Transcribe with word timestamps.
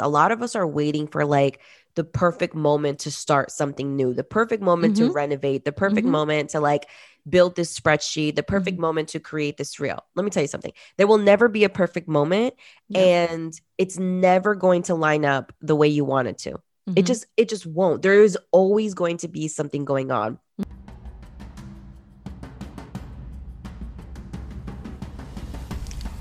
a 0.00 0.08
lot 0.08 0.32
of 0.32 0.40
us 0.42 0.56
are 0.56 0.66
waiting 0.66 1.06
for 1.06 1.26
like 1.26 1.60
the 1.96 2.04
perfect 2.04 2.54
moment 2.54 3.00
to 3.00 3.10
start 3.10 3.50
something 3.50 3.94
new, 3.94 4.14
the 4.14 4.24
perfect 4.24 4.62
moment 4.62 4.94
Mhm. 4.94 5.08
to 5.08 5.12
renovate, 5.12 5.66
the 5.66 5.72
perfect 5.72 6.06
Mhm. 6.06 6.10
moment 6.10 6.50
to 6.50 6.60
like 6.60 6.86
build 7.28 7.56
this 7.56 7.78
spreadsheet, 7.78 8.34
the 8.34 8.42
perfect 8.42 8.78
Mhm. 8.78 8.80
moment 8.80 9.08
to 9.10 9.20
create 9.20 9.58
this 9.58 9.78
reel. 9.78 10.02
Let 10.14 10.24
me 10.24 10.30
tell 10.30 10.42
you 10.42 10.48
something. 10.48 10.72
There 10.96 11.06
will 11.06 11.18
never 11.18 11.46
be 11.48 11.64
a 11.64 11.68
perfect 11.68 12.08
moment 12.08 12.54
Yep. 12.88 13.30
and 13.30 13.60
it's 13.76 13.98
never 13.98 14.54
going 14.54 14.82
to 14.84 14.94
line 14.94 15.26
up 15.26 15.52
the 15.60 15.76
way 15.76 15.88
you 15.88 16.06
want 16.06 16.26
it 16.28 16.38
to. 16.38 16.52
It 16.96 17.02
Mhm. 17.02 17.06
just 17.06 17.26
it 17.36 17.50
just 17.50 17.66
won't. 17.66 18.00
There 18.00 18.22
is 18.22 18.38
always 18.50 18.94
going 18.94 19.18
to 19.18 19.28
be 19.28 19.46
something 19.46 19.84
going 19.84 20.10
on. 20.10 20.38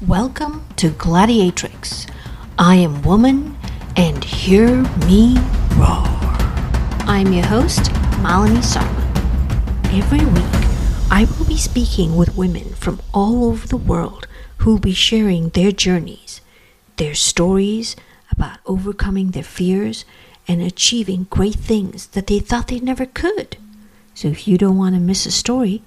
Welcome 0.06 0.66
to 0.78 0.90
Gladiatrix. 0.90 2.10
I 2.58 2.76
am 2.76 3.02
woman, 3.02 3.58
and 3.96 4.24
hear 4.24 4.84
me 5.06 5.38
roar. 5.76 6.06
I'm 7.08 7.34
your 7.34 7.46
host, 7.46 7.84
Malini 8.22 8.64
Sarma. 8.64 9.00
Every 9.94 10.26
week, 10.26 10.62
I 11.12 11.28
will 11.38 11.46
be 11.46 11.58
speaking 11.58 12.16
with 12.16 12.38
women 12.38 12.74
from 12.74 13.02
all 13.14 13.46
over 13.46 13.68
the 13.68 13.78
world 13.78 14.28
who 14.58 14.72
will 14.72 14.80
be 14.80 14.94
sharing 14.94 15.50
their 15.50 15.72
journeys, 15.72 16.42
their 16.98 17.16
stories 17.16 17.96
about 18.32 18.60
overcoming 18.66 19.32
their 19.32 19.44
fears 19.44 20.06
and 20.48 20.62
achieving 20.62 21.28
great 21.30 21.56
things 21.56 22.08
that 22.08 22.28
they 22.28 22.40
thought 22.40 22.68
they 22.68 22.80
never 22.80 23.06
could. 23.06 23.58
So 24.14 24.30
if 24.30 24.48
you 24.48 24.58
don't 24.58 24.78
want 24.78 24.96
to 24.96 25.02
miss 25.02 25.26
a 25.26 25.32
story, 25.32 25.82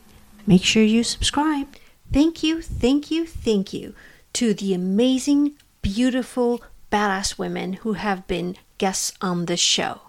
make 0.46 0.62
sure 0.62 0.82
you 0.82 1.04
subscribe. 1.04 1.68
Thank 2.12 2.42
you, 2.42 2.62
thank 2.62 3.10
you, 3.10 3.26
thank 3.26 3.72
you 3.72 3.94
to 4.34 4.54
the 4.54 4.74
amazing, 4.74 5.52
beautiful, 5.82 6.62
badass 6.94 7.36
women 7.36 7.72
who 7.82 7.94
have 7.94 8.24
been 8.28 8.54
guests 8.78 9.10
on 9.20 9.46
this 9.46 9.58
show. 9.58 10.00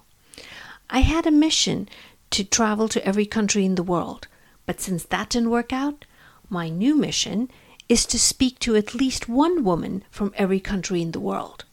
I 0.88 1.00
had 1.00 1.26
a 1.26 1.32
mission 1.32 1.90
to 2.30 2.44
travel 2.44 2.88
to 2.90 3.04
every 3.04 3.26
country 3.26 3.66
in 3.66 3.74
the 3.74 3.90
world, 3.94 4.28
but 4.68 4.80
since 4.80 5.04
that 5.06 5.30
didn't 5.32 5.50
work 5.50 5.74
out, 5.74 6.06
my 6.48 6.70
new 6.70 6.96
mission 6.96 7.50
is 7.90 8.06
to 8.06 8.20
speak 8.20 8.60
to 8.60 8.76
at 8.76 8.94
least 8.94 9.28
one 9.28 9.64
woman 9.64 10.04
from 10.12 10.32
every 10.36 10.60
country 10.60 11.02
in 11.02 11.12
the 11.12 11.20
world. 11.20 11.66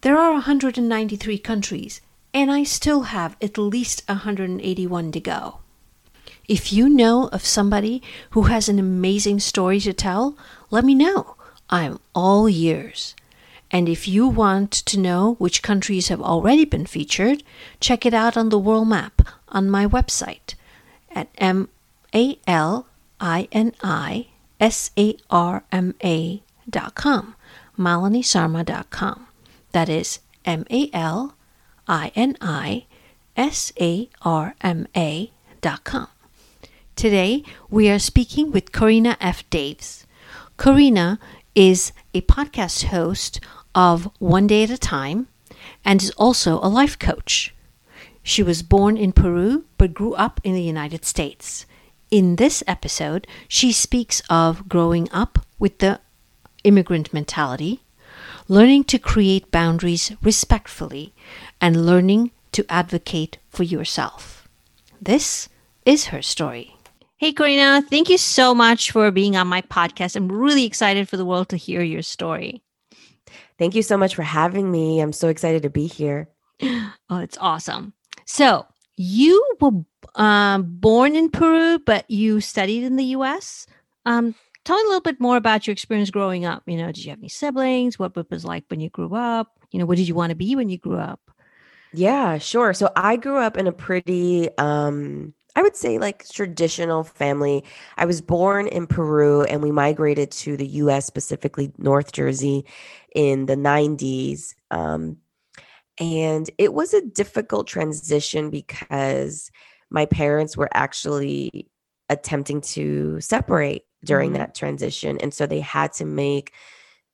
There 0.00 0.16
are 0.16 0.32
193 0.32 1.36
countries, 1.36 2.00
and 2.32 2.50
I 2.50 2.62
still 2.62 3.02
have 3.02 3.36
at 3.42 3.58
least 3.58 4.02
181 4.08 5.12
to 5.12 5.20
go. 5.20 5.58
If 6.48 6.72
you 6.72 6.88
know 6.88 7.28
of 7.28 7.44
somebody 7.44 8.02
who 8.30 8.44
has 8.44 8.70
an 8.70 8.78
amazing 8.78 9.40
story 9.40 9.78
to 9.80 9.92
tell, 9.92 10.38
let 10.70 10.86
me 10.86 10.94
know. 10.94 11.36
I'm 11.68 12.00
all 12.14 12.48
ears. 12.48 13.14
And 13.72 13.88
if 13.88 14.06
you 14.06 14.28
want 14.28 14.70
to 14.70 15.00
know 15.00 15.34
which 15.38 15.62
countries 15.62 16.08
have 16.08 16.20
already 16.20 16.66
been 16.66 16.84
featured, 16.84 17.42
check 17.80 18.04
it 18.04 18.12
out 18.12 18.36
on 18.36 18.50
the 18.50 18.58
world 18.58 18.88
map 18.88 19.22
on 19.48 19.70
my 19.70 19.86
website 19.86 20.54
at 21.10 21.28
M 21.38 21.70
A 22.14 22.38
L 22.46 22.86
I 23.18 23.48
N 23.50 23.72
I 23.82 24.26
S 24.60 24.90
A 24.98 25.16
R 25.30 25.64
M 25.72 25.94
A 26.04 26.42
dot 26.68 26.94
com, 26.94 27.34
malinisarma.com. 27.78 29.26
That 29.72 29.88
is 29.88 30.20
M 30.44 30.66
A 30.70 30.90
L 30.92 31.34
I 31.88 32.12
N 32.14 32.36
I 32.42 32.84
S 33.36 33.72
A 33.80 34.10
R 34.20 34.54
M 34.60 34.86
A 34.94 35.30
dot 35.62 35.84
com. 35.84 36.08
Today, 36.94 37.42
we 37.70 37.88
are 37.88 37.98
speaking 37.98 38.52
with 38.52 38.70
Corina 38.70 39.16
F. 39.18 39.48
Daves. 39.48 40.04
Corina 40.58 41.18
is 41.54 41.92
a 42.14 42.20
podcast 42.20 42.84
host 42.84 43.40
of 43.74 44.10
One 44.18 44.46
Day 44.46 44.62
at 44.64 44.70
a 44.70 44.78
Time 44.78 45.28
and 45.84 46.02
is 46.02 46.10
also 46.12 46.58
a 46.58 46.68
life 46.68 46.98
coach. 46.98 47.54
She 48.22 48.42
was 48.42 48.62
born 48.62 48.96
in 48.96 49.12
Peru 49.12 49.64
but 49.78 49.94
grew 49.94 50.14
up 50.14 50.40
in 50.44 50.54
the 50.54 50.62
United 50.62 51.04
States. 51.04 51.66
In 52.10 52.36
this 52.36 52.62
episode, 52.66 53.26
she 53.48 53.72
speaks 53.72 54.22
of 54.28 54.68
growing 54.68 55.08
up 55.12 55.46
with 55.58 55.78
the 55.78 56.00
immigrant 56.62 57.12
mentality, 57.12 57.80
learning 58.48 58.84
to 58.84 58.98
create 58.98 59.50
boundaries 59.50 60.12
respectfully, 60.22 61.14
and 61.60 61.86
learning 61.86 62.30
to 62.52 62.66
advocate 62.68 63.38
for 63.48 63.62
yourself. 63.62 64.46
This 65.00 65.48
is 65.84 66.06
her 66.06 66.22
story. 66.22 66.76
Hey, 67.16 67.32
Corina, 67.32 67.86
thank 67.86 68.08
you 68.08 68.18
so 68.18 68.54
much 68.54 68.90
for 68.90 69.10
being 69.10 69.36
on 69.36 69.46
my 69.46 69.62
podcast. 69.62 70.16
I'm 70.16 70.30
really 70.30 70.64
excited 70.64 71.08
for 71.08 71.16
the 71.16 71.24
world 71.24 71.48
to 71.50 71.56
hear 71.56 71.82
your 71.82 72.02
story. 72.02 72.62
Thank 73.62 73.76
you 73.76 73.82
so 73.84 73.96
much 73.96 74.16
for 74.16 74.24
having 74.24 74.72
me. 74.72 74.98
I'm 74.98 75.12
so 75.12 75.28
excited 75.28 75.62
to 75.62 75.70
be 75.70 75.86
here. 75.86 76.28
Oh, 77.08 77.18
it's 77.18 77.38
awesome. 77.40 77.92
So, 78.24 78.66
you 78.96 79.40
were 79.60 79.84
um, 80.16 80.64
born 80.80 81.14
in 81.14 81.30
Peru, 81.30 81.78
but 81.78 82.10
you 82.10 82.40
studied 82.40 82.82
in 82.82 82.96
the 82.96 83.04
US. 83.16 83.68
Um, 84.04 84.34
tell 84.64 84.76
me 84.78 84.82
a 84.82 84.86
little 84.86 85.00
bit 85.00 85.20
more 85.20 85.36
about 85.36 85.64
your 85.64 85.72
experience 85.72 86.10
growing 86.10 86.44
up. 86.44 86.64
You 86.66 86.76
know, 86.76 86.86
did 86.86 87.04
you 87.04 87.10
have 87.10 87.20
any 87.20 87.28
siblings? 87.28 88.00
What 88.00 88.16
it 88.16 88.30
was 88.30 88.44
like 88.44 88.64
when 88.68 88.80
you 88.80 88.90
grew 88.90 89.14
up? 89.14 89.56
You 89.70 89.78
know, 89.78 89.86
what 89.86 89.96
did 89.96 90.08
you 90.08 90.16
want 90.16 90.30
to 90.30 90.36
be 90.36 90.56
when 90.56 90.68
you 90.68 90.78
grew 90.78 90.98
up? 90.98 91.20
Yeah, 91.92 92.38
sure. 92.38 92.74
So 92.74 92.90
I 92.96 93.14
grew 93.14 93.36
up 93.36 93.56
in 93.56 93.68
a 93.68 93.72
pretty 93.72 94.48
um 94.58 95.34
I 95.54 95.62
would 95.62 95.76
say 95.76 95.98
like 95.98 96.26
traditional 96.28 97.04
family. 97.04 97.64
I 97.98 98.06
was 98.06 98.20
born 98.20 98.68
in 98.68 98.86
Peru 98.86 99.42
and 99.42 99.62
we 99.62 99.70
migrated 99.70 100.30
to 100.32 100.56
the 100.56 100.66
US, 100.66 101.06
specifically 101.06 101.72
North 101.78 102.12
Jersey 102.12 102.64
in 103.14 103.46
the 103.46 103.56
90s. 103.56 104.54
Um 104.70 105.18
and 106.00 106.50
it 106.56 106.72
was 106.72 106.94
a 106.94 107.02
difficult 107.04 107.66
transition 107.66 108.48
because 108.48 109.50
my 109.90 110.06
parents 110.06 110.56
were 110.56 110.70
actually 110.72 111.68
attempting 112.08 112.62
to 112.62 113.20
separate 113.20 113.84
during 114.04 114.30
Mhm. 114.30 114.38
that 114.38 114.54
transition 114.54 115.18
and 115.18 115.34
so 115.34 115.46
they 115.46 115.60
had 115.60 115.92
to 115.94 116.06
make 116.06 116.52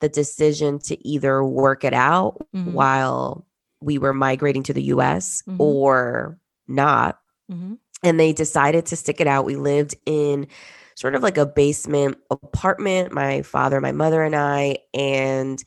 the 0.01 0.09
decision 0.09 0.79
to 0.79 0.95
either 1.07 1.45
work 1.45 1.83
it 1.83 1.93
out 1.93 2.37
Mhm. 2.55 2.73
while 2.73 3.45
we 3.83 3.99
were 3.99 4.15
migrating 4.15 4.63
to 4.63 4.73
the 4.73 4.83
US 4.85 5.43
Mhm. 5.49 5.57
or 5.59 6.39
not. 6.69 7.19
Mm-hmm. 7.99 8.09
And 8.09 8.21
they 8.21 8.33
decided 8.33 8.87
to 8.87 8.97
stick 8.97 9.21
it 9.21 9.27
out. 9.27 9.45
We 9.45 9.57
lived 9.57 9.95
in 10.07 10.47
sort 10.95 11.15
of 11.15 11.23
like 11.23 11.39
a 11.39 11.47
basement 11.47 12.19
apartment, 12.31 13.13
my 13.13 13.43
father, 13.43 13.81
my 13.81 13.93
mother, 13.93 14.23
and 14.23 14.35
I. 14.35 14.79
And 14.95 15.63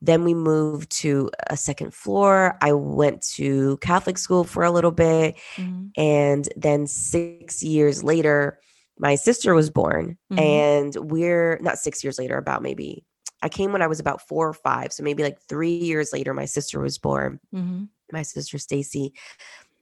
then 0.00 0.24
we 0.24 0.34
moved 0.34 0.90
to 0.90 1.30
a 1.48 1.56
second 1.56 1.94
floor. 1.94 2.58
I 2.60 2.72
went 2.72 3.22
to 3.34 3.76
Catholic 3.78 4.18
school 4.18 4.42
for 4.42 4.64
a 4.64 4.72
little 4.72 4.90
bit. 4.90 5.36
Mm-hmm. 5.56 5.88
And 5.96 6.48
then 6.56 6.88
six 6.88 7.62
years 7.62 8.02
later, 8.02 8.58
my 8.98 9.14
sister 9.14 9.54
was 9.54 9.70
born. 9.70 10.18
Mhm. 10.32 10.40
And 10.40 11.10
we're 11.10 11.58
not 11.62 11.78
six 11.78 12.02
years 12.02 12.18
later, 12.18 12.36
about 12.36 12.62
maybe 12.62 13.04
I 13.42 13.48
came 13.48 13.72
when 13.72 13.82
I 13.82 13.86
was 13.86 14.00
about 14.00 14.26
four 14.26 14.48
or 14.48 14.54
five. 14.54 14.92
So 14.92 15.02
maybe 15.02 15.22
like 15.22 15.40
three 15.48 15.76
years 15.76 16.12
later, 16.12 16.34
my 16.34 16.44
sister 16.44 16.80
was 16.80 16.98
born, 16.98 17.40
Mm-hmm. 17.54 17.84
my 18.12 18.22
sister 18.22 18.58
Stacy. 18.58 19.12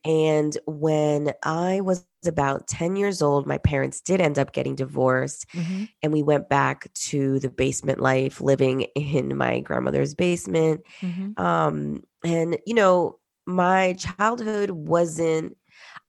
And 0.05 0.56
when 0.66 1.33
I 1.43 1.81
was 1.83 2.06
about 2.27 2.69
10 2.69 2.97
years 2.97 3.21
old, 3.21 3.47
my 3.47 3.59
parents 3.59 4.00
did 4.00 4.21
end 4.21 4.38
up 4.38 4.53
getting 4.53 4.75
divorced. 4.75 5.47
Mm-hmm. 5.53 5.84
And 6.03 6.12
we 6.12 6.22
went 6.22 6.49
back 6.49 6.93
to 6.94 7.38
the 7.38 7.50
basement 7.50 8.00
life, 8.00 8.41
living 8.41 8.83
in 8.94 9.37
my 9.37 9.60
grandmother's 9.60 10.15
basement. 10.15 10.83
Mm-hmm. 11.00 11.43
Um, 11.43 12.03
and, 12.25 12.59
you 12.66 12.75
know, 12.75 13.19
my 13.47 13.94
childhood 13.94 14.71
wasn't, 14.71 15.56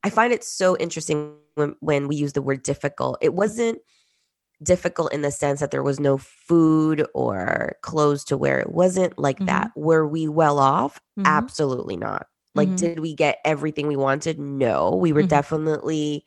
I 0.03 0.09
find 0.09 0.31
it 0.31 0.43
so 0.43 0.77
interesting 0.77 1.35
when, 1.55 1.75
when 1.79 2.07
we 2.07 2.15
use 2.15 2.33
the 2.33 2.41
word 2.41 2.63
difficult. 2.63 3.17
It 3.21 3.33
wasn't 3.33 3.79
difficult 4.63 5.11
in 5.11 5.21
the 5.21 5.31
sense 5.31 5.59
that 5.59 5.71
there 5.71 5.83
was 5.83 5.99
no 5.99 6.17
food 6.17 7.05
or 7.13 7.75
clothes 7.81 8.23
to 8.25 8.37
wear. 8.37 8.59
It 8.59 8.71
wasn't 8.71 9.17
like 9.17 9.39
Mhm. 9.39 9.47
that. 9.47 9.71
Were 9.75 10.07
we 10.07 10.27
well 10.27 10.59
off? 10.59 11.01
Mhm. 11.19 11.25
Absolutely 11.25 11.97
not. 11.97 12.27
Like, 12.55 12.75
Mhm. 12.75 12.75
did 12.75 12.99
we 12.99 13.13
get 13.15 13.39
everything 13.45 13.87
we 13.87 13.95
wanted? 13.95 14.39
No. 14.39 14.95
We 14.95 15.13
were 15.13 15.23
Mhm. 15.23 15.23
definitely, 15.23 16.25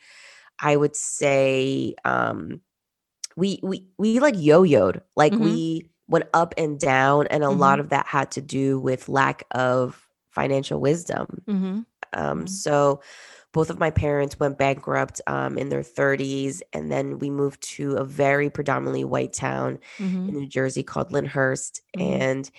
I 0.60 0.76
would 0.76 0.96
say, 0.96 1.94
um, 2.04 2.62
we 3.36 3.60
we 3.64 3.86
we 3.98 4.20
like 4.20 4.36
yo-yoed. 4.38 5.00
Like 5.16 5.38
Mhm. 5.38 5.40
we 5.40 5.90
went 6.08 6.26
up 6.34 6.54
and 6.58 6.78
down, 6.80 7.28
and 7.28 7.44
a 7.44 7.50
lot 7.50 7.78
Mhm. 7.78 7.80
of 7.80 7.90
that 7.90 8.06
had 8.06 8.30
to 8.32 8.42
do 8.42 8.80
with 8.80 9.08
lack 9.08 9.44
of 9.52 10.08
financial 10.30 10.80
wisdom. 10.80 11.46
Mm-hmm. 11.48 11.80
Um, 12.14 12.46
Mhm. 12.46 12.48
so 12.48 13.02
both 13.52 13.70
of 13.70 13.78
my 13.80 13.90
parents 13.90 14.40
went 14.40 14.58
bankrupt 14.58 15.20
um, 15.28 15.58
in 15.58 15.68
their 15.70 15.82
30s, 15.84 16.62
and 16.74 16.92
then 16.92 17.18
we 17.20 17.30
moved 17.30 17.62
to 17.76 17.96
a 17.96 18.04
very 18.04 18.50
predominantly 18.50 19.04
white 19.04 19.32
town 19.34 19.78
Mm-hmm. 20.00 20.28
in 20.28 20.34
New 20.36 20.48
Jersey 20.48 20.82
called 20.84 21.12
Lyndhurst, 21.12 21.80
Mhm. 21.94 22.24
and 22.24 22.50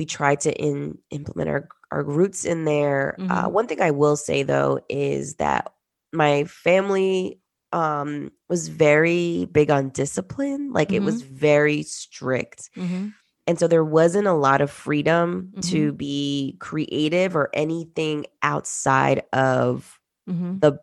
we 0.00 0.06
try 0.06 0.34
to 0.34 0.50
in, 0.54 0.96
implement 1.10 1.50
our 1.50 1.68
our 1.92 2.02
roots 2.02 2.46
in 2.46 2.64
there. 2.64 3.16
Uh, 3.18 3.46
Mhm. 3.48 3.52
one 3.52 3.66
thing 3.66 3.82
I 3.82 3.90
will 3.90 4.16
say 4.16 4.42
though 4.42 4.80
is 4.88 5.34
that 5.34 5.74
my 6.12 6.44
family 6.44 7.38
um, 7.72 8.32
was 8.48 8.68
very 8.68 9.44
big 9.52 9.70
on 9.70 9.90
discipline. 9.90 10.72
Like 10.72 10.92
it 10.92 11.02
was 11.04 11.20
very 11.22 11.82
strict, 11.82 12.70
Mm-hmm. 12.76 13.08
And 13.46 13.58
so 13.58 13.66
there 13.68 13.84
wasn't 13.84 14.26
a 14.26 14.32
lot 14.32 14.60
of 14.60 14.70
freedom 14.70 15.52
to 15.62 15.92
be 15.92 16.56
creative 16.60 17.36
or 17.36 17.50
anything 17.52 18.24
outside 18.42 19.22
of 19.34 19.98
Mm-hmm. 20.28 20.60
the 20.60 20.78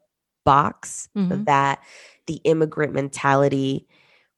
box 0.45 1.09
that 1.45 1.79
the 2.27 2.39
immigrant 2.43 2.93
mentality 2.93 3.87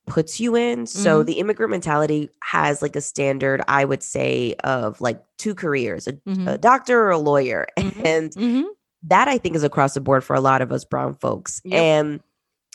puts 0.09 0.39
you 0.39 0.55
in. 0.55 0.85
So 0.85 1.23
Mhm. 1.23 1.25
the 1.27 1.33
immigrant 1.33 1.71
mentality 1.71 2.29
has 2.43 2.81
like 2.81 2.95
a 2.95 3.01
standard, 3.01 3.61
I 3.67 3.85
would 3.85 4.03
say, 4.03 4.55
of 4.63 4.99
like 4.99 5.23
two 5.37 5.55
careers 5.55 6.07
a, 6.07 6.13
Mhm. 6.13 6.47
a 6.53 6.57
doctor 6.57 7.01
or 7.01 7.11
a 7.11 7.17
lawyer. 7.17 7.67
Mhm. 7.77 8.05
And 8.05 8.31
Mm-hmm. 8.33 8.63
that 9.03 9.27
I 9.27 9.37
think 9.37 9.55
is 9.55 9.63
across 9.63 9.93
the 9.93 10.01
board 10.01 10.23
for 10.23 10.35
a 10.35 10.41
lot 10.41 10.61
of 10.61 10.71
us 10.71 10.83
brown 10.83 11.15
folks. 11.15 11.61
Yep. 11.63 11.81
And 11.81 12.19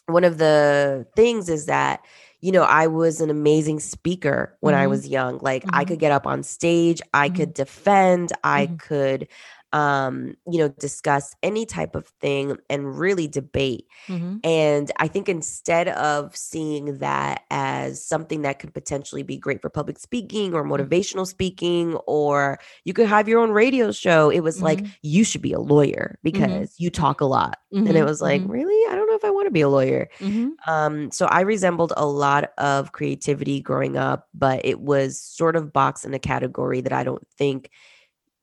one 0.07 0.25
of 0.25 0.39
the 0.39 1.07
things 1.17 1.49
is 1.49 1.67
that, 1.67 2.01
you 2.41 2.53
know, 2.53 2.63
I 2.63 2.87
was 2.87 3.21
an 3.21 3.31
amazing 3.31 3.81
speaker 3.81 4.57
when 4.61 4.75
I 4.75 4.87
Mhm. 4.87 4.91
was 4.91 5.09
young. 5.09 5.39
Like 5.41 5.65
I 5.73 5.85
Mhm. 5.85 5.89
could 5.89 5.99
get 5.99 6.13
up 6.13 6.27
on 6.27 6.43
stage, 6.43 7.01
I 7.15 7.29
Mhm. 7.29 7.35
could 7.37 7.55
defend, 7.55 8.33
I 8.45 8.67
Mhm. 8.67 8.79
could 8.79 9.29
um, 9.75 10.37
you 10.49 10.59
know, 10.59 10.69
discuss 10.69 11.35
any 11.43 11.67
type 11.67 11.97
of 11.97 12.07
thing 12.21 12.57
and 12.71 12.97
really 12.97 13.27
debate. 13.27 13.87
Mm-hmm. 14.07 14.37
And 14.45 14.93
I 14.99 15.09
think 15.09 15.29
instead 15.29 15.89
of 15.89 16.37
seeing 16.37 16.99
that 16.99 17.43
as 17.51 18.03
something 18.03 18.43
that 18.43 18.61
could 18.61 18.73
potentially 18.73 19.25
be 19.25 19.37
great 19.37 19.61
for 19.61 19.69
public 19.69 19.99
speaking 19.99 20.55
or 20.55 20.65
motivational 20.65 21.27
speaking, 21.27 21.97
or 22.07 22.61
you 22.85 22.93
could 22.93 23.09
have 23.09 23.29
your 23.29 23.41
own 23.41 23.51
radio 23.51 23.91
show, 23.91 24.31
it 24.31 24.41
was 24.41 24.63
like, 24.63 24.79
Mhm. 24.79 24.95
you 25.03 25.25
should 25.25 25.43
be 25.43 25.53
a 25.53 25.59
lawyer 25.59 26.21
because 26.23 26.75
you 26.79 26.89
talk 26.89 27.21
a 27.21 27.27
lot. 27.27 27.59
And 27.73 27.97
it 27.97 28.05
was 28.05 28.23
like, 28.23 28.43
really? 28.47 28.93
I 28.93 28.95
don't 28.95 29.09
know 29.09 29.17
if 29.17 29.25
I 29.25 29.31
want 29.31 29.49
to 29.49 29.51
be 29.51 29.63
a 29.63 29.69
lawyer. 29.69 30.09
Mm-hmm. 30.21 30.71
Um, 30.71 31.11
so 31.11 31.27
I 31.27 31.41
resembled 31.41 31.93
a 31.97 32.07
lot 32.07 32.53
of 32.59 32.93
creativity 32.93 33.61
growing 33.61 33.97
up, 33.97 34.29
but 34.33 34.65
it 34.65 34.79
was 34.79 35.21
sort 35.21 35.57
of 35.57 35.73
boxed 35.73 36.05
in 36.05 36.15
a 36.15 36.21
category 36.21 36.81
that 36.83 36.93
I 36.93 37.03
don't 37.03 37.27
think 37.37 37.71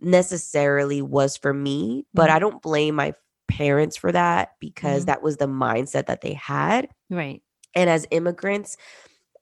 necessarily 0.01 1.01
was 1.01 1.37
for 1.37 1.53
me. 1.53 2.05
But 2.13 2.29
Mhm. 2.29 2.33
I 2.33 2.39
don't 2.39 2.61
blame 2.61 2.95
my 2.95 3.13
parents 3.47 3.97
for 3.97 4.11
that 4.11 4.53
because 4.59 5.03
Mhm. 5.03 5.07
that 5.07 5.21
was 5.23 5.37
the 5.37 5.47
mindset 5.47 6.05
that 6.07 6.21
they 6.21 6.33
had. 6.33 6.87
Right. 7.09 7.41
And 7.75 7.89
as 7.89 8.05
immigrants, 8.11 8.77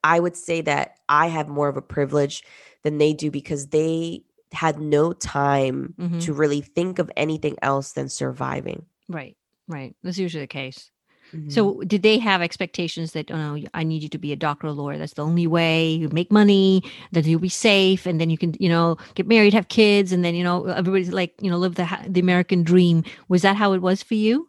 I 0.02 0.18
would 0.20 0.36
say 0.36 0.60
that 0.62 0.98
I 1.08 1.28
have 1.28 1.48
more 1.48 1.68
of 1.68 1.76
a 1.76 1.82
privilege 1.82 2.42
than 2.82 2.98
they 2.98 3.12
do 3.12 3.30
because 3.30 3.68
they 3.68 4.24
had 4.52 4.80
no 4.80 5.12
time 5.12 5.94
Mhm. 5.98 6.20
to 6.22 6.32
really 6.32 6.60
think 6.60 6.98
of 6.98 7.10
anything 7.16 7.56
else 7.62 7.92
than 7.92 8.08
surviving. 8.08 8.86
Right. 9.08 9.36
Right. 9.68 9.94
That's 10.02 10.18
usually 10.18 10.42
the 10.44 10.48
case. 10.48 10.90
Mhm. 11.34 11.52
So, 11.52 11.80
did 11.86 12.02
they 12.02 12.18
have 12.18 12.42
expectations 12.42 13.12
that, 13.12 13.30
oh, 13.30 13.36
no, 13.56 13.62
I 13.74 13.84
need 13.84 14.02
you 14.02 14.08
to 14.10 14.18
be 14.18 14.32
a 14.32 14.36
doctor 14.36 14.66
or 14.68 14.72
lawyer? 14.72 14.98
That's 14.98 15.14
the 15.14 15.24
only 15.24 15.46
way 15.46 15.90
you 15.92 16.08
make 16.10 16.30
money, 16.32 16.82
that 17.12 17.24
you'll 17.24 17.40
be 17.40 17.48
safe, 17.48 18.06
and 18.06 18.20
then 18.20 18.30
you 18.30 18.38
can, 18.38 18.54
you 18.58 18.68
know, 18.68 18.96
get 19.14 19.26
married, 19.28 19.54
have 19.54 19.68
kids, 19.68 20.12
and 20.12 20.24
then, 20.24 20.34
you 20.34 20.42
know, 20.44 20.64
everybody's 20.66 21.12
like, 21.12 21.34
you 21.40 21.50
know, 21.50 21.58
live 21.58 21.76
the 21.76 21.86
the 22.08 22.20
American 22.20 22.62
dream. 22.64 23.04
Was 23.28 23.42
that 23.42 23.56
how 23.56 23.72
it 23.74 23.82
was 23.82 24.02
for 24.02 24.14
you? 24.14 24.48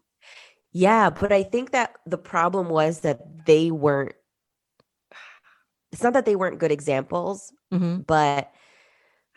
Yeah, 0.74 1.10
but 1.10 1.32
I 1.32 1.44
think 1.44 1.72
that 1.72 1.96
the 2.06 2.18
problem 2.18 2.70
was 2.70 3.02
that 3.02 3.46
they 3.46 3.72
weren't 3.72 4.14
it's 5.92 6.04
not 6.04 6.14
that 6.14 6.26
they 6.26 6.36
weren't 6.36 6.60
good 6.60 6.72
examples, 6.72 7.52
Mm-hmm. 7.74 8.02
but 8.08 8.52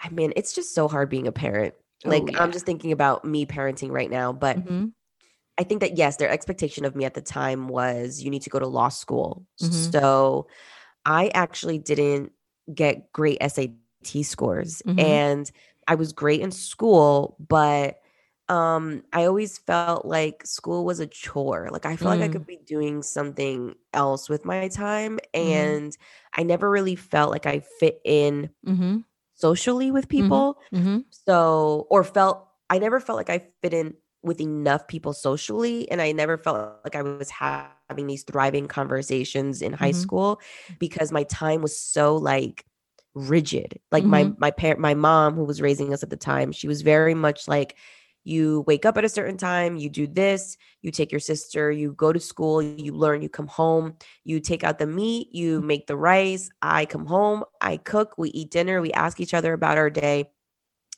I 0.03 0.09
mean, 0.11 0.33
it's 0.37 0.55
just 0.55 0.75
so 0.75 0.89
hard 0.89 1.09
being 1.11 1.27
a 1.27 1.33
parent. 1.33 1.75
Like 2.05 2.33
yeah. 2.33 2.43
I'm 2.43 2.53
just 2.53 2.67
thinking 2.67 2.93
about 2.93 3.25
me 3.25 3.47
parenting 3.47 3.91
right 3.91 4.11
now, 4.11 4.33
but 4.33 4.59
Mm-hmm. 4.59 4.87
I 5.59 5.63
think 5.65 5.81
that 5.81 5.97
yes, 5.97 6.17
their 6.17 6.31
expectation 6.31 6.85
of 6.85 6.97
me 6.97 7.05
at 7.05 7.15
the 7.15 7.23
time 7.23 7.69
was 7.69 8.23
you 8.23 8.31
need 8.31 8.43
to 8.43 8.51
go 8.51 8.59
to 8.59 8.67
law 8.67 8.89
school. 8.89 9.47
Mhm. 9.63 9.93
So 9.93 10.47
I 11.07 11.31
actually 11.35 11.79
didn't 11.79 12.33
get 12.75 13.13
great 13.13 13.39
SAT 13.41 14.25
scores 14.25 14.83
Mhm. 14.87 14.99
and 14.99 15.51
I 15.89 15.95
was 15.97 16.13
great 16.13 16.41
in 16.41 16.51
school, 16.51 17.37
but 17.49 18.01
um 18.49 19.03
I 19.13 19.25
always 19.25 19.59
felt 19.59 20.05
like 20.07 20.47
school 20.47 20.85
was 20.85 21.01
a 21.01 21.07
chore. 21.07 21.69
Like 21.73 21.87
I 21.87 21.97
felt 21.97 22.19
like 22.19 22.23
I 22.23 22.29
Mm. 22.29 22.33
could 22.33 22.47
be 22.47 22.59
doing 22.59 23.03
something 23.03 23.75
else 23.95 24.29
with 24.29 24.45
my 24.45 24.69
time 24.69 25.19
Mhm. 25.37 25.41
and 25.41 25.99
I 26.35 26.43
never 26.43 26.69
really 26.71 26.97
felt 26.97 27.31
like 27.31 27.47
I 27.47 27.61
fit 27.61 28.01
in 28.05 28.51
Mm-hmm. 28.67 28.99
socially 29.35 29.91
with 29.91 30.09
people. 30.09 30.59
Mm-hmm. 30.75 30.99
So, 31.11 31.87
or 31.91 32.05
felt, 32.05 32.49
I 32.71 32.79
never 32.79 33.01
felt 33.01 33.17
like 33.17 33.31
I 33.31 33.47
fit 33.63 33.75
in 33.75 33.95
with 34.25 34.41
enough 34.41 34.89
people 34.89 35.13
socially. 35.13 35.91
And 35.91 36.01
I 36.01 36.13
never 36.13 36.39
felt 36.39 36.81
like 36.85 36.97
I 36.97 37.03
was 37.03 37.31
ha- 37.31 37.71
having 37.91 38.07
these 38.07 38.23
thriving 38.25 38.67
conversations 38.69 39.63
in 39.63 39.73
high 39.73 39.93
Mhm. 39.93 39.95
school 39.95 40.41
because 40.79 41.13
my 41.13 41.25
time 41.25 41.63
was 41.63 41.77
so 41.79 42.17
like 42.17 42.65
rigid. 43.15 43.79
Like 43.93 44.05
my, 44.05 44.25
Mhm. 44.25 44.39
my 44.39 44.51
parent, 44.51 44.81
my 44.81 44.95
mom 44.95 45.35
who 45.35 45.45
was 45.45 45.61
raising 45.61 45.93
us 45.93 46.03
at 46.03 46.11
the 46.11 46.17
time, 46.17 46.53
she 46.53 46.67
was 46.69 46.83
very 46.83 47.15
much 47.15 47.47
like, 47.49 47.77
you 48.27 48.65
wake 48.67 48.87
up 48.87 48.97
at 48.97 49.05
a 49.05 49.09
certain 49.09 49.37
time, 49.37 49.77
you 49.77 49.91
do 49.91 50.07
this, 50.07 50.57
you 50.81 50.91
take 50.91 51.13
your 51.13 51.21
sister, 51.21 51.71
you 51.71 51.93
go 51.93 52.11
to 52.11 52.19
school, 52.19 52.63
you 52.63 52.93
learn, 52.95 53.21
you 53.21 53.29
come 53.29 53.47
home, 53.47 53.97
you 54.25 54.41
take 54.41 54.65
out 54.65 54.79
the 54.79 54.87
meat, 54.87 55.29
you 55.35 55.61
make 55.61 55.87
the 55.87 55.97
rice, 55.97 56.49
I 56.63 56.87
come 56.87 57.05
home, 57.05 57.45
I 57.61 57.77
cook, 57.77 58.15
we 58.17 58.31
eat 58.31 58.51
dinner, 58.51 58.81
we 58.81 58.93
ask 58.95 59.21
each 59.21 59.35
other 59.35 59.53
about 59.53 59.77
our 59.77 59.91
day. 59.91 60.31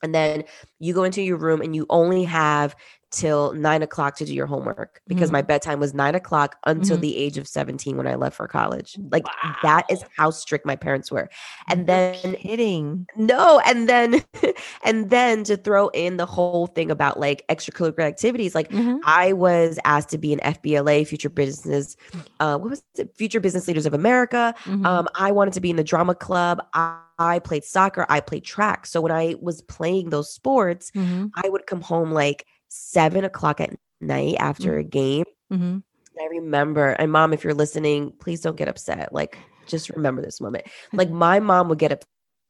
And 0.03 0.15
then 0.15 0.45
you 0.79 0.95
go 0.95 1.05
into 1.05 1.23
your 1.23 1.39
room 1.39 1.63
and 1.63 1.75
you 1.75 1.87
only 1.91 2.25
have 2.25 2.77
till 3.13 3.53
nine 3.53 3.83
o'clock 3.83 4.17
to 4.17 4.25
do 4.25 4.35
your 4.35 4.47
homework 4.47 5.01
because 5.07 5.31
Mhm. 5.31 5.35
my 5.35 5.43
bedtime 5.43 5.79
was 5.81 5.95
nine 5.95 6.15
o'clock 6.15 6.57
until 6.67 6.97
Mhm. 6.97 7.01
the 7.03 7.17
age 7.17 7.39
of 7.39 7.47
17 7.47 7.97
when 7.97 8.07
I 8.07 8.17
left 8.17 8.37
for 8.37 8.49
college. 8.49 8.99
Like 9.13 9.25
that 9.63 9.85
is 9.89 10.05
how 10.17 10.31
strict 10.31 10.67
my 10.67 10.77
parents 10.77 11.11
were. 11.13 11.29
And 11.69 11.87
then 11.87 12.15
hitting. 12.35 13.07
no, 13.17 13.61
and 13.65 13.89
then 13.89 14.23
and 14.85 15.11
then 15.11 15.45
to 15.45 15.57
throw 15.57 15.89
in 15.89 16.17
the 16.17 16.27
whole 16.27 16.67
thing 16.67 16.91
about 16.91 17.19
like 17.21 17.45
extracurricular 17.49 18.01
activities, 18.05 18.55
like 18.55 18.71
Mm-hmm. 18.71 18.97
I 19.05 19.33
was 19.33 19.79
asked 19.85 20.11
to 20.11 20.19
be 20.19 20.33
an 20.33 20.41
FBLA, 20.41 21.05
Future 21.07 21.31
Business, 21.31 21.97
uh, 22.41 22.59
what 22.59 22.71
was 22.71 22.83
it? 22.99 23.15
Future 23.17 23.41
Business 23.41 23.69
Leaders 23.69 23.87
of 23.87 23.95
America. 23.95 24.55
Mm-hmm. 24.65 24.85
Um, 24.85 25.09
I 25.15 25.31
wanted 25.31 25.55
to 25.55 25.61
be 25.61 25.71
in 25.71 25.77
the 25.77 25.85
drama 25.85 26.15
club. 26.15 26.61
I, 26.75 26.99
I 27.19 27.39
played 27.39 27.65
soccer. 27.65 28.05
I 28.11 28.21
played 28.21 28.45
track. 28.45 28.85
So 28.87 29.01
when 29.01 29.13
I 29.13 29.37
was 29.41 29.63
playing 29.63 30.11
those 30.11 30.31
sports, 30.31 30.91
mm-hmm. 30.95 31.27
I 31.43 31.49
would 31.49 31.67
come 31.67 31.81
home 31.81 32.11
like 32.13 32.45
seven 32.69 33.25
o'clock 33.25 33.61
at 33.61 33.75
night 34.01 34.37
after 34.39 34.79
a 34.79 34.85
game. 34.85 35.25
Mm-hmm. 35.53 35.79
I 36.19 36.27
remember, 36.31 36.91
and 36.93 37.13
mom, 37.13 37.33
if 37.33 37.45
you're 37.45 37.55
listening, 37.55 38.13
please 38.21 38.41
don't 38.41 38.57
get 38.57 38.69
upset. 38.69 39.13
Like, 39.13 39.39
just 39.67 39.91
remember 39.91 40.23
this 40.23 40.41
moment. 40.41 40.65
Like, 40.93 41.11
my 41.27 41.41
mom 41.41 41.69
would 41.69 41.79
get 41.79 41.93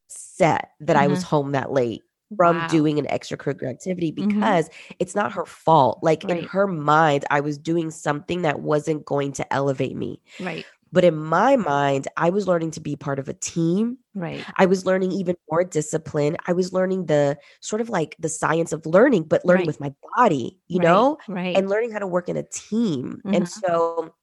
upset 0.08 0.70
that 0.80 0.96
I 0.96 1.08
was 1.08 1.22
home 1.22 1.52
that 1.52 1.72
late 1.72 2.02
from 2.36 2.58
Wow. 2.58 2.66
doing 2.68 2.98
an 2.98 3.06
extracurricular 3.06 3.70
activity 3.70 4.12
Mhm. 4.12 4.28
because 4.28 4.68
it's 4.98 5.14
not 5.14 5.32
her 5.32 5.44
fault. 5.46 6.00
Like, 6.02 6.24
in 6.24 6.44
her 6.44 6.67
mind, 6.67 7.24
I 7.31 7.41
was 7.41 7.56
doing 7.58 7.91
something 7.91 8.43
that 8.43 8.60
wasn't 8.60 9.05
going 9.05 9.32
to 9.32 9.52
elevate 9.52 9.96
me. 9.96 10.20
Right. 10.41 10.64
But 10.93 11.05
in 11.05 11.16
my 11.16 11.56
mind, 11.56 12.08
I 12.16 12.31
was 12.31 12.46
learning 12.46 12.70
to 12.72 12.81
be 12.81 12.96
part 12.96 13.19
of 13.19 13.28
a 13.28 13.34
team. 13.34 13.98
Right. 14.14 14.48
I 14.56 14.66
was 14.66 14.86
learning 14.86 15.12
even 15.12 15.36
more 15.50 15.64
discipline. 15.64 16.36
I 16.46 16.52
was 16.52 16.72
learning 16.72 17.06
the 17.06 17.38
sort 17.60 17.81
of 17.82 17.88
like 17.90 18.16
the 18.19 18.28
science 18.28 18.72
of 18.72 18.86
learning, 18.86 19.24
but 19.24 19.44
learning 19.44 19.66
Right. 19.66 19.66
with 19.66 19.81
my 19.81 19.93
body, 20.16 20.60
you 20.69 20.78
Right. 20.78 20.81
know? 20.81 21.19
Right. 21.28 21.62
and 21.62 21.69
learning 21.70 21.90
how 21.93 21.98
to 22.00 22.06
work 22.06 22.28
in 22.28 22.36
a 22.36 22.43
team. 22.44 23.22
And 23.32 23.48
Mhm. 23.48 23.62
so 23.64 24.14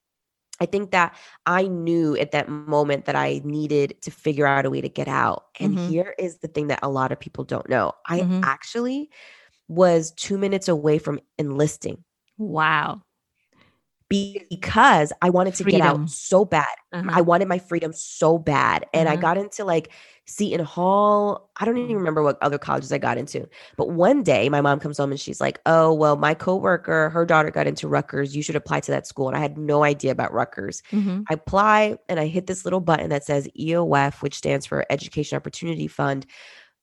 I 0.62 0.66
think 0.68 0.92
that 0.92 1.18
I 1.48 1.68
knew 1.68 2.16
at 2.18 2.32
that 2.32 2.50
moment 2.50 3.06
that 3.06 3.16
I 3.16 3.42
needed 3.44 4.02
to 4.04 4.12
figure 4.12 4.48
out 4.48 4.66
a 4.66 4.70
way 4.72 4.82
to 4.82 4.90
get 4.90 5.08
out. 5.10 5.46
And 5.60 5.76
Mhm. 5.76 5.96
here 5.96 6.16
is 6.20 6.40
the 6.40 6.48
thing 6.50 6.68
that 6.68 6.80
a 6.84 6.90
lot 6.90 7.12
of 7.12 7.20
people 7.20 7.44
don't 7.46 7.70
know 7.70 7.94
I 8.08 8.24
Mhm. 8.24 8.44
actually 8.44 9.10
was 9.70 10.12
two 10.14 10.38
minutes 10.38 10.68
away 10.70 11.00
from 11.00 11.20
enlisting 11.40 12.04
wow. 12.38 13.04
Because 14.50 15.12
I 15.22 15.30
wanted 15.30 15.56
to 15.56 15.64
get 15.64 15.82
out 15.82 16.10
so 16.10 16.46
bad. 16.46 16.68
Uh-huh. 16.92 17.10
I 17.12 17.22
wanted 17.22 17.48
my 17.48 17.60
freedom 17.60 17.92
so 17.94 18.38
bad. 18.38 18.86
And 18.94 19.10
I 19.10 19.18
Mhm. 19.18 19.22
got 19.22 19.38
into 19.38 19.64
like 19.66 19.92
Seton 20.26 20.64
Hall. 20.66 21.50
I 21.60 21.66
don't 21.66 21.78
even 21.78 21.96
remember 21.96 22.24
what 22.24 22.38
other 22.42 22.58
colleges 22.58 22.92
I 22.94 22.98
got 22.98 23.18
into. 23.18 23.48
But 23.76 23.90
one 23.90 24.24
day 24.24 24.48
my 24.50 24.62
mom 24.62 24.80
comes 24.80 24.98
home 24.98 25.12
and 25.12 25.20
she's 25.20 25.42
like, 25.42 25.60
Oh, 25.66 25.94
well, 25.94 26.16
my 26.16 26.34
coworker, 26.34 27.10
her 27.10 27.26
daughter 27.26 27.52
got 27.52 27.68
into 27.68 27.88
Rutgers. 27.88 28.36
You 28.36 28.42
should 28.44 28.56
apply 28.56 28.80
to 28.82 28.92
that 28.92 29.08
school. 29.08 29.28
And 29.28 29.36
I 29.36 29.40
had 29.42 29.58
no 29.58 29.84
idea 29.84 30.12
about 30.12 30.32
Rutgers. 30.34 30.82
Mhm. 30.92 31.24
I 31.30 31.34
apply 31.34 31.98
and 32.08 32.20
I 32.20 32.28
hit 32.28 32.48
this 32.48 32.64
little 32.66 32.80
button 32.82 33.10
that 33.10 33.26
says 33.26 33.48
EOF, 33.60 34.22
which 34.22 34.36
stands 34.36 34.66
for 34.66 34.86
Education 34.90 35.36
Opportunity 35.36 35.88
Fund, 35.88 36.26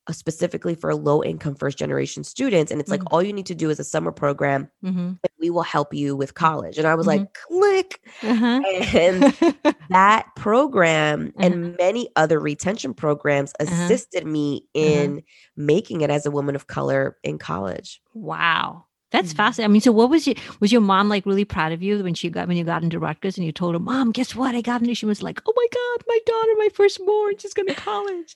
uh, 0.07 0.13
specifically 0.13 0.75
for 0.75 0.93
low 0.95 1.23
income 1.23 1.55
first 1.55 1.77
generation 1.77 2.23
students. 2.23 2.71
And 2.71 2.81
it's 2.81 2.89
like 2.91 3.01
Mhm. 3.01 3.07
all 3.11 3.23
you 3.23 3.33
need 3.33 3.45
to 3.47 3.55
do 3.55 3.69
is 3.69 3.79
a 3.79 3.83
summer 3.83 4.11
program 4.11 4.69
Mhm. 4.83 5.17
We 5.41 5.49
will 5.49 5.63
help 5.63 5.93
you 5.93 6.15
with 6.15 6.33
Mm-hmm. 6.33 6.45
college. 6.45 6.77
And 6.77 6.87
I 6.87 6.95
was 6.95 7.07
like, 7.07 7.33
click. 7.47 7.99
Uh-huh. 8.23 8.61
And 8.95 9.33
that 9.89 10.27
program 10.35 11.33
Uh-huh. 11.35 11.45
and 11.45 11.75
many 11.77 12.09
other 12.15 12.39
retention 12.39 12.93
programs 12.93 13.51
Uh-huh. 13.59 13.73
assisted 13.73 14.25
me 14.25 14.65
in 14.73 15.21
making 15.57 16.01
it 16.01 16.09
as 16.09 16.25
a 16.25 16.31
woman 16.31 16.55
of 16.55 16.67
color 16.67 17.17
in 17.23 17.37
college. 17.37 18.01
wow. 18.13 18.85
That's 19.11 19.33
Mhm. 19.33 19.37
fascinating. 19.37 19.69
I 19.69 19.73
mean, 19.73 19.81
so 19.81 19.91
what 19.91 20.09
was 20.09 20.25
your 20.25 20.37
was 20.61 20.71
your 20.71 20.79
mom 20.79 21.09
like 21.09 21.25
really 21.25 21.43
proud 21.43 21.73
of 21.73 21.83
you 21.83 22.01
when 22.01 22.13
she 22.13 22.29
got 22.29 22.47
when 22.47 22.55
you 22.55 22.63
got 22.63 22.81
into 22.81 22.97
Rutgers 22.97 23.35
and 23.37 23.45
you 23.45 23.51
told 23.51 23.75
her, 23.75 23.79
Mom, 23.79 24.13
guess 24.13 24.33
what? 24.33 24.55
I 24.55 24.61
got 24.61 24.79
into 24.81 24.95
she 24.95 25.05
was 25.05 25.21
like, 25.21 25.41
Oh 25.45 25.51
my 25.53 25.67
God, 25.73 26.05
my 26.07 26.19
daughter, 26.25 26.51
my 26.57 26.69
firstborn, 26.73 27.33
she's 27.37 27.53
going 27.53 27.67
to 27.67 27.73
college. 27.75 28.33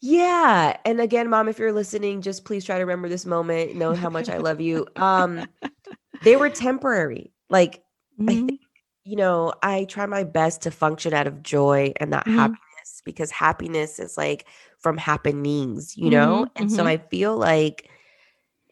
Yeah. 0.00 0.76
And 0.84 1.00
again, 1.00 1.30
mom, 1.30 1.46
if 1.48 1.60
you're 1.60 1.72
listening, 1.72 2.22
just 2.22 2.44
please 2.44 2.64
try 2.64 2.78
to 2.78 2.84
remember 2.84 3.08
this 3.08 3.24
moment. 3.24 3.76
Know 3.76 3.94
how 3.94 4.10
much 4.10 4.28
I 4.28 4.38
love 4.38 4.60
you. 4.60 4.86
Um, 4.96 5.46
they 6.22 6.36
were 6.36 6.50
temporary. 6.50 7.32
Like 7.48 7.82
I 8.28 8.34
Mhm. 8.34 8.46
think, 8.48 8.60
you 9.04 9.16
know, 9.16 9.52
I 9.62 9.84
try 9.84 10.06
my 10.06 10.24
best 10.24 10.62
to 10.62 10.70
function 10.70 11.14
out 11.14 11.26
of 11.26 11.42
joy 11.42 11.92
and 11.96 12.10
not 12.10 12.26
Mhm. 12.26 12.36
happiness 12.36 13.02
because 13.04 13.30
happiness 13.30 13.98
is 13.98 14.16
like 14.16 14.46
from 14.78 14.96
happenings, 14.98 15.96
you 15.96 16.10
know? 16.10 16.44
Mhm, 16.46 16.50
And 16.56 16.72
so 16.72 16.84
mhm. 16.84 16.88
I 16.88 16.96
feel 16.98 17.36
like 17.36 17.88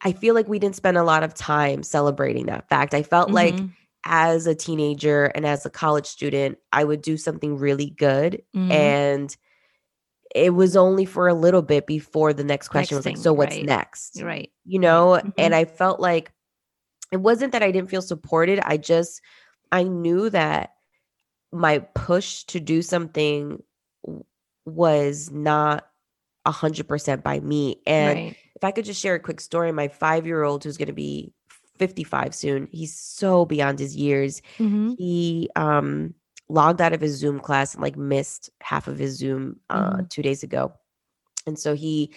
I 0.05 0.13
feel 0.13 0.35
like 0.35 0.47
we 0.47 0.61
didn't 0.61 0.77
spend 0.77 0.97
a 0.97 1.03
lot 1.03 1.25
of 1.25 1.35
time 1.35 1.83
celebrating 1.83 2.47
that 2.47 2.69
fact. 2.69 2.95
I 2.95 3.03
felt 3.03 3.33
like 3.33 3.57
Mhm. 3.57 3.71
as 4.05 4.47
a 4.47 4.55
teenager 4.55 5.25
and 5.27 5.45
as 5.45 5.67
a 5.67 5.71
college 5.71 6.07
student, 6.07 6.59
I 6.73 6.85
would 6.85 7.03
do 7.03 7.17
something 7.17 7.57
really 7.59 7.91
good 7.91 8.43
Mhm. 8.55 8.71
and 8.71 9.37
it 10.35 10.51
was 10.55 10.77
only 10.77 11.05
for 11.07 11.27
a 11.27 11.35
little 11.35 11.63
bit 11.63 11.87
before 11.87 12.33
the 12.33 12.45
next 12.45 12.69
question 12.69 12.95
Next 12.97 12.99
was 12.99 13.07
like, 13.07 13.15
thing, 13.17 13.23
so 13.23 13.33
what's 13.33 13.57
right. 13.57 13.65
next? 13.65 14.23
right. 14.23 14.53
You 14.65 14.79
know? 14.79 15.21
Mhm. 15.25 15.33
And 15.39 15.55
I 15.55 15.65
felt 15.65 16.01
like 16.01 16.33
it 17.13 17.19
wasn't 17.19 17.53
that 17.53 17.63
I 17.63 17.71
didn't 17.71 17.91
feel 17.91 18.03
supported. 18.03 18.61
I 18.61 18.77
just 18.77 19.21
I 19.73 19.83
knew 19.83 20.31
that 20.31 20.75
my 21.53 21.79
push 21.79 22.45
to 22.45 22.61
do 22.61 22.83
something 22.83 23.63
was 24.65 25.31
not 25.31 25.89
a 26.45 26.51
hundred 26.51 26.89
percent 26.89 27.23
by 27.25 27.41
me. 27.41 27.81
And 27.87 28.19
right. 28.19 28.37
if 28.57 28.65
I 28.65 28.71
could 28.71 28.85
just 28.85 29.01
share 29.01 29.15
a 29.15 29.21
quick 29.21 29.41
story, 29.41 29.73
my 29.73 29.89
five 29.89 30.27
year 30.27 30.43
old 30.43 30.65
who's 30.65 30.77
gonna 30.77 30.93
be 30.93 31.33
55 31.79 32.35
soon, 32.35 32.69
he's 32.71 32.99
so 32.99 33.45
beyond 33.45 33.79
his 33.79 33.97
years. 33.97 34.43
Mhm. 34.59 34.97
He 34.99 35.49
um 35.57 36.15
logged 36.49 36.81
out 36.81 36.95
of 36.95 37.01
his 37.01 37.17
Zoom 37.17 37.41
class 37.41 37.75
and 37.75 37.83
like 37.83 37.97
missed 37.97 38.51
half 38.61 38.89
of 38.89 38.99
his 38.99 39.17
Zoom 39.17 39.61
uh 39.71 39.97
Mhm. 39.99 40.11
two 40.11 40.23
days 40.23 40.43
ago. 40.43 40.73
And 41.47 41.59
so 41.59 41.75
he 41.75 42.13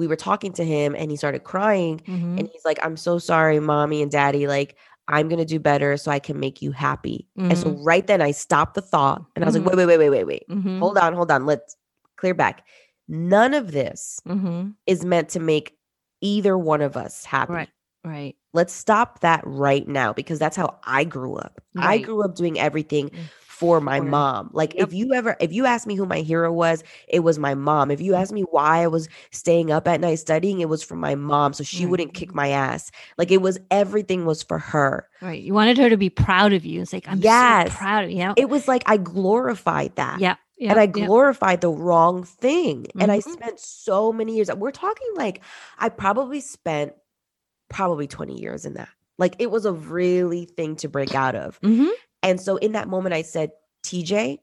we 0.00 0.06
were 0.06 0.16
talking 0.16 0.52
to 0.54 0.64
him 0.64 0.96
and 0.96 1.10
he 1.10 1.16
started 1.16 1.44
crying 1.44 2.00
Mhm. 2.08 2.38
and 2.38 2.48
he's 2.50 2.64
like, 2.64 2.78
I'm 2.82 2.96
so 2.96 3.18
sorry, 3.18 3.60
mommy 3.60 4.00
and 4.02 4.10
daddy. 4.10 4.46
Like, 4.46 4.76
I'm 5.08 5.28
gonna 5.28 5.44
do 5.44 5.58
better 5.60 5.96
so 5.96 6.10
I 6.10 6.18
can 6.20 6.40
make 6.40 6.62
you 6.62 6.72
happy. 6.72 7.28
And 7.36 7.56
so 7.58 7.66
Mhm. 7.70 7.80
right 7.84 8.06
then 8.06 8.22
I 8.22 8.30
stopped 8.30 8.74
the 8.74 8.80
thought 8.80 9.22
and 9.36 9.44
I 9.44 9.46
was 9.46 9.56
like, 9.56 9.66
wait, 9.66 9.76
wait, 9.76 9.86
wait, 9.86 9.98
wait, 9.98 10.10
wait, 10.10 10.26
wait. 10.26 10.44
Mhm. 10.48 10.78
Hold 10.78 10.96
on, 10.98 11.12
hold 11.14 11.30
on. 11.30 11.46
Let's 11.46 11.76
clear 12.16 12.32
back. 12.34 12.64
None 13.08 13.54
of 13.54 13.72
this 13.72 14.20
is 14.86 15.04
meant 15.04 15.28
to 15.30 15.40
make 15.40 15.76
either 16.20 16.56
one 16.56 16.80
of 16.80 16.96
us 16.96 17.24
happy. 17.24 17.52
Right. 17.52 17.68
Right. 18.04 18.34
Let's 18.54 18.72
stop 18.72 19.20
that 19.20 19.42
right 19.44 19.86
now 19.86 20.12
because 20.14 20.38
that's 20.38 20.56
how 20.56 20.78
I 20.84 21.04
grew 21.04 21.36
up. 21.36 21.60
I 21.76 21.98
grew 21.98 22.22
up 22.24 22.34
doing 22.34 22.58
everything 22.58 23.10
Mm. 23.10 23.18
For 23.60 23.80
my 23.80 24.00
mom. 24.00 24.48
Like 24.54 24.74
Yep. 24.74 24.88
if 24.88 24.94
you 24.94 25.12
ever 25.12 25.36
if 25.38 25.52
you 25.52 25.66
asked 25.66 25.86
me 25.86 25.94
who 25.94 26.06
my 26.06 26.20
hero 26.20 26.50
was, 26.50 26.82
it 27.08 27.20
was 27.20 27.38
my 27.38 27.54
mom. 27.54 27.90
If 27.90 28.00
you 28.00 28.12
Mm. 28.12 28.20
asked 28.20 28.32
me 28.32 28.42
why 28.50 28.82
I 28.82 28.86
was 28.86 29.06
staying 29.30 29.70
up 29.70 29.86
at 29.86 30.00
night 30.00 30.14
studying, 30.18 30.60
it 30.60 30.68
was 30.70 30.82
for 30.82 30.96
my 30.96 31.14
mom 31.14 31.52
so 31.52 31.62
she 31.62 31.84
Right. 31.84 31.90
wouldn't 31.90 32.14
kick 32.14 32.34
my 32.34 32.48
ass. 32.48 32.90
Like 33.18 33.30
it 33.30 33.42
was 33.42 33.58
everything 33.70 34.24
was 34.24 34.42
for 34.42 34.58
her. 34.58 35.06
Right. 35.20 35.42
You 35.42 35.52
wanted 35.52 35.76
her 35.78 35.90
to 35.90 35.96
be 35.98 36.08
proud 36.08 36.54
of 36.54 36.64
you. 36.64 36.80
It's 36.80 36.92
like 36.94 37.06
I'm 37.06 37.18
Yes. 37.20 37.70
so 37.72 37.76
proud 37.78 38.04
of 38.04 38.10
you. 38.10 38.18
Know? 38.24 38.34
It 38.36 38.48
was 38.48 38.66
like 38.66 38.82
I 38.86 38.96
glorified 38.96 39.94
that. 39.96 40.20
yeah. 40.20 40.36
Yeah. 40.58 40.72
and 40.72 40.78
I 40.80 40.84
glorified 40.84 41.62
the 41.62 41.70
wrong 41.70 42.22
thing. 42.22 42.86
And 43.00 43.10
I 43.10 43.20
Mhm. 43.20 43.32
spent 43.32 43.58
so 43.60 44.12
many 44.12 44.36
years. 44.36 44.50
We're 44.54 44.70
talking 44.72 45.06
like 45.16 45.40
I 45.78 45.88
probably 45.88 46.40
spent 46.40 46.92
probably 47.70 48.06
20 48.06 48.38
years 48.40 48.66
in 48.66 48.74
that. 48.74 48.88
Like 49.18 49.36
it 49.38 49.50
was 49.50 49.64
a 49.64 49.72
really 49.72 50.44
thing 50.44 50.76
to 50.76 50.88
break 50.88 51.14
out 51.14 51.34
of. 51.34 51.58
Mhm. 51.62 51.88
And 52.22 52.40
so 52.40 52.56
in 52.56 52.72
that 52.72 52.88
moment, 52.88 53.14
I 53.14 53.22
said, 53.22 53.50
TJ, 53.84 54.38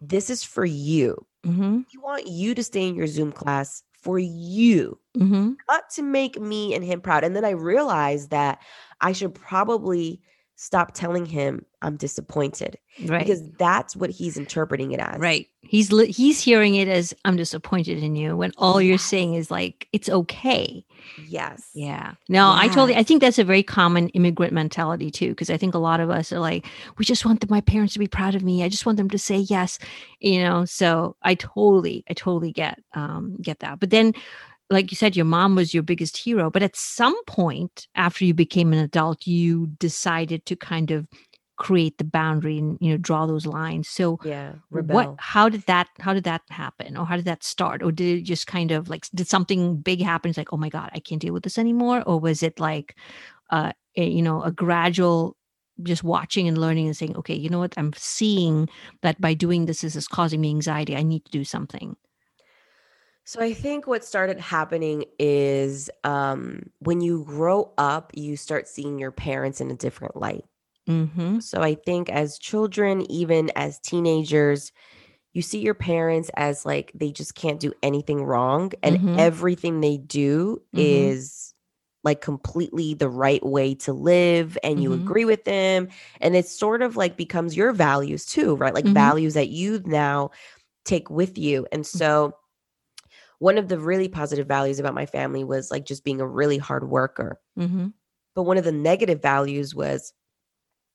this 0.00 0.30
is 0.30 0.44
for 0.44 0.64
you. 0.64 1.26
Mhm. 1.44 1.84
We 1.94 2.00
want 2.02 2.26
you 2.26 2.54
to 2.54 2.62
stay 2.62 2.86
in 2.88 2.94
your 2.94 3.06
Zoom 3.06 3.32
class 3.32 3.82
for 3.92 4.18
you, 4.18 5.00
Mhm. 5.16 5.56
not 5.68 5.90
to 5.90 6.02
make 6.02 6.40
me 6.40 6.74
and 6.74 6.84
him 6.84 7.00
proud. 7.00 7.24
And 7.24 7.34
then 7.34 7.44
I 7.44 7.50
realized 7.50 8.30
that 8.30 8.60
I 9.00 9.12
should 9.12 9.34
probably 9.34 10.20
stop 10.56 10.92
telling 10.94 11.26
him 11.26 11.64
I'm 11.82 11.96
disappointed 11.96 12.78
Right. 13.04 13.20
because 13.24 13.42
that's 13.58 13.94
what 13.94 14.08
he's 14.10 14.38
interpreting 14.38 14.92
it 14.92 15.00
as. 15.00 15.18
Right. 15.20 15.48
He's 15.60 15.92
li- 15.92 16.10
he's 16.10 16.40
hearing 16.40 16.74
it 16.76 16.88
as 16.88 17.12
I'm 17.26 17.36
disappointed 17.36 18.02
in 18.02 18.16
you 18.16 18.34
when 18.36 18.52
all 18.56 18.80
you're 18.80 18.96
saying 18.96 19.34
is 19.34 19.50
like 19.50 19.86
it's 19.92 20.08
okay. 20.08 20.84
Yes. 21.28 21.68
Yeah. 21.74 22.14
No, 22.30 22.50
I 22.52 22.68
totally 22.68 22.96
I 22.96 23.02
think 23.02 23.20
that's 23.20 23.38
a 23.38 23.44
very 23.44 23.62
common 23.62 24.08
immigrant 24.10 24.54
mentality 24.54 25.10
too 25.10 25.28
because 25.30 25.50
I 25.50 25.58
think 25.58 25.74
a 25.74 25.78
lot 25.78 26.00
of 26.00 26.08
us 26.08 26.32
are 26.32 26.40
like 26.40 26.66
we 26.96 27.04
just 27.04 27.26
want 27.26 27.40
the, 27.42 27.46
my 27.50 27.60
parents 27.60 27.92
to 27.92 27.98
be 27.98 28.08
proud 28.08 28.34
of 28.34 28.42
me. 28.42 28.64
I 28.64 28.70
just 28.70 28.86
want 28.86 28.96
them 28.96 29.10
to 29.10 29.18
say 29.18 29.36
yes, 29.36 29.78
you 30.20 30.42
know. 30.42 30.64
So 30.64 31.16
I 31.22 31.34
totally 31.34 32.02
I 32.08 32.14
totally 32.14 32.50
get 32.52 32.82
um 32.94 33.36
get 33.42 33.58
that. 33.60 33.78
But 33.78 33.90
then 33.90 34.14
like 34.70 34.90
you 34.90 34.96
said 34.96 35.16
your 35.16 35.24
mom 35.26 35.54
was 35.54 35.72
your 35.72 35.82
biggest 35.82 36.16
hero, 36.16 36.50
but 36.50 36.62
at 36.62 36.76
some 36.76 37.16
point 37.24 37.86
after 37.94 38.24
you 38.24 38.34
became 38.34 38.72
an 38.72 38.78
adult 38.80 39.26
you 39.26 39.66
decided 39.78 40.44
to 40.46 40.56
kind 40.56 40.90
of 40.90 41.06
create 41.56 41.96
the 41.98 42.04
boundary 42.04 42.58
and 42.58 42.76
you 42.80 42.90
know 42.90 42.96
draw 42.98 43.26
those 43.26 43.46
lines. 43.46 43.88
So 43.88 44.18
Yeah. 44.24 44.54
what 44.70 45.06
Rebel. 45.06 45.16
how 45.18 45.48
did 45.48 45.62
that 45.62 45.88
how 46.00 46.12
did 46.12 46.24
that 46.24 46.42
happen 46.50 46.96
or 46.96 47.06
how 47.06 47.16
did 47.16 47.24
that 47.24 47.44
start 47.44 47.82
or 47.82 47.92
did 47.92 48.18
it 48.18 48.22
just 48.22 48.46
kind 48.46 48.72
of 48.72 48.88
like 48.88 49.06
did 49.14 49.28
something 49.28 49.76
big 49.76 50.02
happen 50.02 50.28
it's 50.28 50.36
like 50.38 50.52
oh 50.52 50.56
my 50.56 50.68
god 50.68 50.90
i 50.92 50.98
can't 50.98 51.22
deal 51.22 51.32
with 51.32 51.44
this 51.44 51.56
anymore 51.58 52.02
or 52.06 52.18
was 52.20 52.42
it 52.42 52.58
like 52.60 52.96
uh 53.50 53.72
a, 53.96 54.06
you 54.08 54.22
know 54.22 54.42
a 54.42 54.50
gradual 54.52 55.36
just 55.82 56.02
watching 56.04 56.48
and 56.48 56.58
learning 56.58 56.86
and 56.86 56.96
saying 56.96 57.16
okay 57.16 57.34
you 57.34 57.48
know 57.48 57.58
what 57.60 57.74
i'm 57.76 57.92
seeing 57.96 58.68
that 59.02 59.20
by 59.20 59.32
doing 59.34 59.66
this 59.66 59.80
this 59.82 59.96
is 59.96 60.08
causing 60.08 60.40
me 60.40 60.50
anxiety 60.50 60.96
i 60.96 61.02
need 61.02 61.24
to 61.24 61.30
do 61.30 61.44
something 61.44 61.96
So 63.26 63.40
I 63.40 63.54
think 63.54 63.86
what 63.88 64.04
started 64.04 64.38
happening 64.38 65.04
is 65.18 65.90
um, 66.04 66.70
when 66.78 67.00
you 67.00 67.24
grow 67.24 67.72
up, 67.76 68.12
you 68.14 68.36
start 68.36 68.68
seeing 68.68 68.98
your 68.98 69.10
parents 69.10 69.60
in 69.60 69.70
a 69.70 69.74
different 69.76 70.16
light. 70.16 70.44
mm-hmm 70.88 71.38
So 71.40 71.62
I 71.62 71.74
think 71.74 72.10
as 72.10 72.38
children, 72.38 73.10
even 73.10 73.50
as 73.56 73.80
teenagers, 73.80 74.72
you 75.34 75.42
see 75.42 75.60
your 75.60 75.74
parents 75.74 76.30
as 76.36 76.66
like 76.66 76.92
they 76.94 77.12
just 77.12 77.34
can't 77.36 77.60
do 77.60 77.72
anything 77.82 78.24
wrong, 78.24 78.72
and 78.82 78.98
Mhm. 78.98 79.18
everything 79.18 79.80
they 79.80 79.98
do 79.98 80.62
Mhm. 80.72 81.16
is 81.16 81.54
like 82.04 82.20
completely 82.20 82.94
the 82.94 83.08
right 83.10 83.44
way 83.44 83.74
to 83.76 83.92
live, 83.92 84.58
and 84.64 84.82
you 84.82 84.92
Mhm. 84.92 84.94
agree 84.94 85.24
with 85.26 85.44
them. 85.44 85.88
And 86.20 86.36
it 86.36 86.48
sort 86.48 86.82
of 86.82 86.96
like 86.96 87.16
becomes 87.16 87.56
your 87.56 87.72
values 87.72 88.26
too, 88.26 88.56
right? 88.56 88.74
Like 88.74 88.86
Mhm. 88.86 88.86
values 88.88 89.34
that 89.34 89.50
you 89.50 89.82
now 89.86 90.30
take 90.84 91.10
with 91.10 91.38
you. 91.38 91.66
And 91.72 91.86
so 91.86 92.34
one 93.38 93.58
of 93.58 93.68
the 93.68 93.78
really 93.78 94.08
positive 94.08 94.46
values 94.48 94.78
about 94.78 94.94
my 94.94 95.06
family 95.06 95.44
was 95.44 95.70
like 95.70 95.84
just 95.86 96.04
being 96.04 96.20
a 96.20 96.26
really 96.28 96.58
hard 96.58 96.88
worker. 96.90 97.40
mm-hmm 97.58 97.88
But 98.34 98.44
one 98.44 98.58
of 98.58 98.64
the 98.64 98.72
negative 98.72 99.22
values 99.22 99.74
was 99.74 100.12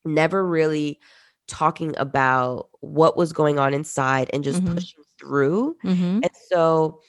never 0.06 0.46
really 0.48 1.00
talking 1.48 1.96
about 1.98 2.70
what 2.82 3.18
was 3.18 3.34
going 3.34 3.60
on 3.60 3.74
inside 3.74 4.30
and 4.34 4.44
just 4.44 4.64
Mhm. 4.64 4.66
pushing 4.66 5.04
through. 5.20 5.76
mm-hmm 5.84 6.22
And 6.24 6.32
so 6.52 7.02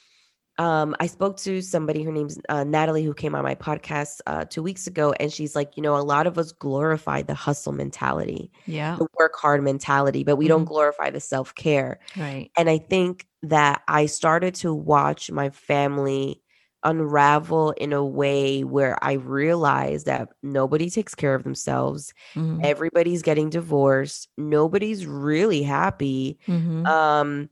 um, 0.63 0.95
I 1.01 1.09
spoke 1.09 1.39
to 1.39 1.61
somebody, 1.61 2.05
her 2.05 2.13
name's 2.13 2.39
uh, 2.49 2.63
Natalie, 2.63 3.03
who 3.03 3.15
came 3.15 3.35
on 3.35 3.43
my 3.43 3.57
podcast 3.57 4.21
uh, 4.29 4.45
two 4.45 4.63
weeks 4.63 4.87
ago. 4.87 5.13
And 5.19 5.33
she's 5.33 5.57
like, 5.57 5.77
you 5.77 5.83
know, 5.83 5.97
a 5.97 6.07
lot 6.07 6.29
of 6.29 6.39
us 6.39 6.53
glorify 6.53 7.23
the 7.23 7.35
hustle 7.35 7.73
mentality, 7.73 8.53
yeah 8.67 8.95
the 8.95 9.09
work 9.19 9.35
hard 9.35 9.65
mentality, 9.65 10.23
but 10.23 10.37
we 10.37 10.47
don't 10.47 10.65
glorify 10.65 11.11
the 11.11 11.19
self 11.19 11.53
care. 11.57 11.99
right 12.17 12.51
And 12.57 12.71
I 12.71 12.79
think 12.79 13.27
that 13.43 13.83
I 13.89 14.07
started 14.07 14.55
to 14.57 14.73
watch 14.73 15.33
my 15.33 15.51
family 15.51 16.41
unravel 16.85 17.73
in 17.73 17.93
a 17.93 18.05
way 18.05 18.63
where 18.63 18.97
I 19.03 19.15
realized 19.15 20.07
that 20.07 20.29
nobody 20.45 20.91
takes 20.91 21.15
care 21.15 21.35
of 21.35 21.43
themselves. 21.43 22.15
mm-hmm. 22.35 22.61
Everybody's 22.63 23.23
getting 23.23 23.51
divorced. 23.51 24.29
Nobody's 24.39 25.07
really 25.07 25.63
happy. 25.65 26.39
Mm-hmm. 26.47 26.87
Um 26.87 27.51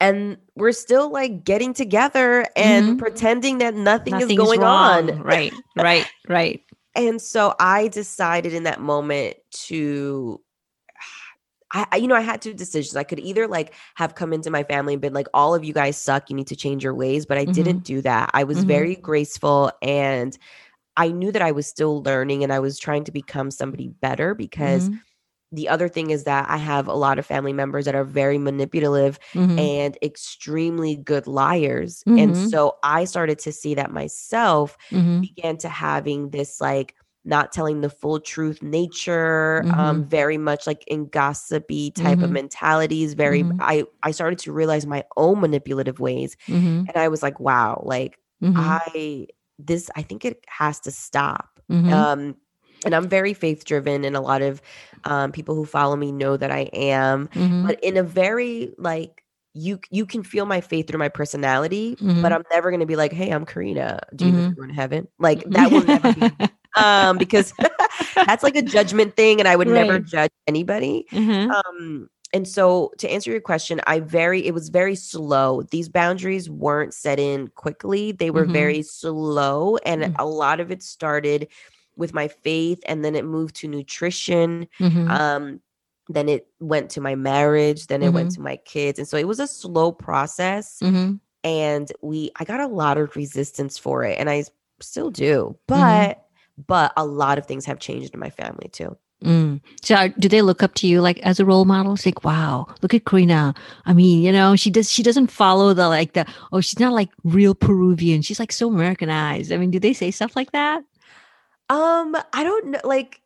and 0.00 0.36
we're 0.56 0.72
still 0.72 1.10
like 1.10 1.44
getting 1.44 1.72
together 1.74 2.46
and 2.56 2.94
Mhm. 2.94 2.98
pretending 2.98 3.58
that 3.58 3.74
nothing 3.74 4.12
Nothing's 4.14 4.32
is 4.32 4.36
going 4.36 4.60
wrong. 4.60 5.10
on. 5.10 5.22
right 5.22 5.54
right 5.76 6.06
right 6.28 6.60
And 6.94 7.20
so 7.20 7.54
I 7.58 7.88
decided 7.88 8.52
in 8.54 8.64
that 8.64 8.80
moment 8.80 9.36
to 9.66 10.40
I, 11.76 11.96
you 11.96 12.06
know, 12.06 12.14
I 12.14 12.20
had 12.20 12.40
two 12.40 12.54
decisions. 12.54 12.94
I 12.94 13.02
could 13.02 13.18
either 13.18 13.48
like 13.48 13.74
have 13.96 14.14
come 14.14 14.32
into 14.32 14.48
my 14.48 14.62
family 14.62 14.92
and 14.92 15.02
been 15.02 15.12
like, 15.12 15.26
all 15.34 15.56
of 15.56 15.64
you 15.64 15.72
guys 15.72 15.96
suck. 15.96 16.30
You 16.30 16.36
need 16.36 16.46
to 16.46 16.54
change 16.56 16.84
your 16.84 16.94
ways. 16.94 17.26
But 17.26 17.36
I 17.36 17.46
didn't 17.46 17.82
do 17.82 18.00
that. 18.02 18.30
I 18.32 18.44
was 18.44 18.62
Mhm. 18.62 18.68
very 18.68 18.94
graceful 18.94 19.72
and 19.82 20.38
I 20.96 21.08
knew 21.08 21.32
that 21.32 21.42
I 21.42 21.50
was 21.50 21.66
still 21.66 22.00
learning 22.04 22.44
and 22.44 22.52
I 22.52 22.60
was 22.60 22.78
trying 22.78 23.02
to 23.04 23.12
become 23.12 23.50
somebody 23.50 23.88
better 23.88 24.36
because 24.36 24.88
Mhm. 24.88 25.00
The 25.54 25.68
other 25.68 25.88
thing 25.88 26.10
is 26.10 26.24
that 26.24 26.48
I 26.48 26.56
have 26.56 26.88
a 26.88 26.94
lot 26.94 27.18
of 27.18 27.26
family 27.26 27.52
members 27.52 27.84
that 27.84 27.94
are 27.94 28.04
very 28.04 28.38
manipulative 28.38 29.18
Mhm. 29.34 29.58
and 29.58 29.98
extremely 30.02 30.96
good 30.96 31.26
liars. 31.26 32.02
And 32.06 32.32
Mhm. 32.32 32.50
so 32.50 32.76
I 32.82 33.04
started 33.04 33.38
to 33.40 33.52
see 33.52 33.74
that 33.74 33.90
myself 33.92 34.76
Mhm. 34.90 35.20
began 35.20 35.56
to 35.58 35.68
having 35.68 36.30
this 36.30 36.60
like 36.60 36.94
not 37.26 37.52
telling 37.52 37.80
the 37.80 37.88
full 37.88 38.20
truth 38.20 38.60
nature 38.62 39.64
um 39.78 40.02
Mhm. 40.02 40.08
very 40.10 40.36
much 40.36 40.66
like 40.66 40.84
in 40.86 41.06
gossipy 41.08 41.90
type 41.90 42.20
of 42.22 42.28
Mhm. 42.28 42.34
mentalities 42.34 43.14
very 43.14 43.42
Mhm. 43.44 43.56
i 43.60 43.84
i 44.02 44.10
started 44.10 44.38
to 44.40 44.52
realize 44.52 44.84
my 44.86 45.02
own 45.16 45.40
manipulative 45.40 46.00
ways 46.00 46.36
and 46.88 46.92
i 46.96 47.08
was 47.08 47.22
like 47.22 47.40
wow 47.40 47.80
like 47.86 48.18
i 48.56 49.26
this 49.58 49.88
i 49.96 50.02
think 50.02 50.24
it 50.24 50.44
has 50.48 50.80
to 50.80 50.90
stop 50.90 51.48
um 51.94 52.36
and 52.84 52.94
i'm 52.94 53.08
very 53.08 53.32
faith 53.34 53.64
driven 53.64 54.04
and 54.04 54.16
a 54.16 54.20
lot 54.20 54.42
of 54.42 54.60
um 55.04 55.32
people 55.32 55.54
who 55.54 55.64
follow 55.64 55.96
me 55.96 56.12
know 56.12 56.36
that 56.36 56.50
i 56.50 56.60
am 56.72 57.28
Mhm. 57.34 57.66
but 57.66 57.78
in 57.82 57.96
a 57.96 58.02
very 58.02 58.72
like 58.78 59.22
you 59.54 59.78
you 59.90 60.06
can 60.06 60.22
feel 60.22 60.46
my 60.46 60.60
faith 60.60 60.88
through 60.88 60.98
my 60.98 61.08
personality 61.08 61.96
Mhm. 62.00 62.22
but 62.22 62.32
i'm 62.32 62.42
never 62.50 62.70
going 62.70 62.80
to 62.80 62.86
be 62.86 62.96
like 62.96 63.12
hey 63.12 63.30
i'm 63.30 63.44
karina 63.46 64.00
do 64.14 64.26
you 64.26 64.32
know 64.32 64.38
Mhm. 64.38 64.44
you're 64.46 64.56
going 64.56 64.68
to 64.68 64.74
heaven 64.74 65.08
like 65.18 65.44
that 65.50 65.70
will 65.70 65.82
never 65.82 66.12
be 66.12 66.32
um 66.76 67.18
because 67.18 67.52
that's 68.26 68.42
like 68.42 68.56
a 68.56 68.62
judgment 68.62 69.16
thing 69.16 69.38
and 69.40 69.48
i 69.48 69.56
would 69.56 69.68
never 69.68 69.98
judge 69.98 70.30
anybody 70.46 71.06
Uh-huh. 71.12 71.48
um 71.70 72.08
and 72.32 72.48
so 72.48 72.90
to 72.98 73.08
answer 73.08 73.30
your 73.30 73.40
question 73.40 73.80
i 73.86 74.00
very 74.00 74.44
it 74.44 74.52
was 74.54 74.68
very 74.70 74.96
slow 74.96 75.62
these 75.70 75.88
boundaries 75.88 76.50
weren't 76.50 76.92
set 76.92 77.20
in 77.20 77.46
quickly 77.48 78.10
they 78.12 78.30
were 78.30 78.46
Mhm. 78.46 78.52
very 78.52 78.82
slow 78.82 79.76
and 79.86 80.02
Mm. 80.02 80.12
a 80.18 80.26
lot 80.26 80.58
of 80.60 80.70
it 80.72 80.82
started 80.82 81.46
with 81.96 82.12
my 82.14 82.28
faith 82.28 82.80
and 82.86 83.04
then 83.04 83.14
it 83.14 83.24
moved 83.24 83.54
to 83.56 83.68
nutrition 83.68 84.66
Mhm. 84.80 85.08
um 85.10 85.60
then 86.08 86.28
it 86.28 86.46
went 86.60 86.90
to 86.90 87.00
my 87.00 87.14
marriage 87.14 87.86
then 87.86 88.02
it 88.02 88.12
went 88.12 88.30
Mhm. 88.30 88.34
to 88.34 88.40
my 88.42 88.56
kids 88.56 88.98
and 88.98 89.08
so 89.08 89.16
it 89.16 89.26
was 89.28 89.40
a 89.40 89.46
slow 89.46 89.90
process 89.92 90.78
Mhm. 90.82 91.20
and 91.44 91.92
we 92.02 92.30
i 92.40 92.44
got 92.44 92.60
a 92.60 92.66
lot 92.66 92.98
of 92.98 93.14
resistance 93.16 93.78
for 93.78 94.04
it 94.04 94.18
and 94.18 94.28
i 94.28 94.44
still 94.80 95.10
do 95.10 95.56
Mm-hmm. 95.68 95.80
but 95.80 96.20
but 96.66 96.92
a 96.96 97.04
lot 97.06 97.38
of 97.38 97.46
things 97.46 97.64
have 97.64 97.78
changed 97.78 98.12
in 98.14 98.20
my 98.20 98.30
family 98.30 98.68
too 98.72 98.96
Mm. 99.24 99.60
So, 99.82 99.94
are- 99.94 100.08
do 100.10 100.28
they 100.28 100.42
look 100.42 100.62
up 100.62 100.74
to 100.74 100.86
you 100.86 101.00
like 101.00 101.18
as 101.20 101.40
a 101.40 101.46
role 101.46 101.64
model? 101.64 101.94
It's 101.94 102.04
like, 102.04 102.24
wow, 102.24 102.66
look 102.82 102.92
at 102.92 103.06
Karina. 103.06 103.54
I 103.86 103.94
mean, 103.94 104.22
you 104.22 104.30
know, 104.30 104.54
she 104.54 104.68
does. 104.70 104.90
She 104.90 105.02
doesn't 105.02 105.30
follow 105.30 105.72
the 105.72 105.88
like 105.88 106.12
the. 106.12 106.26
Oh, 106.52 106.60
she's 106.60 106.78
not 106.78 106.92
like 106.92 107.08
real 107.22 107.54
Peruvian. 107.54 108.20
She's 108.20 108.38
like 108.38 108.52
so 108.52 108.68
Americanized. 108.68 109.50
I 109.50 109.56
mean, 109.56 109.70
do 109.70 109.78
they 109.78 109.94
say 109.94 110.10
stuff 110.10 110.36
like 110.36 110.52
that? 110.52 110.82
Um 111.70 112.14
i 112.32 112.42
don't 112.44 112.66
know 112.66 112.80
like 112.84 113.20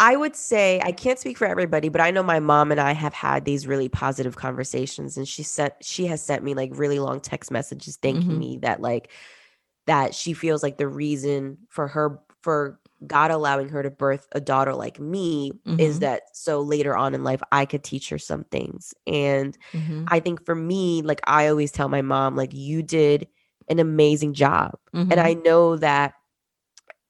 i 0.00 0.16
would 0.16 0.34
say 0.34 0.80
i 0.84 0.92
can't 0.92 1.18
speak 1.18 1.36
for 1.36 1.46
everybody 1.46 1.88
but 1.88 2.00
i 2.00 2.10
know 2.10 2.22
my 2.22 2.40
mom 2.40 2.70
and 2.70 2.80
i 2.80 2.92
have 2.92 3.12
had 3.14 3.44
these 3.44 3.66
really 3.66 3.88
positive 3.88 4.36
conversations 4.36 5.16
and 5.16 5.28
she 5.28 5.42
sent 5.42 5.74
she 5.82 6.06
has 6.06 6.22
sent 6.22 6.42
me 6.42 6.54
like 6.54 6.70
really 6.74 6.98
long 6.98 7.20
text 7.20 7.50
messages 7.50 7.96
thanking 7.96 8.36
Mhm. 8.36 8.38
me 8.38 8.58
that 8.58 8.80
like 8.80 9.10
that 9.86 10.14
she 10.14 10.32
feels 10.32 10.62
like 10.62 10.78
the 10.78 10.88
reason 10.88 11.58
for 11.68 11.88
her 11.88 12.20
for 12.42 12.78
God 13.06 13.32
allowing 13.32 13.68
her 13.70 13.82
to 13.82 13.90
birth 13.90 14.28
a 14.32 14.40
daughter 14.40 14.74
like 14.74 15.00
me 15.00 15.52
is 15.78 15.96
Mhm. 15.96 16.00
that 16.00 16.22
so 16.32 16.60
later 16.60 16.96
on 16.96 17.14
in 17.14 17.24
life 17.24 17.42
I 17.50 17.66
could 17.66 17.82
teach 17.82 18.08
her 18.10 18.18
some 18.18 18.44
things. 18.44 18.94
And 19.08 19.58
Mhm. 19.74 20.04
I 20.08 20.20
think 20.20 20.44
for 20.44 20.54
me, 20.54 21.02
like 21.02 21.20
I 21.26 21.48
always 21.48 21.72
tell 21.72 21.88
my 21.88 22.02
mom, 22.02 22.36
like 22.36 22.54
you 22.54 22.82
did 22.82 23.26
an 23.68 23.80
amazing 23.80 24.34
job. 24.34 24.78
And 24.92 25.18
Mhm. 25.18 25.18
I 25.18 25.34
know 25.34 25.76
that 25.78 26.14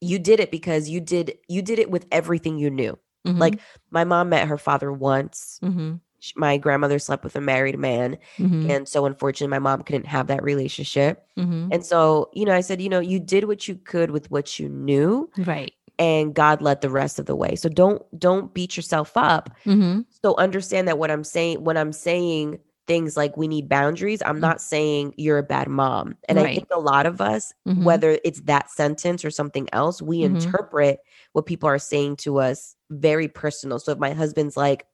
you 0.03 0.19
did 0.19 0.41
it 0.41 0.51
because 0.51 0.89
you 0.89 1.01
did 1.01 1.39
you 1.49 1.63
did 1.63 1.79
it 1.79 1.91
with 1.91 2.07
everything 2.13 2.59
you 2.59 2.71
knew. 2.71 2.99
Mhm. 3.27 3.39
Like 3.39 3.61
my 3.91 4.05
mom 4.05 4.29
met 4.31 4.49
her 4.49 4.59
father 4.59 4.93
once. 4.93 5.61
Mhm. 5.63 6.01
Sh- 6.21 6.33
My 6.37 6.57
grandmother 6.59 6.99
slept 6.99 7.25
with 7.25 7.37
a 7.37 7.41
married 7.41 7.79
man. 7.79 8.19
Mhm. 8.39 8.69
And 8.71 8.89
so 8.89 9.07
unfortunately 9.07 9.51
my 9.51 9.59
mom 9.61 9.83
couldn't 9.83 10.07
have 10.07 10.27
that 10.29 10.43
relationship. 10.43 11.27
Mhm. 11.39 11.69
And 11.73 11.85
so, 11.87 12.31
you 12.33 12.45
know, 12.45 12.55
I 12.55 12.61
said, 12.63 12.81
you 12.83 12.89
know, 12.89 13.01
you 13.01 13.19
did 13.21 13.45
what 13.45 13.67
you 13.69 13.77
could 13.77 14.11
with 14.11 14.31
what 14.31 14.59
you 14.59 14.69
knew 14.69 15.31
Right. 15.39 15.73
and 15.99 16.35
God 16.35 16.63
led 16.63 16.81
the 16.81 16.91
rest 16.91 17.19
of 17.19 17.27
the 17.27 17.37
way. 17.37 17.55
So 17.57 17.69
don't 17.69 18.03
don't 18.19 18.53
beat 18.55 18.77
yourself 18.77 19.13
up. 19.17 19.51
Mhm. 19.67 20.05
So 20.23 20.37
understand 20.37 20.89
that 20.89 20.99
what 20.99 21.11
I'm 21.11 21.25
saying 21.25 21.63
what 21.65 21.77
I'm 21.77 21.93
saying 21.93 22.59
things 22.87 23.17
like 23.17 23.37
we 23.37 23.47
need 23.49 23.69
boundaries, 23.69 24.23
I'm 24.25 24.39
Mm. 24.39 24.41
not 24.41 24.61
saying 24.61 25.15
you're 25.17 25.39
a 25.39 25.43
bad 25.43 25.69
mom. 25.69 26.17
And 26.29 26.39
I 26.39 26.55
think 26.55 26.67
a 26.73 26.81
lot 26.81 27.07
of 27.07 27.21
us, 27.21 27.53
Mhm. 27.67 27.85
whether 27.85 28.19
it's 28.25 28.41
that 28.43 28.71
sentence 28.71 29.25
or 29.25 29.31
something 29.31 29.69
else, 29.73 30.03
we 30.03 30.21
Mhm. 30.21 30.27
interpret 30.27 31.01
what 31.33 31.47
people 31.47 31.69
are 31.69 31.79
saying 31.79 32.17
to 32.17 32.41
us 32.41 32.75
very 32.91 33.29
personal. 33.29 33.79
So 33.79 33.93
if 33.93 33.99
my 33.99 34.13
husband's 34.13 34.57
like, 34.57 34.87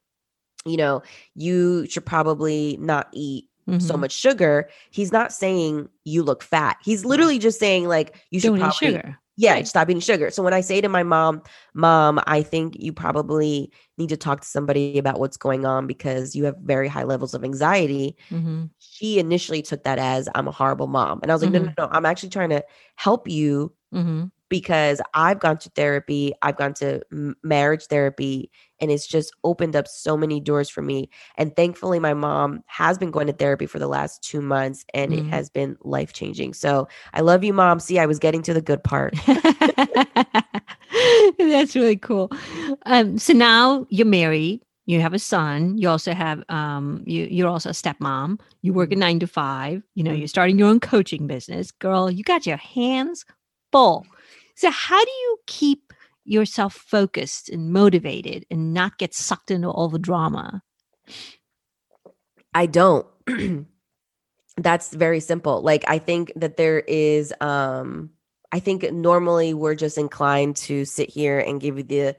you 0.65 0.77
know, 0.77 1.01
you 1.35 1.87
should 1.89 2.05
probably 2.05 2.77
not 2.79 3.07
eat 3.11 3.45
so 3.79 3.93
Mhm. 3.93 3.99
much 3.99 4.11
sugar, 4.11 4.67
he's 4.89 5.11
not 5.11 5.31
saying 5.31 5.87
you 6.03 6.23
look 6.23 6.41
fat. 6.41 6.77
He's 6.83 7.05
literally 7.05 7.37
just 7.37 7.59
saying 7.59 7.87
like 7.87 8.15
you 8.31 8.39
should 8.39 8.49
Don't 8.49 8.57
eat 8.57 8.61
probably 8.61 8.87
sugar. 8.87 9.19
Yeah, 9.39 9.63
stop 9.63 9.89
eating 9.89 10.01
sugar. 10.01 10.31
So 10.31 10.43
when 10.43 10.53
I 10.53 10.61
say 10.61 10.81
to 10.81 10.89
my 10.89 11.03
mom, 11.03 11.41
"Mom, 11.73 12.19
I 12.27 12.43
think 12.43 12.75
you 12.79 12.93
probably 12.93 13.71
need 13.97 14.09
to 14.09 14.17
talk 14.17 14.41
to 14.41 14.47
somebody 14.47 14.97
about 14.99 15.19
what's 15.19 15.37
going 15.37 15.65
on 15.65 15.87
because 15.87 16.35
you 16.35 16.45
have 16.45 16.55
very 16.63 16.87
high 16.89 17.03
levels 17.05 17.33
of 17.33 17.43
anxiety." 17.45 18.17
Mhm. 18.31 18.69
She 18.79 19.19
initially 19.19 19.61
took 19.61 19.83
that 19.83 19.99
as 19.99 20.29
I'm 20.35 20.47
a 20.47 20.51
horrible 20.51 20.87
mom. 20.87 21.19
And 21.23 21.31
I 21.31 21.35
was 21.35 21.41
like, 21.43 21.51
"No, 21.51 21.59
no, 21.59 21.67
Mhm. 21.67 21.73
no. 21.77 21.89
I'm 21.91 22.05
actually 22.05 22.29
trying 22.29 22.49
to 22.51 22.63
help 22.95 23.27
you 23.29 23.73
Mhm. 23.91 24.31
because 24.49 25.01
I've 25.13 25.39
gone 25.39 25.57
to 25.59 25.69
therapy, 25.71 26.33
I've 26.41 26.57
gone 26.57 26.73
to 26.75 27.01
marriage 27.43 27.85
therapy, 27.87 28.51
and 28.81 28.91
it's 28.91 29.07
just 29.07 29.31
opened 29.43 29.75
up 29.75 29.87
so 29.87 30.17
many 30.17 30.39
doors 30.39 30.69
for 30.69 30.81
me. 30.81 31.09
And 31.35 31.55
thankfully, 31.55 31.99
my 31.99 32.13
mom 32.13 32.63
has 32.67 32.97
been 32.97 33.11
going 33.11 33.27
to 33.27 33.33
therapy 33.33 33.65
for 33.65 33.79
the 33.79 33.87
last 33.87 34.23
two 34.23 34.41
months, 34.41 34.85
and 34.93 35.13
it 35.13 35.25
Mhm. 35.25 35.29
has 35.29 35.49
been 35.49 35.77
life 35.81 36.13
changing. 36.13 36.53
So 36.53 36.87
I 37.13 37.21
love 37.21 37.43
you, 37.43 37.53
mom. 37.53 37.79
See, 37.79 37.99
I 37.99 38.05
was 38.05 38.19
getting 38.19 38.41
to 38.43 38.53
the 38.53 38.61
good 38.61 38.83
part. 38.83 39.15
That's 41.37 41.75
really 41.75 41.97
cool. 41.97 42.31
Um, 42.85 43.17
so 43.17 43.33
now 43.33 43.85
you're 43.89 44.07
married. 44.07 44.61
You 44.85 45.01
have 45.01 45.13
a 45.13 45.19
son. 45.19 45.77
You 45.77 45.89
also 45.89 46.13
have 46.13 46.43
um, 46.49 47.03
you. 47.05 47.27
You're 47.29 47.47
also 47.47 47.69
a 47.69 47.73
stepmom. 47.73 48.39
You 48.61 48.73
work 48.73 48.91
a 48.91 48.95
Mhm. 48.95 48.99
nine 48.99 49.19
to 49.19 49.27
five. 49.27 49.83
You 49.95 50.03
know, 50.03 50.13
you're 50.13 50.27
starting 50.27 50.57
your 50.57 50.67
own 50.69 50.79
coaching 50.79 51.27
business, 51.27 51.71
girl. 51.71 52.09
You 52.09 52.23
got 52.23 52.45
your 52.47 52.57
hands 52.57 53.25
full. 53.71 54.05
So 54.55 54.71
how 54.71 55.03
do 55.03 55.11
you 55.11 55.37
keep 55.47 55.93
yourself 56.29 56.73
focused 56.73 57.49
and 57.49 57.71
motivated 57.73 58.45
and 58.51 58.73
not 58.73 58.97
get 58.97 59.13
sucked 59.13 59.51
into 59.51 59.69
all 59.69 59.89
the 59.89 59.99
drama? 59.99 60.61
I 62.53 62.65
don't. 62.65 63.05
That's 64.57 64.93
very 64.93 65.19
simple. 65.19 65.61
Like 65.61 65.85
I 65.87 65.99
think 65.99 66.33
that 66.35 66.57
there 66.57 66.79
is 66.79 67.33
um 67.41 68.11
I 68.51 68.59
think 68.59 68.91
normally 68.91 69.53
we're 69.53 69.75
just 69.75 69.97
inclined 69.97 70.55
to 70.57 70.83
sit 70.85 71.09
here 71.09 71.39
and 71.39 71.61
give 71.61 71.77
you 71.77 71.83
the 71.83 72.15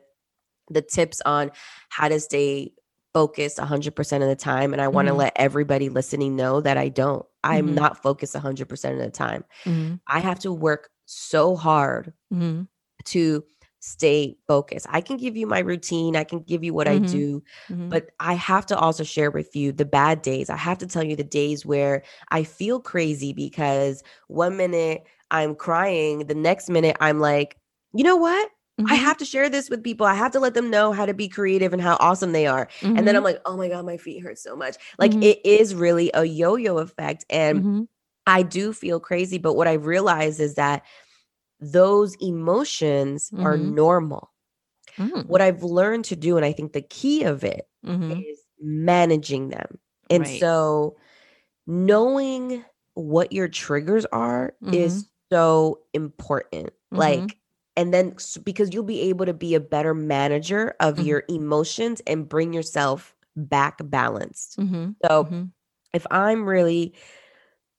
the 0.71 0.83
tips 0.83 1.21
on 1.27 1.51
how 1.89 2.09
to 2.09 2.21
stay 2.21 2.73
focused 3.13 3.59
100% 3.59 4.23
of 4.23 4.29
the 4.29 4.37
time 4.37 4.73
and 4.73 4.81
I 4.81 4.87
want 4.87 5.09
to 5.09 5.13
Mhm. 5.15 5.19
let 5.19 5.33
everybody 5.35 5.89
listening 5.89 6.37
know 6.37 6.61
that 6.61 6.77
I 6.79 6.89
don't. 6.89 7.27
I'm 7.43 7.71
Mhm. 7.71 7.75
not 7.75 8.03
focused 8.03 8.37
100% 8.37 8.95
of 8.95 9.01
the 9.01 9.11
time. 9.11 9.45
Mm-hmm. 9.65 9.95
I 10.07 10.21
have 10.21 10.39
to 10.41 10.53
work 10.53 10.91
so 11.07 11.57
hard 11.57 12.13
Mm-hmm. 12.33 12.63
to 13.07 13.45
stay 13.81 14.37
focused. 14.47 14.87
I 14.91 15.01
can 15.01 15.17
give 15.17 15.37
you 15.37 15.47
my 15.47 15.61
routine, 15.61 16.17
I 16.17 16.25
can 16.25 16.41
give 16.41 16.63
you 16.65 16.75
what 16.75 16.89
I 16.89 16.99
Mhm. 16.99 17.05
do, 17.11 17.43
Mm-hmm. 17.71 17.89
but 17.89 18.11
I 18.21 18.35
have 18.35 18.67
to 18.67 18.79
also 18.79 19.05
share 19.05 19.31
with 19.31 19.57
you 19.57 19.73
the 19.73 19.85
bad 19.85 20.23
days. 20.23 20.51
I 20.51 20.57
have 20.57 20.79
to 20.79 20.87
tell 20.87 21.03
you 21.03 21.17
the 21.17 21.25
days 21.25 21.67
where 21.67 22.03
I 22.31 22.45
feel 22.45 22.81
crazy 22.81 23.33
because 23.33 24.03
one 24.29 24.57
minute 24.57 25.05
I'm 25.31 25.55
crying, 25.55 26.27
the 26.27 26.35
next 26.35 26.69
minute 26.71 26.97
I'm 27.01 27.21
like, 27.21 27.57
you 27.93 28.05
know 28.05 28.17
what? 28.17 28.51
I 28.87 28.95
Mhm. 28.95 28.97
have 28.97 29.19
to 29.19 29.25
share 29.25 29.49
this 29.51 29.69
with 29.71 29.85
people. 29.85 30.07
I 30.07 30.15
have 30.15 30.33
to 30.33 30.41
let 30.41 30.55
them 30.55 30.71
know 30.71 30.93
how 30.93 31.07
to 31.07 31.15
be 31.15 31.29
creative 31.29 31.73
and 31.73 31.83
how 31.83 31.97
awesome 32.01 32.33
they 32.33 32.47
are. 32.47 32.69
And 32.95 33.07
then 33.07 33.15
I'm 33.17 33.23
like, 33.25 33.39
oh 33.45 33.57
my 33.57 33.69
God, 33.69 33.85
my 33.85 33.97
feet 33.99 34.21
hurt 34.23 34.39
so 34.39 34.57
much. 34.57 34.77
Like 34.99 35.15
Mhm. 35.15 35.21
it 35.21 35.45
is 35.45 35.75
really 35.75 36.11
a 36.15 36.25
yo 36.25 36.57
yo 36.57 36.79
effect. 36.79 37.25
And 37.31 37.65
Mhm. 37.65 37.87
I 38.27 38.43
do 38.43 38.73
feel 38.73 39.01
crazy. 39.01 39.39
But 39.39 39.55
what 39.55 39.69
I 39.69 39.75
realize 39.75 40.41
is 40.41 40.55
that 40.55 40.83
those 41.61 42.17
emotions 42.21 43.33
are 43.43 43.59
Mhm. 43.59 43.65
normal. 43.75 44.31
Mm. 44.99 45.27
What 45.27 45.41
I've 45.41 45.63
learned 45.63 46.05
to 46.07 46.17
do, 46.17 46.37
and 46.37 46.45
I 46.47 46.53
think 46.53 46.73
the 46.73 46.83
key 46.83 47.25
of 47.25 47.45
it 47.45 47.69
Mhm. 47.83 48.25
is 48.29 48.41
managing 48.61 49.51
them. 49.51 49.79
And 50.11 50.27
Right. 50.27 50.29
so 50.29 50.97
knowing 51.67 52.65
what 52.95 53.33
your 53.33 53.49
triggers 53.49 54.07
are 54.07 54.55
is 54.73 55.07
so 55.33 55.81
important. 55.95 56.71
Mhm. 56.93 56.97
Like, 56.97 57.39
and 57.77 57.95
then 57.95 58.17
because 58.45 58.75
you'll 58.75 58.85
be 58.85 59.03
able 59.03 59.27
to 59.27 59.35
be 59.35 59.55
a 59.55 59.61
better 59.61 59.95
manager 59.95 60.75
of 60.81 60.99
Mhm. 60.99 61.05
your 61.07 61.25
emotions 61.29 62.03
and 62.07 62.29
bring 62.29 62.53
yourself 62.53 63.15
back 63.37 63.79
balanced. 63.85 64.59
Mhm. 64.59 64.95
So 65.05 65.33
if 65.95 66.07
I'm 66.11 66.49
really 66.49 66.95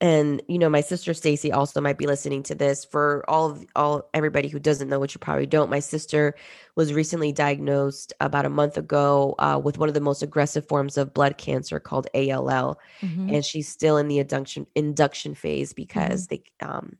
and 0.01 0.41
you 0.47 0.57
know 0.59 0.69
my 0.69 0.81
sister 0.81 1.13
Stacy 1.13 1.51
also 1.51 1.79
might 1.79 1.97
be 1.97 2.07
listening 2.07 2.43
to 2.43 2.55
this 2.55 2.83
for 2.83 3.23
all 3.29 3.51
of 3.51 3.65
all 3.75 4.09
everybody 4.13 4.49
who 4.49 4.59
doesn't 4.59 4.89
know 4.89 4.99
which 4.99 5.13
you 5.15 5.19
probably 5.19 5.45
don't 5.45 5.69
my 5.69 5.79
sister 5.79 6.35
was 6.75 6.91
recently 6.93 7.31
diagnosed 7.31 8.11
about 8.19 8.45
a 8.45 8.49
month 8.49 8.77
ago 8.77 9.35
uh, 9.39 9.61
with 9.63 9.77
one 9.77 9.87
of 9.87 9.95
the 9.95 10.01
most 10.01 10.23
aggressive 10.23 10.67
forms 10.67 10.97
of 10.97 11.13
blood 11.13 11.37
cancer 11.37 11.79
called 11.79 12.07
ALL 12.15 12.79
Mhm. 13.01 13.33
and 13.33 13.45
she's 13.45 13.69
still 13.69 13.97
in 13.97 14.07
the 14.09 14.19
induction 14.19 14.65
induction 14.75 15.35
phase 15.35 15.71
because 15.73 16.27
they 16.27 16.43
um 16.61 16.97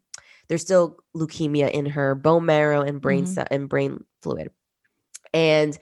there's 0.48 0.62
still 0.62 0.98
leukemia 1.16 1.70
in 1.72 1.86
her 1.88 2.14
bone 2.16 2.46
marrow 2.46 2.82
and 2.82 3.02
brain 3.02 3.26
Mhm. 3.26 3.34
ce- 3.44 3.48
and 3.52 3.68
brain 3.70 4.04
fluid. 4.22 4.52
And 5.34 5.78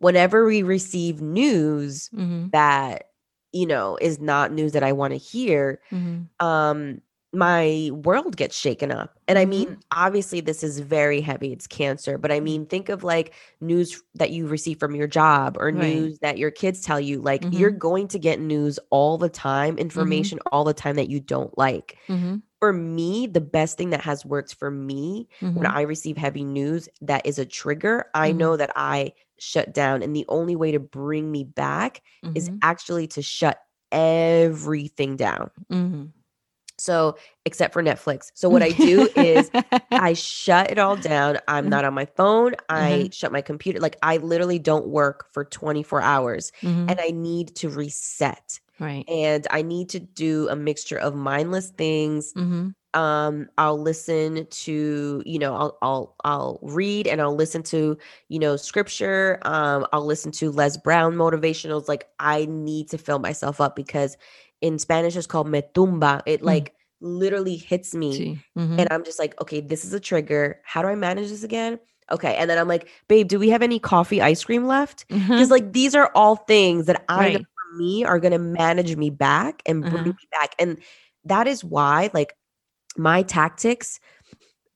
whenever 0.00 0.44
we 0.44 0.62
receive 0.62 1.20
news 1.22 2.08
Mhm. 2.14 2.50
that 2.52 3.07
you 3.52 3.66
know 3.66 3.98
is 4.00 4.20
not 4.20 4.52
news 4.52 4.72
that 4.72 4.82
I 4.84 4.92
want 4.92 5.12
to 5.12 5.18
hear, 5.18 5.80
Mhm. 5.90 6.28
um 6.40 7.00
my 7.34 7.90
world 7.92 8.36
gets 8.38 8.56
shaken 8.56 8.90
up. 8.92 9.18
And 9.28 9.38
I 9.38 9.44
mean, 9.46 9.78
obviously 9.92 10.40
this 10.40 10.64
is 10.64 10.80
very 10.80 11.20
heavy. 11.20 11.52
It's 11.52 11.66
cancer, 11.66 12.18
but 12.18 12.32
I 12.32 12.40
mean, 12.40 12.66
think 12.66 12.88
of 12.88 13.04
like 13.04 13.34
news 13.60 14.02
that 14.14 14.30
you 14.30 14.46
receive 14.48 14.80
from 14.80 14.94
your 14.96 15.08
job 15.08 15.56
or 15.60 15.70
Right. 15.70 16.10
news 16.10 16.18
that 16.20 16.38
your 16.38 16.50
kids 16.50 16.80
tell 16.82 17.00
you. 17.00 17.20
Like 17.20 17.46
you're 17.50 17.70
Mhm. 17.70 17.78
going 17.88 18.08
to 18.08 18.18
get 18.18 18.40
news 18.40 18.78
all 18.90 19.18
the 19.18 19.28
time, 19.30 19.78
information 19.78 20.38
all 20.52 20.64
the 20.64 20.74
time 20.74 20.96
that 20.96 21.10
you 21.10 21.20
don't 21.20 21.56
like. 21.58 21.98
Mhm. 22.08 22.42
For 22.60 22.72
me, 22.72 23.26
the 23.28 23.40
best 23.40 23.78
thing 23.78 23.90
that 23.90 24.00
has 24.02 24.26
worked 24.26 24.54
for 24.54 24.70
me 24.70 25.28
when. 25.54 25.66
I 25.66 25.82
receive 25.82 26.16
heavy 26.16 26.44
news 26.44 26.88
that 27.02 27.24
is 27.26 27.38
a 27.38 27.46
trigger, 27.46 28.06
I 28.14 28.32
know 28.32 28.56
that 28.56 28.72
I 28.76 29.12
shut 29.38 29.72
down. 29.74 30.02
And 30.02 30.14
the 30.14 30.24
only 30.28 30.56
way 30.56 30.72
to 30.72 30.80
bring 30.80 31.30
me 31.30 31.44
back 31.44 32.02
is 32.34 32.48
Mhm. 32.48 32.58
actually 32.62 33.06
to 33.08 33.22
shut 33.22 33.58
everything 33.92 35.16
down. 35.16 35.50
Mhm. 35.70 36.10
So, 36.80 37.16
except 37.44 37.72
for 37.72 37.82
Netflix. 37.82 38.30
So, 38.34 38.48
what 38.48 38.62
I 38.62 38.70
do 38.70 39.08
is 39.16 39.50
I 39.92 40.12
shut 40.12 40.70
it 40.70 40.78
all 40.78 40.96
down. 40.96 41.38
I'm 41.48 41.66
Mhm. 41.66 41.70
not 41.70 41.84
on 41.84 41.94
my 41.94 42.04
phone. 42.04 42.54
I 42.68 42.92
Uh-huh. 42.92 43.08
shut 43.10 43.32
my 43.32 43.40
computer. 43.42 43.80
Like, 43.80 43.96
I 44.02 44.18
literally 44.18 44.58
don't 44.60 44.86
work 44.88 45.26
for 45.32 45.44
24 45.44 46.00
hours 46.02 46.52
Mhm. 46.62 46.88
and 46.88 47.00
I 47.00 47.10
need 47.10 47.56
to 47.56 47.68
reset. 47.68 48.60
right. 48.78 49.04
And 49.08 49.44
I 49.50 49.62
need 49.62 49.88
to 49.90 49.98
do 49.98 50.48
a 50.50 50.54
mixture 50.54 50.98
of 50.98 51.16
mindless 51.16 51.70
things. 51.70 52.32
Um, 52.94 53.48
I'll 53.58 53.80
listen 53.80 54.46
to, 54.48 55.22
you 55.26 55.38
know, 55.38 55.54
I'll 55.54 55.78
I'll 55.82 56.16
I'll 56.24 56.58
read 56.62 57.06
and 57.06 57.20
I'll 57.20 57.34
listen 57.34 57.62
to, 57.64 57.98
you 58.28 58.38
know, 58.38 58.56
scripture. 58.56 59.38
Um, 59.42 59.86
I'll 59.92 60.06
listen 60.06 60.32
to 60.32 60.50
Les 60.50 60.76
Brown 60.78 61.14
motivationals. 61.14 61.88
Like 61.88 62.08
I 62.18 62.46
need 62.46 62.88
to 62.90 62.98
fill 62.98 63.18
myself 63.18 63.60
up 63.60 63.76
because 63.76 64.16
in 64.60 64.78
Spanish 64.78 65.16
it's 65.16 65.26
called 65.26 65.48
me 65.48 65.62
tumba. 65.74 66.22
It 66.26 66.42
Mm. 66.42 66.44
like 66.46 66.74
literally 67.00 67.56
hits 67.56 67.94
me. 67.94 68.30
Mhm. 68.56 68.80
and 68.80 68.88
I'm 68.90 69.04
just 69.04 69.18
like, 69.18 69.40
okay, 69.42 69.60
this 69.60 69.84
is 69.84 69.92
a 69.92 70.00
trigger. 70.00 70.60
How 70.64 70.82
do 70.82 70.88
I 70.88 70.94
manage 70.94 71.28
this 71.28 71.42
again? 71.44 71.78
Okay. 72.10 72.34
And 72.36 72.48
then 72.48 72.58
I'm 72.58 72.68
like, 72.68 72.88
babe, 73.08 73.28
do 73.28 73.38
we 73.38 73.50
have 73.50 73.62
any 73.62 73.78
coffee 73.78 74.22
ice 74.22 74.44
cream 74.44 74.66
left? 74.66 75.04
Because 75.34 75.50
like 75.50 75.72
these 75.72 75.94
are 75.94 76.10
all 76.14 76.36
things 76.36 76.86
that 76.86 77.04
I 77.08 77.30
Right. 77.32 77.36
for 77.36 77.76
me 77.76 78.04
are 78.04 78.18
gonna 78.18 78.38
manage 78.38 78.96
me 78.96 79.10
back 79.10 79.62
and 79.66 79.88
bring 79.88 80.04
Uh-huh. 80.04 80.12
me 80.12 80.28
back. 80.32 80.54
And 80.58 80.78
that 81.24 81.46
is 81.46 81.62
why 81.64 82.10
like 82.14 82.34
my 82.98 83.22
tactics, 83.22 84.00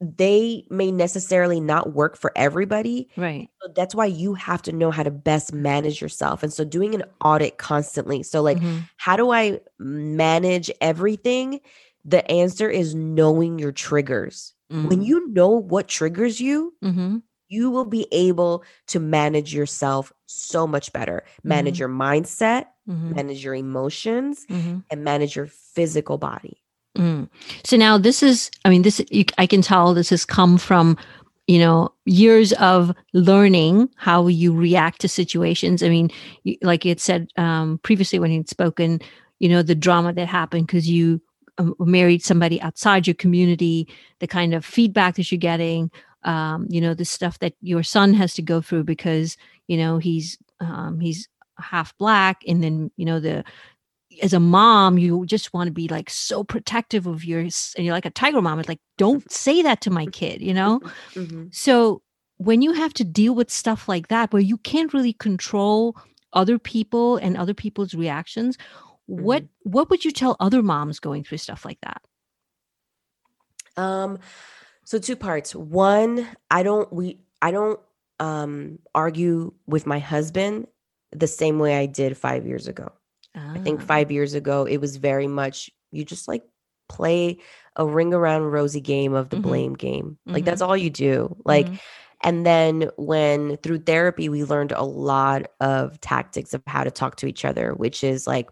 they 0.00 0.66
may 0.68 0.90
necessarily 0.90 1.60
not 1.60 1.92
work 1.94 2.16
for 2.16 2.32
everybody. 2.34 3.08
Right. 3.16 3.48
So 3.62 3.72
that's 3.74 3.94
why 3.94 4.06
you 4.06 4.34
have 4.34 4.62
to 4.62 4.72
know 4.72 4.90
how 4.90 5.04
to 5.04 5.10
best 5.12 5.52
manage 5.52 6.00
yourself. 6.00 6.42
And 6.42 6.52
so 6.52 6.64
doing 6.64 6.94
an 6.94 7.04
audit 7.24 7.58
constantly. 7.58 8.22
So 8.24 8.42
like 8.42 8.58
Mhm. 8.58 8.88
how 8.96 9.16
do 9.16 9.30
I 9.30 9.60
manage 9.78 10.70
everything? 10.80 11.60
The 12.04 12.28
answer 12.28 12.68
is 12.68 12.96
knowing 12.96 13.60
your 13.60 13.70
triggers. 13.70 14.54
When 14.70 15.00
Mm. 15.02 15.06
you 15.06 15.28
know 15.28 15.50
what 15.50 15.86
triggers 15.86 16.40
you, 16.40 16.74
Mhm. 16.82 17.22
you 17.48 17.70
will 17.70 17.84
be 17.84 18.08
able 18.10 18.64
to 18.88 18.98
manage 18.98 19.54
yourself 19.54 20.12
so 20.26 20.66
much 20.66 20.92
better. 20.92 21.22
Manage 21.44 21.76
Mhm. 21.76 21.80
your 21.80 21.88
mindset, 21.90 22.66
Mhm. 22.88 23.14
manage 23.14 23.44
your 23.44 23.54
emotions, 23.54 24.46
Mhm. 24.48 24.82
and 24.90 25.04
manage 25.04 25.36
your 25.36 25.46
physical 25.46 26.16
body. 26.18 26.61
Mm. 26.96 27.28
So 27.64 27.76
now 27.76 27.96
this 27.98 28.22
is, 28.22 28.50
I 28.64 28.70
mean, 28.70 28.82
this 28.82 29.00
you, 29.10 29.24
I 29.38 29.46
can 29.46 29.62
tell 29.62 29.94
this 29.94 30.10
has 30.10 30.24
come 30.24 30.58
from, 30.58 30.96
you 31.46 31.58
know, 31.58 31.92
years 32.04 32.52
of 32.54 32.94
learning 33.12 33.88
how 33.96 34.26
you 34.26 34.54
react 34.54 35.00
to 35.00 35.08
situations. 35.08 35.82
I 35.82 35.88
mean, 35.88 36.10
like 36.62 36.84
you 36.84 36.90
had 36.90 37.00
said 37.00 37.28
um, 37.36 37.78
previously 37.82 38.18
when 38.18 38.30
you'd 38.30 38.48
spoken, 38.48 39.00
you 39.38 39.48
know, 39.48 39.62
the 39.62 39.74
drama 39.74 40.12
that 40.12 40.28
happened 40.28 40.66
because 40.66 40.88
you 40.88 41.20
um, 41.58 41.74
married 41.78 42.22
somebody 42.22 42.60
outside 42.60 43.06
your 43.06 43.14
community, 43.14 43.88
the 44.20 44.26
kind 44.26 44.54
of 44.54 44.64
feedback 44.64 45.16
that 45.16 45.32
you're 45.32 45.38
getting, 45.38 45.90
um, 46.24 46.66
you 46.70 46.80
know, 46.80 46.94
the 46.94 47.04
stuff 47.04 47.38
that 47.40 47.54
your 47.60 47.82
son 47.82 48.14
has 48.14 48.34
to 48.34 48.42
go 48.42 48.60
through 48.60 48.84
because 48.84 49.36
you 49.66 49.76
know 49.76 49.98
he's 49.98 50.38
um, 50.60 51.00
he's 51.00 51.28
half 51.58 51.96
black, 51.98 52.42
and 52.46 52.62
then 52.62 52.90
you 52.96 53.04
know 53.04 53.20
the 53.20 53.44
as 54.22 54.32
a 54.32 54.40
mom, 54.40 54.98
you 54.98 55.26
just 55.26 55.52
want 55.52 55.66
to 55.66 55.72
be 55.72 55.88
like 55.88 56.08
so 56.08 56.44
protective 56.44 57.06
of 57.06 57.24
your, 57.24 57.40
and 57.40 57.52
you're 57.76 57.92
like 57.92 58.06
a 58.06 58.10
tiger 58.10 58.40
mom. 58.40 58.60
It's 58.60 58.68
like, 58.68 58.80
don't 58.96 59.28
say 59.30 59.62
that 59.62 59.80
to 59.82 59.90
my 59.90 60.06
kid, 60.06 60.40
you 60.40 60.54
know? 60.54 60.80
Mhm. 61.14 61.54
So 61.54 62.02
when 62.38 62.62
you 62.62 62.72
have 62.72 62.94
to 62.94 63.04
deal 63.04 63.34
with 63.34 63.50
stuff 63.50 63.88
like 63.88 64.08
that, 64.08 64.32
where 64.32 64.42
you 64.42 64.56
can't 64.58 64.94
really 64.94 65.12
control 65.12 65.96
other 66.32 66.58
people 66.58 67.16
and 67.16 67.36
other 67.36 67.54
people's 67.54 67.94
reactions, 67.94 68.56
what 69.06 69.44
what 69.64 69.90
would 69.90 70.04
you 70.04 70.10
tell 70.10 70.36
other 70.40 70.62
moms 70.62 70.98
going 70.98 71.24
through 71.24 71.38
stuff 71.38 71.64
like 71.64 71.78
that? 71.82 72.02
Um, 73.76 74.18
so 74.84 74.98
two 74.98 75.16
parts. 75.16 75.54
One, 75.54 76.26
I 76.50 76.62
don't 76.62 76.92
we 76.92 77.18
I 77.42 77.50
don't 77.50 77.80
um 78.20 78.78
argue 78.94 79.52
with 79.66 79.86
my 79.86 79.98
husband 79.98 80.66
the 81.10 81.26
same 81.26 81.58
way 81.58 81.76
I 81.76 81.86
did 81.86 82.16
five 82.16 82.46
years 82.46 82.66
ago. 82.68 82.90
I 83.54 83.58
think 83.58 83.80
Ah, 83.80 83.82
five 83.82 84.10
years 84.10 84.34
ago 84.34 84.64
it 84.66 84.78
was 84.78 84.96
very 84.96 85.26
much 85.26 85.70
you 85.90 86.04
just 86.04 86.28
like 86.28 86.44
play 86.88 87.38
a 87.76 87.86
ring 87.86 88.12
around 88.14 88.44
rosy 88.44 88.80
game 88.80 89.14
of 89.14 89.30
the 89.30 89.36
Mhm. 89.36 89.38
blame 89.38 89.74
game. 89.74 90.18
Like 90.32 90.44
that's 90.44 90.60
Mhm. 90.60 90.62
all 90.62 90.76
you 90.76 90.90
do. 90.90 91.36
Like 91.44 91.70
mhm, 91.70 91.80
and 92.22 92.46
then 92.46 92.90
when 92.96 93.56
through 93.58 93.80
therapy 93.80 94.28
we 94.28 94.44
learned 94.44 94.72
a 94.72 94.82
lot 94.84 95.46
of 95.60 96.00
tactics 96.00 96.54
of 96.54 96.62
how 96.66 96.84
to 96.84 96.90
talk 96.90 97.16
to 97.16 97.26
each 97.26 97.44
other, 97.44 97.74
which 97.74 98.04
is 98.04 98.26
like 98.26 98.48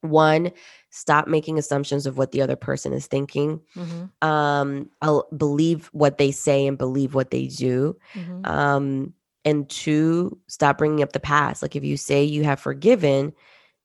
one, 0.00 0.50
stop 0.90 1.28
making 1.28 1.58
assumptions 1.58 2.06
of 2.06 2.18
what 2.18 2.32
the 2.32 2.42
other 2.42 2.56
person 2.56 2.92
is 2.92 3.06
thinking. 3.06 3.60
mhm, 3.74 4.12
Um, 4.22 4.90
I'll 5.02 5.28
believe 5.36 5.88
what 5.92 6.18
they 6.18 6.32
say 6.32 6.66
and 6.66 6.78
believe 6.78 7.14
what 7.14 7.30
they 7.30 7.48
do. 7.48 7.96
mhm, 8.14 8.44
Um, 8.44 9.14
and 9.44 9.68
two, 9.70 10.38
stop 10.48 10.78
bringing 10.78 11.02
up 11.02 11.12
the 11.12 11.20
past. 11.20 11.62
Like 11.62 11.76
if 11.76 11.84
you 11.84 11.96
say 11.96 12.24
you 12.24 12.44
have 12.44 12.60
forgiven, 12.60 13.32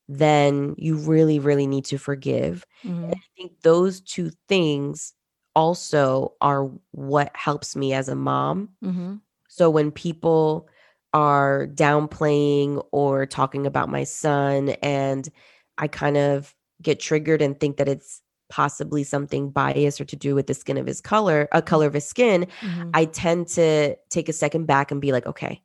then 0.08 0.76
you 0.78 0.98
really, 0.98 1.40
really 1.40 1.68
need 1.68 1.86
to 1.86 1.98
forgive. 1.98 2.66
And 3.08 3.14
mhm, 3.14 3.14
I 3.18 3.26
think 3.42 3.62
those 3.62 4.02
two 4.02 4.32
things 4.48 5.14
also 5.56 6.36
are 6.42 6.70
what 6.92 7.32
helps 7.36 7.76
me 7.76 7.94
as 7.94 8.10
a 8.10 8.16
mom. 8.16 8.70
mhm, 8.82 9.22
So 9.50 9.70
when 9.70 9.92
people 9.92 10.68
are 11.14 11.68
downplaying 11.68 12.86
or 12.92 13.26
talking 13.26 13.66
about 13.66 13.90
my 13.90 14.04
son, 14.04 14.70
and 14.82 15.30
I 15.78 15.88
kind 15.88 16.18
of 16.18 16.56
get 16.82 17.00
triggered 17.00 17.42
and 17.42 17.60
think 17.60 17.78
that 17.78 17.88
it's 17.88 18.22
possibly 18.50 19.04
something 19.04 19.50
biased 19.52 20.00
or 20.00 20.06
to 20.06 20.16
do 20.16 20.36
with 20.36 20.48
the 20.48 20.54
skin 20.54 20.78
of 20.78 20.86
his 20.88 21.02
color, 21.02 21.48
a 21.52 21.62
color 21.62 21.88
of 21.88 21.94
his 21.94 22.08
skin, 22.08 22.48
mhm, 22.62 22.94
I 22.94 23.06
tend 23.06 23.48
to 23.50 23.96
take 24.10 24.30
a 24.30 24.34
second 24.34 24.66
back 24.68 24.92
and 24.92 25.02
be 25.02 25.12
like, 25.12 25.26
okay, 25.26 25.62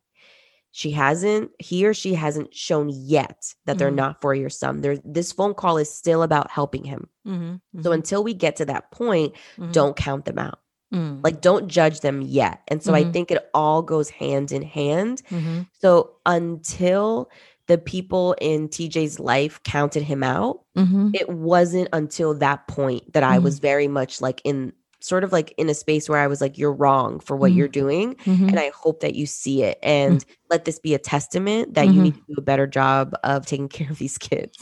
she 0.72 0.90
hasn't, 0.90 1.50
he 1.58 1.86
or 1.86 1.94
she 1.94 2.14
hasn't 2.14 2.54
shown 2.54 2.90
yet 2.90 3.54
that 3.66 3.78
they're 3.78 3.90
Mhm. 3.90 3.96
not 3.96 4.20
for 4.20 4.34
your 4.34 4.50
son. 4.50 4.80
There, 4.80 4.96
this 5.04 5.30
phone 5.32 5.54
call 5.54 5.76
is 5.78 5.90
still 5.92 6.22
about 6.22 6.50
helping 6.50 6.84
him. 6.84 7.08
mhm, 7.26 7.60
So 7.82 7.90
mhm, 7.90 7.94
until 7.94 8.24
we 8.24 8.34
get 8.34 8.56
to 8.56 8.64
that 8.66 8.90
point, 8.90 9.34
mhm, 9.58 9.72
don't 9.72 9.96
count 9.96 10.24
them 10.24 10.38
out. 10.38 10.58
mm, 10.92 11.20
Like, 11.24 11.40
don't 11.40 11.68
judge 11.68 12.00
them 12.00 12.20
yet. 12.22 12.60
And 12.68 12.82
so 12.82 12.94
I 12.94 13.04
Mhm. 13.04 13.12
think 13.12 13.30
it 13.30 13.48
all 13.54 13.82
goes 13.82 14.10
hand 14.10 14.50
in 14.52 14.62
hand. 14.62 15.22
So 15.72 16.16
until 16.26 17.30
the 17.68 17.78
people 17.78 18.34
in 18.40 18.68
TJ's 18.68 19.18
life 19.20 19.62
counted 19.62 20.02
him 20.02 20.22
out, 20.22 20.64
mhm, 20.76 21.10
it 21.14 21.28
wasn't 21.28 21.88
until 21.92 22.34
that 22.34 22.66
point 22.68 23.12
that 23.12 23.22
I 23.22 23.38
Mhm. 23.38 23.42
was 23.44 23.58
very 23.60 23.88
much 23.88 24.20
like 24.20 24.40
in 24.44 24.72
sort 25.02 25.24
of 25.24 25.32
like 25.32 25.52
in 25.58 25.68
a 25.68 25.74
space 25.74 26.08
where 26.08 26.18
I 26.20 26.26
was 26.26 26.40
like, 26.40 26.56
you're 26.58 26.72
wrong 26.72 27.20
for 27.20 27.36
what 27.36 27.52
Mhm. 27.52 27.56
you're 27.56 27.68
doing. 27.68 28.14
mhm. 28.24 28.48
And 28.48 28.58
I 28.58 28.70
hope 28.74 29.00
that 29.00 29.14
you 29.14 29.26
see 29.26 29.62
it 29.62 29.78
and 29.82 30.24
let 30.50 30.64
this 30.64 30.78
be 30.78 30.94
a 30.94 30.98
testament 30.98 31.74
that 31.74 31.86
you 31.92 32.00
need 32.02 32.14
to 32.14 32.20
do 32.28 32.34
a 32.38 32.42
better 32.42 32.66
job 32.66 33.14
of 33.24 33.46
taking 33.46 33.68
care 33.78 33.90
of 33.90 33.98
these 33.98 34.18
kids. 34.18 34.58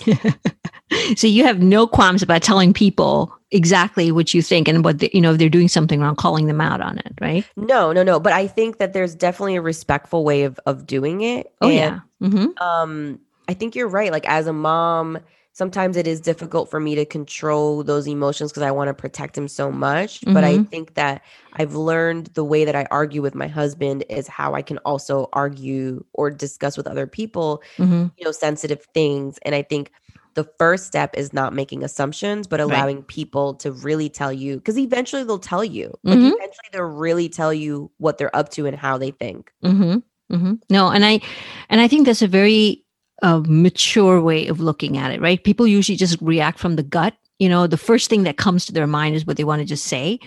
so 1.17 1.27
you 1.27 1.45
have 1.45 1.61
no 1.61 1.87
qualms 1.87 2.23
about 2.23 2.43
telling 2.43 2.73
people 2.73 3.33
exactly 3.53 4.13
what 4.13 4.33
you 4.33 4.43
think 4.43 4.69
and 4.69 4.85
what 4.85 4.99
the, 5.01 5.11
you 5.13 5.21
know 5.21 5.33
if 5.33 5.39
they're 5.39 5.49
doing 5.49 5.69
something 5.69 6.01
wrong 6.01 6.15
calling 6.15 6.47
them 6.47 6.61
out 6.61 6.81
on 6.81 6.99
it 6.99 7.13
right 7.21 7.45
No, 7.57 7.93
no, 7.93 8.03
no. 8.05 8.21
But 8.21 8.33
I 8.33 8.47
think 8.47 8.79
that 8.79 8.93
there's 8.93 9.15
definitely 9.15 9.57
a 9.57 9.63
respectful 9.63 10.25
way 10.25 10.45
of 10.45 10.59
of 10.67 10.87
doing 10.87 11.21
it. 11.23 11.53
oh 11.61 11.67
And, 11.69 11.75
yeah 11.77 12.01
mm-hmm. 12.23 12.47
um 12.63 13.19
i 13.49 13.55
think 13.55 13.75
you're 13.75 13.89
right 13.89 14.13
like 14.13 14.29
as 14.29 14.47
a 14.47 14.53
mom 14.53 15.19
sometimes 15.53 15.97
it 15.97 16.07
is 16.07 16.21
difficult 16.21 16.71
for 16.71 16.81
me 16.81 16.95
to 16.95 17.05
control 17.05 17.83
those 17.83 18.07
emotions 18.07 18.51
because 18.51 18.63
i 18.63 18.71
want 18.71 18.89
to 18.89 18.95
protect 18.95 19.37
him 19.37 19.49
so 19.49 19.71
much 19.71 20.21
but 20.27 20.45
i 20.45 20.59
Mhm. 20.59 20.69
think 20.71 20.95
that 20.95 21.23
i've 21.55 21.75
learned 21.75 22.27
the 22.35 22.45
way 22.45 22.65
that 22.65 22.77
i 22.77 22.87
argue 22.91 23.21
with 23.23 23.35
my 23.35 23.49
husband 23.49 24.05
is 24.09 24.29
how 24.29 24.55
i 24.55 24.63
can 24.63 24.79
also 24.79 25.29
argue 25.33 26.05
or 26.13 26.31
discuss 26.31 26.77
with 26.77 26.87
other 26.87 27.07
people 27.07 27.63
Mm-hmm. 27.79 28.07
you 28.17 28.25
know 28.25 28.33
sensitive 28.33 28.87
things 28.95 29.39
and 29.43 29.55
i 29.55 29.63
think 29.63 29.91
the 30.35 30.49
first 30.61 30.87
step 30.87 31.17
is 31.19 31.33
not 31.33 31.53
making 31.53 31.83
assumptions, 31.83 32.47
but 32.47 32.61
Right. 32.61 32.67
allowing 32.67 33.03
people 33.03 33.55
to 33.55 33.73
really 33.73 34.09
tell 34.09 34.33
you 34.33 34.57
because 34.59 34.79
eventually 34.79 35.25
they'll 35.25 35.41
tell 35.41 35.65
you. 35.65 35.93
Like 36.05 36.21
Mhm. 36.21 36.29
eventually 36.37 36.69
they'll 36.73 36.85
really 36.85 37.29
tell 37.29 37.53
you 37.53 37.91
what 37.99 38.17
they're 38.17 38.35
up 38.35 38.49
to 38.51 38.65
and 38.67 38.77
how 38.77 38.97
they 38.97 39.11
think. 39.11 39.51
Mm-hmm. 39.65 39.97
Mm-hmm. 40.33 40.53
No, 40.71 40.89
and 40.91 41.05
I 41.05 41.21
and 41.69 41.81
I 41.81 41.89
think 41.89 42.07
that's 42.07 42.23
a 42.23 42.29
very 42.29 42.85
uh, 43.23 43.43
mature 43.47 44.21
way 44.21 44.47
of 44.47 44.61
looking 44.61 44.97
at 44.97 45.13
it, 45.13 45.21
right? 45.21 45.43
People 45.43 45.67
usually 45.67 45.97
just 45.97 46.19
react 46.21 46.59
from 46.59 46.77
the 46.77 46.83
gut. 46.83 47.15
You 47.39 47.49
know, 47.49 47.67
the 47.67 47.79
first 47.79 48.11
thing 48.11 48.25
that 48.25 48.37
comes 48.37 48.67
to 48.67 48.73
their 48.73 48.87
mind 48.87 49.17
is 49.17 49.27
what 49.27 49.37
they 49.37 49.45
want 49.45 49.61
to 49.61 49.67
just 49.67 49.85
say, 49.87 50.19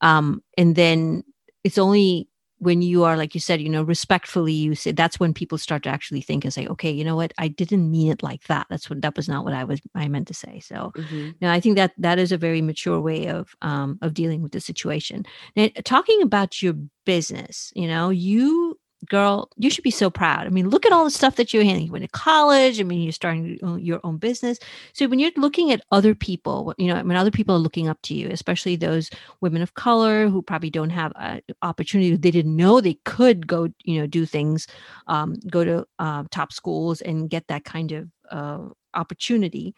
um, 0.00 0.42
and 0.56 0.76
then 0.76 1.24
it's 1.64 1.78
only 1.78 2.28
when 2.60 2.82
you 2.82 3.04
are, 3.04 3.16
like 3.16 3.34
you 3.34 3.40
said, 3.40 3.60
you 3.60 3.70
know, 3.70 3.82
respectfully, 3.82 4.52
you 4.52 4.74
say 4.74 4.92
that's 4.92 5.18
when 5.18 5.32
people 5.32 5.56
start 5.56 5.82
to 5.82 5.88
actually 5.88 6.20
think 6.20 6.44
and 6.44 6.52
say, 6.52 6.66
okay, 6.66 6.90
you 6.90 7.02
know 7.02 7.16
what, 7.16 7.32
I 7.38 7.48
didn't 7.48 7.90
mean 7.90 8.12
it 8.12 8.22
like 8.22 8.44
that. 8.48 8.66
That's 8.68 8.90
what 8.90 9.00
that 9.00 9.16
was 9.16 9.28
not 9.30 9.44
what 9.44 9.54
I 9.54 9.64
was 9.64 9.80
I 9.94 10.08
meant 10.08 10.28
to 10.28 10.34
say. 10.34 10.60
So, 10.60 10.92
Mhm. 10.96 11.36
no, 11.40 11.50
I 11.50 11.58
think 11.58 11.76
that 11.76 11.92
that 11.96 12.18
is 12.18 12.32
a 12.32 12.38
very 12.38 12.60
mature 12.60 13.00
way 13.00 13.26
of 13.28 13.54
um, 13.62 13.98
of 14.02 14.12
dealing 14.14 14.42
with 14.42 14.52
the 14.52 14.60
situation. 14.60 15.24
Now, 15.56 15.68
talking 15.84 16.20
about 16.22 16.62
your 16.62 16.74
business, 17.06 17.72
you 17.74 17.88
know, 17.88 18.10
you 18.10 18.78
girl, 19.08 19.48
you 19.56 19.70
should 19.70 19.84
be 19.84 19.90
so 19.90 20.10
proud. 20.10 20.46
I 20.46 20.50
mean, 20.50 20.68
look 20.68 20.84
at 20.84 20.92
all 20.92 21.04
the 21.04 21.10
stuff 21.10 21.36
that 21.36 21.52
you're 21.54 21.64
handling. 21.64 21.86
You 21.86 21.92
went 21.92 22.04
to 22.04 22.10
college. 22.10 22.80
I 22.80 22.84
mean, 22.84 23.02
you're 23.02 23.12
starting 23.12 23.58
your 23.80 24.00
own- 24.04 24.18
business. 24.18 24.58
So 24.92 25.08
when 25.08 25.18
you're 25.18 25.30
looking 25.36 25.72
at 25.72 25.82
other 25.90 26.14
people, 26.14 26.74
you 26.76 26.88
know, 26.88 27.02
when 27.02 27.16
other 27.16 27.30
people 27.30 27.54
are 27.54 27.58
looking 27.58 27.88
up 27.88 28.00
to 28.02 28.14
you, 28.14 28.28
especially 28.28 28.76
those 28.76 29.08
women 29.40 29.62
of 29.62 29.74
color 29.74 30.28
who 30.28 30.42
probably 30.42 30.70
don't 30.70 30.90
have 30.90 31.12
an 31.16 31.40
opportunity, 31.62 32.14
they 32.16 32.30
didn't 32.30 32.54
know 32.54 32.80
they 32.80 32.98
could 33.04 33.46
go, 33.46 33.68
you 33.84 34.00
know, 34.00 34.06
do 34.06 34.26
things, 34.26 34.66
um, 35.06 35.36
go 35.50 35.64
to 35.64 35.86
uh, 35.98 36.24
top 36.30 36.52
schools 36.52 37.00
and 37.00 37.30
get 37.30 37.46
that 37.48 37.64
kind 37.64 37.92
of 37.92 38.08
uh, 38.30 38.68
opportunity. 38.94 39.74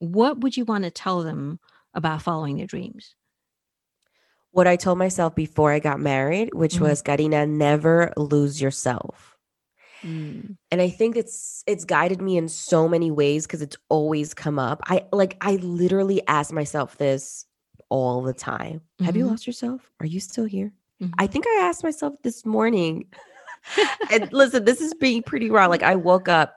What 0.00 0.40
would 0.40 0.56
you 0.56 0.64
want 0.64 0.84
to 0.84 0.90
tell 0.90 1.22
them 1.22 1.58
about 1.94 2.22
following 2.22 2.56
their 2.58 2.66
dreams? 2.66 3.14
What 4.58 4.66
I 4.66 4.74
told 4.74 4.98
myself 4.98 5.36
before 5.36 5.70
I 5.70 5.78
got 5.78 6.00
married, 6.00 6.52
which 6.52 6.78
Mhm. 6.78 6.80
was 6.80 7.00
Karina, 7.00 7.46
never 7.46 8.12
lose 8.16 8.60
yourself. 8.60 9.36
Mm, 10.04 10.56
and 10.72 10.80
i 10.80 10.88
think 10.88 11.16
it's 11.16 11.62
it's 11.66 11.84
guided 11.84 12.20
me 12.22 12.36
in 12.36 12.48
so 12.48 12.88
many 12.88 13.10
ways 13.10 13.46
because 13.46 13.62
it's 13.62 13.76
always 13.88 14.32
come 14.34 14.58
up 14.58 14.80
i 14.84 15.04
like 15.12 15.36
i 15.40 15.56
literally 15.56 16.20
ask 16.28 16.52
myself 16.52 16.96
this 16.98 17.46
all 17.88 18.22
the 18.22 18.32
time 18.32 18.80
have 19.00 19.16
you 19.16 19.24
Mhm. 19.24 19.30
lost 19.30 19.46
yourself 19.46 19.90
are 20.00 20.06
you 20.06 20.20
still 20.20 20.44
here 20.44 20.72
mhm. 21.02 21.12
i 21.18 21.26
think 21.26 21.46
i 21.48 21.62
asked 21.62 21.82
myself 21.82 22.14
this 22.22 22.46
morning 22.46 23.06
and 24.12 24.32
listen 24.32 24.64
this 24.64 24.80
is 24.80 24.94
being 24.94 25.22
pretty 25.22 25.50
raw 25.50 25.66
like 25.66 25.82
i 25.82 25.96
woke 25.96 26.28
up 26.28 26.54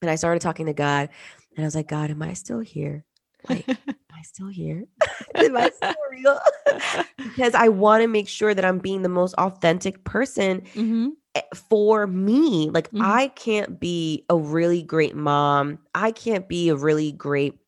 and 0.00 0.10
i 0.10 0.16
started 0.16 0.40
talking 0.42 0.66
to 0.66 0.72
god 0.74 1.08
and 1.56 1.64
i 1.64 1.66
was 1.66 1.76
like 1.76 1.86
god 1.88 2.10
am 2.10 2.20
i 2.22 2.32
still 2.34 2.58
here 2.60 3.04
like 3.48 3.66
am 3.88 3.94
i 4.12 4.22
still 4.22 4.48
here 4.48 4.84
am 5.36 5.56
i 5.56 5.70
still 5.70 5.94
real 6.10 6.38
because 7.22 7.54
i 7.54 7.68
want 7.68 8.02
to 8.02 8.08
make 8.08 8.28
sure 8.28 8.54
that 8.54 8.64
i'm 8.64 8.78
being 8.78 9.02
the 9.02 9.08
most 9.08 9.34
authentic 9.34 10.04
person 10.04 10.62
Mhm. 10.74 11.10
eh, 11.34 11.40
for 11.54 12.06
me 12.06 12.70
like 12.70 12.90
Mhm. 12.92 13.00
i 13.02 13.28
can't 13.28 13.80
be 13.80 14.24
a 14.28 14.36
really 14.36 14.82
great 14.82 15.14
mom 15.16 15.78
i 15.94 16.10
can't 16.12 16.48
be 16.48 16.68
a 16.68 16.76
really 16.76 17.12
great 17.12 17.58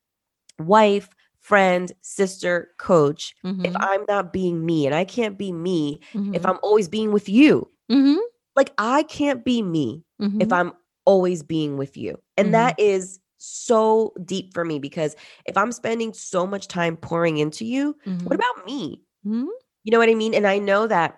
wife 0.59 1.09
friend 1.41 1.91
sister 2.01 2.69
coach 2.77 3.35
if 3.43 3.73
Mhm. 3.73 3.77
i'm 3.79 4.05
not 4.07 4.31
being 4.33 4.65
me 4.65 4.85
and 4.85 4.95
i 4.95 5.03
can't 5.05 5.37
be 5.37 5.51
me 5.51 5.99
if 6.13 6.41
Mhm. 6.41 6.49
i'm 6.49 6.59
always 6.63 6.87
being 6.87 7.11
with 7.11 7.27
you 7.29 7.69
Mhm. 7.91 8.17
like 8.55 8.71
i 8.77 9.03
can't 9.03 9.43
be 9.45 9.61
me 9.61 10.03
if 10.19 10.49
Mhm. 10.49 10.53
i'm 10.53 10.73
always 11.05 11.43
being 11.43 11.77
with 11.77 11.97
you 11.97 12.17
and 12.37 12.53
that 12.53 12.79
is 12.79 13.19
so 13.45 14.13
deep 14.25 14.53
for 14.53 14.65
me 14.65 14.79
because 14.79 15.15
if 15.45 15.57
i'm 15.57 15.71
spending 15.71 16.13
so 16.13 16.45
much 16.47 16.67
time 16.67 16.97
pouring 16.97 17.37
into 17.37 17.65
you 17.65 17.95
Mhm. 18.05 18.27
what 18.27 18.35
about 18.35 18.65
me 18.65 19.01
Mhm. 19.23 19.47
you 19.83 19.91
know 19.91 19.99
what 19.99 20.09
I 20.09 20.15
mean? 20.15 20.33
And 20.33 20.47
I 20.47 20.57
know 20.57 20.87
that 20.87 21.17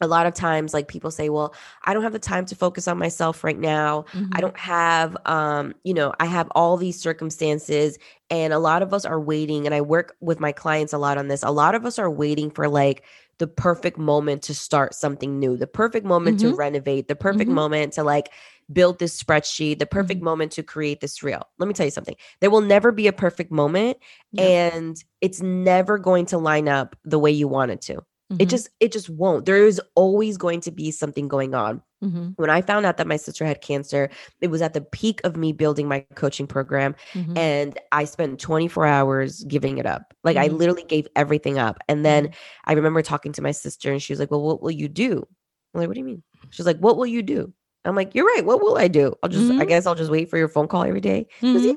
a 0.00 0.06
lot 0.08 0.26
of 0.26 0.34
times 0.34 0.74
like 0.74 0.88
people 0.88 1.10
say, 1.10 1.28
"Well, 1.28 1.54
I 1.84 1.94
don't 1.94 2.02
have 2.02 2.12
the 2.14 2.18
time 2.18 2.44
to 2.46 2.56
focus 2.56 2.88
on 2.88 2.98
myself 2.98 3.44
right 3.44 3.58
now. 3.58 4.06
I 4.32 4.40
Mhm. 4.40 4.42
don't 4.42 4.58
have 4.58 5.16
um, 5.26 5.74
you 5.84 5.94
know, 5.94 6.12
I 6.18 6.26
have 6.26 6.48
all 6.54 6.76
these 6.76 7.00
circumstances 7.00 7.98
and 8.30 8.52
a 8.52 8.58
lot 8.58 8.82
of 8.82 8.92
us 8.94 9.04
are 9.04 9.20
waiting 9.20 9.66
and 9.66 9.74
I 9.74 9.80
work 9.80 10.16
with 10.20 10.40
my 10.40 10.52
clients 10.52 10.92
a 10.92 10.98
lot 10.98 11.18
on 11.18 11.28
this. 11.28 11.42
A 11.44 11.50
lot 11.50 11.74
of 11.74 11.86
us 11.86 11.98
are 11.98 12.10
waiting 12.10 12.50
for 12.50 12.68
like 12.68 13.04
the 13.38 13.46
perfect 13.46 13.98
moment 13.98 14.42
to 14.44 14.54
start 14.54 14.94
something 14.94 15.38
new, 15.38 15.56
the 15.56 15.66
perfect 15.66 16.06
moment 16.06 16.38
to 16.40 16.48
Mhm. 16.48 16.56
renovate, 16.56 17.08
the 17.08 17.16
perfect 17.16 17.50
Mhm. 17.50 17.52
moment 17.52 17.92
to 17.94 18.02
like 18.02 18.30
build 18.72 18.98
this 18.98 19.20
spreadsheet, 19.22 19.78
the 19.78 19.86
perfect 19.86 20.22
moment 20.22 20.52
to 20.52 20.62
create 20.62 21.00
this 21.00 21.22
reel. 21.22 21.42
Let 21.58 21.66
me 21.68 21.74
tell 21.74 21.86
you 21.86 21.90
something. 21.92 22.16
There 22.40 22.50
will 22.50 22.60
never 22.60 22.92
be 22.92 23.06
a 23.06 23.12
perfect 23.12 23.50
moment 23.52 23.98
Yep. 24.32 24.48
and 24.74 25.04
it's 25.20 25.40
never 25.42 25.98
going 25.98 26.26
to 26.26 26.38
line 26.38 26.68
up 26.68 26.96
the 27.04 27.18
way 27.18 27.30
you 27.30 27.48
want 27.48 27.70
it 27.72 27.80
to. 27.82 28.00
It 28.38 28.46
Mhm. 28.46 28.48
just 28.48 28.70
it 28.80 28.92
just 28.92 29.10
won't. 29.10 29.44
There 29.44 29.66
is 29.66 29.80
always 29.94 30.38
going 30.38 30.60
to 30.62 30.70
be 30.70 30.90
something 30.90 31.28
going 31.28 31.54
on. 31.54 31.82
Mhm. 32.02 32.32
When 32.36 32.48
I 32.50 32.62
found 32.62 32.86
out 32.86 32.96
that 32.96 33.06
my 33.06 33.16
sister 33.18 33.44
had 33.44 33.60
cancer, 33.60 34.08
it 34.40 34.48
was 34.48 34.62
at 34.62 34.72
the 34.72 34.80
peak 34.80 35.20
of 35.24 35.36
me 35.36 35.52
building 35.52 35.86
my 35.86 36.00
coaching 36.16 36.46
program 36.46 36.94
Mhm. 37.14 37.36
and 37.36 37.78
I 37.92 38.04
spent 38.06 38.40
24 38.40 38.86
hours 38.86 39.44
giving 39.44 39.76
it 39.78 39.84
up. 39.86 40.14
Like 40.24 40.36
I 40.38 40.48
Mhm. 40.48 40.56
literally 40.58 40.84
gave 40.84 41.06
everything 41.14 41.58
up. 41.58 41.76
And 41.88 42.04
then 42.06 42.30
I 42.64 42.72
remember 42.72 43.02
talking 43.02 43.32
to 43.32 43.42
my 43.42 43.52
sister 43.52 43.92
and 43.92 44.02
she 44.02 44.12
was 44.14 44.18
like, 44.20 44.30
"Well, 44.30 44.42
what 44.42 44.62
will 44.62 44.70
you 44.72 44.88
do?" 44.88 45.26
I'm 45.74 45.80
like, 45.80 45.88
"What 45.88 45.94
do 45.94 46.00
you 46.00 46.06
mean?" 46.06 46.22
She's 46.50 46.66
like, 46.66 46.78
"What 46.78 46.96
will 46.96 47.06
you 47.06 47.22
do?" 47.22 47.52
I'm 47.84 47.96
like, 47.96 48.14
"You're 48.14 48.26
right. 48.26 48.44
What 48.44 48.62
will 48.62 48.78
I 48.78 48.88
do? 48.88 49.14
I'll 49.22 49.28
just 49.30 49.52
I 49.58 49.64
Mhm. 49.64 49.66
guess 49.66 49.86
I'll 49.86 49.94
just 49.94 50.10
wait 50.10 50.30
for 50.30 50.38
your 50.38 50.48
phone 50.48 50.68
call 50.68 50.84
every 50.84 51.00
day." 51.00 51.26
Goes, 51.52 51.64
"Yeah, 51.66 51.72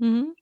Mhm. 0.00 0.24
Mhm. 0.24 0.32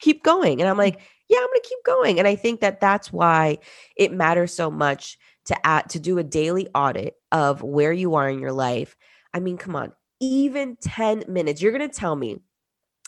keep 0.00 0.22
going. 0.24 0.60
And 0.60 0.68
I'm 0.70 0.76
like, 0.78 1.00
yeah, 1.28 1.38
I'm 1.38 1.46
going 1.46 1.60
to 1.62 1.68
keep 1.68 1.84
going. 1.84 2.18
And 2.18 2.28
I 2.28 2.36
think 2.36 2.60
that 2.60 2.80
that's 2.80 3.12
why 3.12 3.58
it 3.96 4.12
matters 4.12 4.54
so 4.54 4.70
much 4.70 5.18
to 5.46 5.66
add, 5.66 5.88
to 5.90 6.00
do 6.00 6.18
a 6.18 6.24
daily 6.24 6.68
audit 6.74 7.14
of 7.32 7.62
where 7.62 7.92
you 7.92 8.14
are 8.14 8.28
in 8.28 8.38
your 8.38 8.52
life. 8.52 8.96
I 9.34 9.40
mean, 9.40 9.56
come 9.58 9.76
on, 9.76 9.92
even 10.20 10.76
10 10.80 11.24
minutes. 11.28 11.62
You're 11.62 11.72
going 11.76 11.88
to 11.88 11.94
tell 11.96 12.16
me 12.16 12.38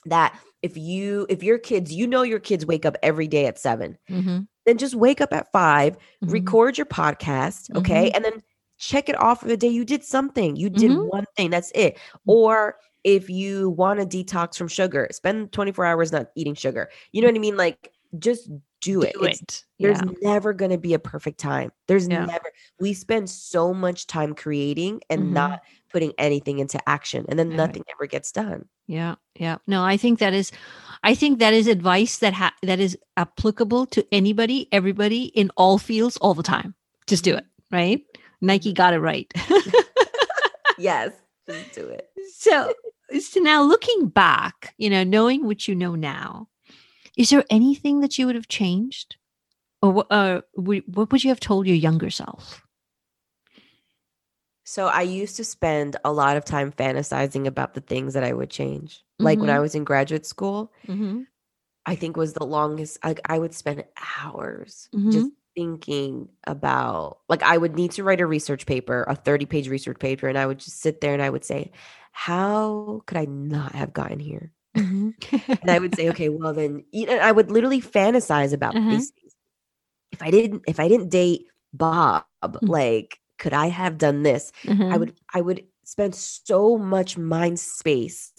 that 0.07 0.38
if 0.62 0.77
you 0.77 1.27
if 1.29 1.42
your 1.42 1.59
kids, 1.59 1.92
you 1.94 2.07
know 2.07 2.22
your 2.22 2.40
kids 2.40 2.66
wake 2.66 2.87
up 2.87 2.96
every 3.03 3.29
day 3.29 3.46
at 3.46 3.59
7, 3.59 3.98
Mhm. 4.11 4.48
then 4.66 4.79
just 4.79 4.94
wake 4.94 5.20
up 5.20 5.33
at 5.33 5.53
5, 5.53 5.96
Mhm. 6.24 6.33
record 6.33 6.79
your 6.79 6.87
podcast, 6.87 7.70
okay? 7.77 8.11
And 8.12 8.24
then 8.24 8.42
check 8.78 9.08
it 9.08 9.18
off 9.20 9.40
for 9.40 9.48
the 9.48 9.56
day 9.56 9.68
you 9.68 9.84
did 9.84 10.04
something. 10.04 10.56
You 10.56 10.70
did 10.70 10.90
Mhm. 10.92 11.08
one 11.10 11.24
thing, 11.36 11.50
that's 11.50 11.72
it. 11.74 11.98
Or 12.26 12.76
if 13.04 13.28
you 13.30 13.70
want 13.70 14.00
to 14.00 14.06
detox 14.24 14.56
from 14.56 14.68
sugar, 14.68 15.08
spend 15.12 15.52
24 15.52 15.84
hours 15.84 16.12
not 16.12 16.30
eating 16.34 16.54
sugar. 16.54 16.88
You 17.12 17.20
know 17.22 17.28
what 17.28 17.34
I 17.34 17.38
mean? 17.40 17.56
Like 17.56 17.92
just 18.18 18.48
do 18.80 19.02
it. 19.02 19.12
Do 19.14 19.24
it. 19.24 19.64
there's 19.80 19.98
Yeah. 19.98 20.10
never 20.22 20.52
going 20.52 20.70
to 20.70 20.78
be 20.78 20.94
a 20.94 20.98
perfect 20.98 21.38
time. 21.38 21.72
There's 21.88 22.08
Yeah. 22.08 22.24
never. 22.26 22.50
We 22.80 22.92
spend 22.94 23.28
so 23.28 23.74
much 23.74 24.06
time 24.06 24.34
creating 24.34 25.00
and 25.10 25.24
Mhm. 25.24 25.30
not 25.32 25.62
putting 25.92 26.12
anything 26.18 26.58
into 26.60 26.80
action 26.88 27.24
and 27.28 27.38
then 27.38 27.48
Right. 27.50 27.56
nothing 27.56 27.82
ever 27.92 28.06
gets 28.06 28.30
done. 28.32 28.68
Yeah, 28.86 29.16
yeah. 29.38 29.58
No, 29.66 29.84
I 29.84 29.96
think 29.96 30.20
that 30.20 30.32
is, 30.32 30.52
I 31.02 31.14
think 31.14 31.38
that 31.40 31.54
is 31.54 31.66
advice 31.66 32.18
that 32.18 32.34
ha- 32.34 32.54
that 32.62 32.78
is 32.80 32.96
applicable 33.16 33.86
to 33.86 34.06
anybody, 34.12 34.68
everybody 34.72 35.24
in 35.26 35.50
all 35.56 35.78
fields, 35.78 36.16
all 36.18 36.34
the 36.34 36.42
time. 36.42 36.74
Just 37.06 37.24
do 37.24 37.34
it, 37.36 37.44
right? 37.72 38.04
Nike 38.40 38.72
got 38.72 38.94
it 38.94 39.01
right. 39.01 39.33
Yes, 40.81 41.11
just 41.48 41.72
do 41.72 41.88
it. 41.88 42.09
so, 42.37 42.72
so 43.18 43.40
now 43.40 43.62
looking 43.64 44.07
back, 44.09 44.74
you 44.79 44.88
know, 44.88 45.03
knowing 45.03 45.44
what 45.44 45.66
you 45.66 45.74
know 45.74 45.96
now, 45.96 46.48
is 47.16 47.31
there 47.31 47.44
anything 47.51 47.98
that 48.01 48.16
you 48.16 48.27
would 48.27 48.37
have 48.37 48.46
changed, 48.46 49.16
or 49.83 49.90
what? 49.90 50.07
Uh, 50.09 50.42
would- 50.57 50.85
what 50.94 51.11
would 51.11 51.24
you 51.24 51.31
have 51.31 51.40
told 51.40 51.66
your 51.66 51.74
younger 51.74 52.11
self? 52.11 52.62
So 54.64 54.87
I 54.87 55.03
used 55.03 55.35
to 55.37 55.44
spend 55.44 55.96
a 56.05 56.12
lot 56.12 56.37
of 56.37 56.44
time 56.44 56.70
fantasizing 56.70 57.46
about 57.46 57.74
the 57.74 57.81
things 57.81 58.14
that 58.14 58.22
I 58.22 58.33
would 58.33 58.51
change. 58.51 59.03
Like 59.18 59.40
when 59.40 59.51
I 59.51 59.57
Mhm. 59.57 59.62
was 59.62 59.74
in 59.74 59.83
graduate 59.85 60.27
school, 60.27 60.72
Mm-hmm. 60.87 61.22
I 61.87 61.96
think 61.96 62.16
was 62.16 62.35
the 62.35 62.44
longest 62.46 62.98
like 63.05 63.18
I 63.24 63.38
would 63.38 63.55
spend 63.55 63.83
hours 64.22 64.88
Mhm. 64.94 65.11
just 65.12 65.31
thinking 65.59 66.29
about 66.47 67.21
like 67.29 67.42
I 67.42 67.59
would 67.59 67.77
need 67.77 67.92
to 67.92 68.05
write 68.05 68.21
a 68.23 68.27
research 68.27 68.66
paper, 68.66 69.05
a 69.09 69.16
30-page 69.16 69.68
research 69.68 69.99
paper 70.01 70.29
and 70.29 70.38
I 70.38 70.47
would 70.47 70.61
just 70.61 70.81
sit 70.81 71.01
there 71.03 71.14
and 71.14 71.23
I 71.23 71.31
would 71.31 71.44
say, 71.44 71.73
"How 72.12 73.03
could 73.07 73.18
I 73.18 73.27
not 73.27 73.75
have 73.75 73.92
gotten 73.94 74.21
here?" 74.21 74.53
Mm-hmm. 74.77 75.11
And 75.62 75.71
I 75.71 75.79
would 75.79 75.94
say, 75.94 76.09
"Okay, 76.11 76.29
well 76.29 76.53
then," 76.55 76.85
you 76.92 77.07
know, 77.07 77.18
I 77.18 77.33
would 77.33 77.51
literally 77.51 77.81
fantasize 77.81 78.53
about 78.53 78.77
Uh-huh. 78.77 78.88
these 78.88 79.11
things. 79.11 79.33
If 80.12 80.23
I 80.23 80.31
didn't 80.33 80.64
if 80.68 80.81
I 80.81 80.88
didn't 80.88 81.11
date 81.11 81.47
Bob, 81.75 82.27
Mm. 82.62 82.68
like 82.68 83.21
could 83.38 83.55
I 83.55 83.68
have 83.68 83.99
done 83.99 84.23
this? 84.25 84.53
I 84.90 84.99
Uh-huh. 84.99 84.99
would 84.99 85.14
I 85.35 85.42
would 85.42 85.64
spend 85.85 86.14
so 86.16 86.79
much 86.79 87.18
mind 87.18 87.61
space 87.61 88.33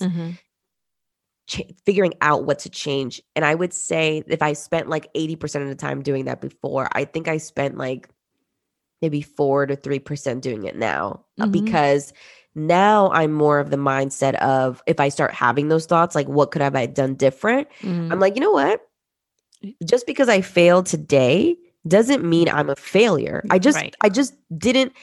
Uh-huh. 1.51 1.63
figuring 1.85 2.13
out 2.21 2.45
what 2.45 2.59
to 2.59 2.69
change. 2.69 3.21
And 3.35 3.43
I 3.43 3.55
would 3.55 3.73
say 3.73 4.23
if 4.27 4.41
I 4.41 4.53
spent 4.53 4.87
like 4.89 5.11
80% 5.15 5.63
of 5.63 5.69
the 5.69 5.75
time 5.75 6.01
doing 6.03 6.25
that 6.25 6.41
before, 6.41 6.87
I 6.91 7.05
think 7.05 7.27
I 7.27 7.37
spent 7.37 7.77
like 7.77 8.09
maybe 9.01 9.21
4 9.21 9.65
to 9.67 9.75
3% 9.75 10.41
doing 10.41 10.65
it 10.65 10.75
now 10.75 11.25
uh, 11.39 11.45
Mhm. 11.45 11.51
because 11.51 12.13
now 12.55 13.09
I'm 13.11 13.31
more 13.31 13.59
of 13.59 13.69
the 13.69 13.77
mindset 13.77 14.35
of 14.35 14.83
if 14.85 14.99
I 14.99 15.09
start 15.09 15.33
having 15.33 15.69
those 15.69 15.85
thoughts, 15.85 16.15
like 16.15 16.27
what 16.27 16.51
could 16.51 16.61
have 16.61 16.75
I 16.75 16.85
done 16.85 17.15
different? 17.15 17.67
Mm. 17.81 18.11
I'm 18.11 18.19
like, 18.19 18.35
you 18.35 18.41
know 18.41 18.51
what? 18.51 18.81
Just 19.85 20.05
because 20.05 20.29
I 20.29 20.41
failed 20.41 20.85
today 20.85 21.57
doesn't 21.87 22.23
mean 22.23 22.49
I'm 22.49 22.69
a 22.69 22.75
failure. 22.75 23.43
I 23.49 23.59
just 23.59 23.75
Right. 23.75 23.95
I 24.01 24.09
just 24.09 24.33
didn't 24.57 24.93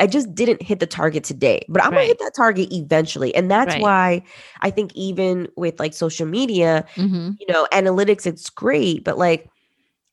I 0.00 0.06
just 0.06 0.34
didn't 0.34 0.62
hit 0.62 0.80
the 0.80 0.86
target 0.86 1.24
today. 1.24 1.64
But 1.68 1.82
I'm 1.84 1.92
gonna 1.94 2.06
hit 2.06 2.18
that 2.18 2.32
target 2.36 2.72
eventually. 2.72 3.34
And 3.34 3.50
that's 3.50 3.74
Right. 3.74 3.80
why 3.80 4.22
I 4.60 4.70
think 4.70 4.92
even 4.94 5.48
with 5.56 5.78
like 5.80 5.94
social 5.94 6.26
media, 6.26 6.84
Mhm. 6.96 7.38
you 7.38 7.46
know, 7.48 7.66
analytics, 7.72 8.26
it's 8.26 8.50
great, 8.50 9.04
but 9.04 9.18
like 9.18 9.48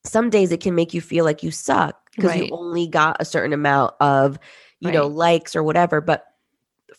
some 0.05 0.29
days 0.29 0.51
it 0.51 0.61
can 0.61 0.75
make 0.75 0.93
you 0.93 1.01
feel 1.01 1.25
like 1.25 1.43
you 1.43 1.51
suck 1.51 1.95
because 2.15 2.35
Right. 2.35 2.37
you 2.37 2.49
only 2.51 2.87
got 2.87 3.17
a 3.19 3.25
certain 3.25 3.53
amount 3.53 3.93
of, 4.01 4.39
you 4.81 4.91
know, 4.91 5.07
likes 5.07 5.55
or 5.55 5.63
whatever. 5.63 6.01
But 6.01 6.25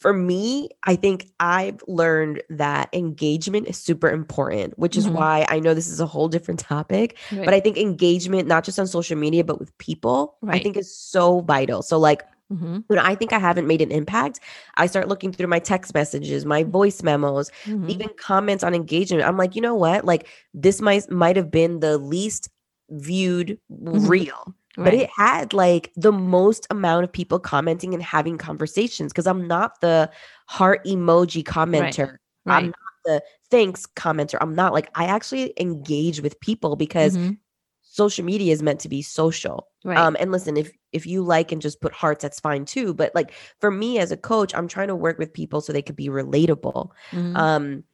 for 0.04 0.12
me, 0.12 0.68
I 0.84 0.96
think 0.96 1.28
I've 1.40 1.82
learned 1.88 2.42
that 2.50 2.90
engagement 2.92 3.68
is 3.68 3.78
super 3.78 4.10
important, 4.10 4.78
which 4.78 4.98
is 4.98 5.08
Mhm. 5.08 5.12
why 5.12 5.46
I 5.48 5.60
know 5.60 5.72
this 5.72 5.88
is 5.88 5.98
a 5.98 6.04
whole 6.04 6.28
different 6.28 6.60
topic, 6.60 7.16
Right. 7.32 7.46
but 7.46 7.54
I 7.54 7.60
think 7.60 7.78
engagement, 7.78 8.46
not 8.46 8.64
just 8.64 8.78
on 8.78 8.86
social 8.86 9.16
media, 9.16 9.44
but 9.44 9.58
with 9.58 9.76
people, 9.78 10.36
I 10.46 10.58
think 10.58 10.76
is 10.76 10.94
so 10.94 11.40
vital. 11.40 11.80
So, 11.80 11.98
like, 11.98 12.22
Mhm. 12.52 12.84
when 12.88 12.98
I 12.98 13.14
think 13.14 13.32
I 13.32 13.38
haven't 13.38 13.66
made 13.66 13.80
an 13.80 13.90
impact, 13.90 14.40
I 14.76 14.84
start 14.88 15.08
looking 15.08 15.32
through 15.32 15.46
my 15.46 15.58
text 15.58 15.94
messages, 15.94 16.44
my 16.44 16.64
voice 16.64 17.02
memos, 17.02 17.50
Mhm. 17.66 17.88
even 17.88 18.10
comments 18.18 18.62
on 18.62 18.74
engagement. 18.74 19.24
I'm 19.24 19.38
like, 19.38 19.56
you 19.56 19.62
know 19.62 19.74
what? 19.74 20.04
Like 20.04 20.28
this 20.52 20.82
might 20.82 21.10
might 21.10 21.36
have 21.36 21.50
been 21.50 21.80
the 21.80 21.96
least 21.96 22.50
viewed 22.90 23.58
Mhm. 23.72 24.06
reel, 24.10 24.54
but 24.76 24.94
it 24.94 25.08
had 25.16 25.52
like 25.52 25.92
the 25.96 26.12
most 26.12 26.66
amount 26.70 27.04
of 27.04 27.12
people 27.12 27.38
commenting 27.38 27.94
and 27.94 28.02
having 28.02 28.38
conversations 28.38 29.12
because 29.12 29.26
I'm 29.26 29.46
not 29.46 29.80
the 29.80 30.10
heart 30.48 30.84
emoji 30.84 31.42
commenter. 31.44 32.16
I'm 32.46 32.66
not 32.66 32.74
the 33.04 33.22
thanks 33.50 33.86
commenter. 33.86 34.36
I'm 34.40 34.54
not 34.54 34.72
like 34.72 34.90
I 34.94 35.04
actually 35.06 35.52
engage 35.58 36.20
with 36.20 36.38
people 36.40 36.76
because 36.76 37.16
Mhm. 37.16 37.38
social 37.82 38.24
media 38.24 38.52
is 38.52 38.62
meant 38.62 38.80
to 38.80 38.88
be 38.88 39.02
social. 39.02 39.68
Right. 39.84 39.96
Um, 39.98 40.16
and 40.18 40.32
listen, 40.32 40.56
if 40.56 40.72
if 40.92 41.06
you 41.06 41.22
like 41.22 41.52
and 41.52 41.60
just 41.62 41.80
put 41.80 41.92
hearts, 41.92 42.22
that's 42.22 42.40
fine 42.40 42.64
too. 42.64 42.94
But 42.94 43.14
like 43.14 43.32
for 43.60 43.70
me 43.70 43.98
as 43.98 44.12
a 44.12 44.16
coach, 44.16 44.54
I'm 44.54 44.68
trying 44.68 44.88
to 44.88 44.96
work 44.96 45.18
with 45.18 45.32
people 45.32 45.60
so 45.60 45.72
they 45.72 45.82
could 45.82 45.96
be 45.96 46.08
relatable. 46.08 46.90
Mhm. 47.12 47.36
Um, 47.36 47.84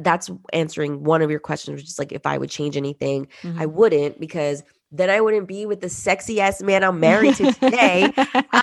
that's 0.00 0.30
answering 0.52 1.04
one 1.04 1.22
of 1.22 1.30
your 1.30 1.40
questions, 1.40 1.76
which 1.80 1.88
is 1.88 1.98
like 1.98 2.12
if 2.12 2.26
I 2.26 2.36
would 2.38 2.50
change 2.50 2.76
anything, 2.76 3.28
I 3.44 3.66
Mhm. 3.66 3.72
wouldn't 3.72 4.20
because 4.20 4.62
then 4.92 5.10
I 5.10 5.20
wouldn't 5.20 5.48
be 5.48 5.66
with 5.66 5.80
the 5.80 5.88
sexy 5.88 6.40
ass 6.40 6.62
man 6.62 6.84
I'm 6.84 7.00
married 7.00 7.34
to 7.36 7.52
today. 7.60 8.04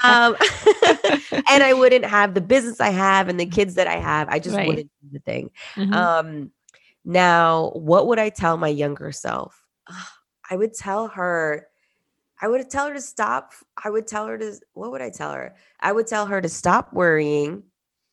um, 0.04 0.36
and 1.50 1.64
I 1.64 1.74
wouldn't 1.74 2.06
have 2.06 2.34
the 2.34 2.42
business 2.42 2.80
I 2.80 2.90
have 2.90 3.28
and 3.28 3.40
the 3.40 3.46
kids 3.46 3.76
that 3.76 3.88
I 3.88 3.98
have. 3.98 4.30
I 4.30 4.40
just 4.40 4.56
Right. 4.58 4.68
wouldn't 4.68 4.90
do 5.02 5.10
the 5.12 5.20
thing. 5.20 5.52
Mhm. 5.76 5.94
Um, 5.94 6.52
now, 7.06 7.72
what 7.76 8.08
would 8.08 8.20
I 8.20 8.30
tell 8.30 8.56
my 8.58 8.70
younger 8.70 9.12
self? 9.12 9.62
Ugh, 9.88 10.08
I 10.50 10.56
would 10.56 10.74
tell 10.74 11.10
her, 11.10 11.68
I 12.42 12.48
would 12.48 12.70
tell 12.70 12.88
her 12.88 12.94
to 12.94 13.02
stop. 13.02 13.52
I 13.84 13.90
would 13.90 14.08
tell 14.08 14.26
her 14.28 14.38
to, 14.38 14.54
what 14.74 14.92
would 14.92 15.02
I 15.02 15.10
tell 15.10 15.34
her? 15.34 15.56
I 15.82 15.92
would 15.92 16.08
tell 16.08 16.26
her 16.28 16.40
to 16.42 16.50
stop 16.50 16.94
worrying 16.94 17.64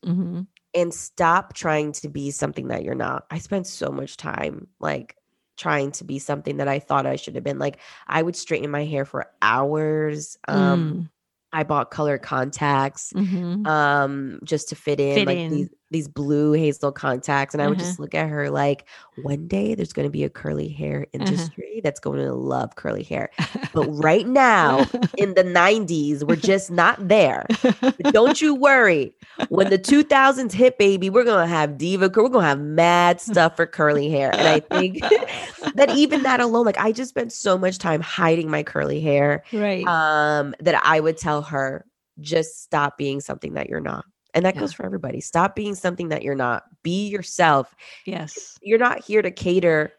Mhm. 0.04 0.46
and 0.74 0.92
stop 0.94 1.54
trying 1.54 1.92
to 1.92 2.08
be 2.08 2.30
something 2.32 2.68
that 2.68 2.82
you're 2.82 2.94
not. 2.94 3.26
I 3.30 3.38
spent 3.38 3.66
so 3.66 3.90
much 3.90 4.16
time 4.16 4.68
like 4.80 5.16
trying 5.60 5.92
to 5.92 6.04
be 6.04 6.18
something 6.18 6.56
that 6.58 6.68
I 6.68 6.78
thought 6.80 7.06
I 7.06 7.16
should 7.16 7.34
have 7.36 7.44
been. 7.44 7.58
Like 7.60 7.78
I 8.06 8.22
would 8.22 8.36
straighten 8.36 8.70
my 8.70 8.84
hair 8.84 9.04
for 9.04 9.30
hours. 9.42 10.38
Um, 10.48 11.10
I 11.52 11.64
bought 11.64 11.90
colored 11.90 12.22
contacts 12.22 13.12
Mhm. 13.14 13.66
um 13.66 14.40
just 14.44 14.70
to 14.70 14.74
fit 14.76 15.00
in 15.00 15.14
Fit 15.16 15.26
like 15.26 15.38
in. 15.38 15.50
these 15.50 15.68
these 15.90 16.06
blue 16.08 16.52
hazel 16.52 16.92
contacts 16.92 17.54
and 17.54 17.62
i 17.62 17.68
would 17.68 17.78
Uh-huh. 17.78 17.84
just 17.86 17.98
look 17.98 18.14
at 18.14 18.28
her 18.28 18.48
like 18.50 18.86
one 19.16 19.48
day 19.48 19.74
there's 19.74 19.92
going 19.92 20.06
to 20.06 20.10
be 20.10 20.24
a 20.24 20.30
curly 20.30 20.68
hair 20.68 21.00
Uh-huh. 21.02 21.10
industry 21.12 21.80
that's 21.82 22.00
going 22.00 22.18
to 22.18 22.32
love 22.32 22.76
curly 22.76 23.02
hair 23.02 23.30
but 23.72 23.84
right 24.02 24.26
now 24.26 24.90
in 25.16 25.34
the 25.34 25.42
90s 25.44 26.22
we're 26.24 26.36
just 26.36 26.70
not 26.70 27.08
there 27.08 27.44
but 27.62 28.10
don't 28.12 28.40
you 28.40 28.54
worry 28.54 29.12
when 29.48 29.68
the 29.68 29.78
2000s 29.78 30.52
hit 30.52 30.78
baby 30.78 31.10
we're 31.10 31.24
going 31.24 31.42
to 31.42 31.52
have 31.52 31.76
diva 31.76 32.04
we're 32.06 32.28
going 32.28 32.32
to 32.32 32.40
have 32.40 32.60
mad 32.60 33.20
stuff 33.20 33.56
for 33.56 33.66
curly 33.66 34.08
hair 34.10 34.30
and 34.38 34.46
i 34.48 34.60
think 34.60 35.00
that 35.74 35.90
even 35.90 36.22
that 36.22 36.40
alone 36.40 36.64
like 36.64 36.78
i 36.78 36.92
just 36.92 37.08
spent 37.10 37.32
so 37.32 37.58
much 37.58 37.78
time 37.78 38.00
hiding 38.00 38.48
my 38.50 38.62
curly 38.62 39.00
hair 39.00 39.42
right. 39.52 39.86
um 39.86 40.54
that 40.60 40.80
I 40.84 41.00
would 41.00 41.16
tell 41.16 41.42
her 41.42 41.84
just 42.20 42.62
stop 42.62 42.98
being 42.98 43.20
something 43.20 43.54
that 43.54 43.68
you're 43.68 43.80
not. 43.80 44.04
And 44.34 44.44
that 44.44 44.54
Yeah. 44.54 44.60
goes 44.60 44.72
for 44.72 44.84
everybody. 44.86 45.20
Stop 45.20 45.54
being 45.56 45.74
something 45.74 46.08
that 46.10 46.22
you're 46.22 46.34
not. 46.34 46.64
Be 46.82 47.08
yourself. 47.08 47.74
yes. 48.06 48.56
You're 48.62 48.78
not 48.78 49.04
here 49.04 49.22
to 49.22 49.30
cater 49.30 49.92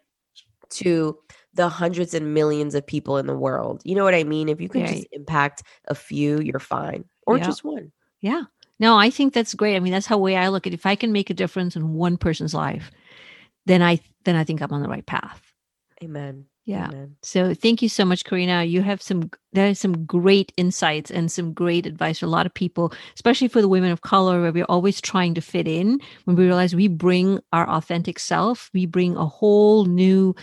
to 0.71 1.17
the 1.53 1.67
hundreds 1.67 2.13
and 2.13 2.33
millions 2.33 2.75
of 2.75 2.87
people 2.87 3.17
in 3.17 3.27
the 3.27 3.37
world. 3.37 3.81
You 3.83 3.93
know 3.95 4.05
what 4.05 4.13
I 4.15 4.23
mean? 4.23 4.47
If 4.47 4.61
you 4.61 4.69
can 4.69 4.81
Right. 4.83 4.93
just 4.95 5.07
impact 5.11 5.63
a 5.89 5.95
few, 5.95 6.39
you're 6.39 6.59
fine. 6.59 7.03
Or 7.27 7.37
Yeah. 7.37 7.43
just 7.45 7.63
one. 7.65 7.91
Yeah. 8.21 8.43
No, 8.79 8.97
I 8.97 9.09
think 9.09 9.33
that's 9.33 9.53
great. 9.53 9.75
I 9.75 9.79
mean, 9.79 9.91
that's 9.91 10.05
how 10.07 10.17
way 10.17 10.37
I 10.37 10.47
look 10.47 10.65
at 10.65 10.71
it. 10.73 10.75
If 10.75 10.85
I 10.85 10.95
can 10.95 11.11
make 11.11 11.29
a 11.29 11.33
difference 11.35 11.75
in 11.75 11.93
one 11.93 12.17
person's 12.17 12.53
life, 12.53 12.89
then 13.65 13.81
I 13.81 13.99
then 14.23 14.35
I 14.35 14.43
think 14.43 14.61
I'm 14.61 14.71
on 14.71 14.81
the 14.81 14.87
right 14.89 15.05
path. 15.05 15.41
Amen. 16.03 16.45
Yeah. 16.71 16.87
Amen. 16.87 17.15
So 17.21 17.53
thank 17.53 17.81
you 17.81 17.89
so 17.89 18.05
much, 18.05 18.23
Karina. 18.23 18.63
You 18.63 18.81
have 18.81 19.01
some 19.01 19.29
there 19.53 19.67
are 19.69 19.75
some 19.75 20.05
great 20.05 20.53
insights 20.55 21.11
and 21.11 21.29
some 21.31 21.51
great 21.53 21.85
advice 21.85 22.19
for 22.19 22.25
a 22.27 22.29
lot 22.29 22.45
of 22.45 22.53
people, 22.53 22.93
especially 23.15 23.49
for 23.49 23.61
the 23.61 23.67
women 23.67 23.91
of 23.91 24.01
color, 24.01 24.41
where 24.41 24.53
we're 24.53 24.71
always 24.75 25.01
trying 25.01 25.33
to 25.35 25.41
fit 25.41 25.67
in. 25.67 25.99
When 26.25 26.35
we 26.37 26.45
realize 26.45 26.73
we 26.73 26.87
bring 26.87 27.39
our 27.51 27.67
authentic 27.69 28.17
self, 28.19 28.69
we 28.73 28.85
bring 28.85 29.17
a 29.17 29.25
whole 29.25 29.83
new, 29.85 30.33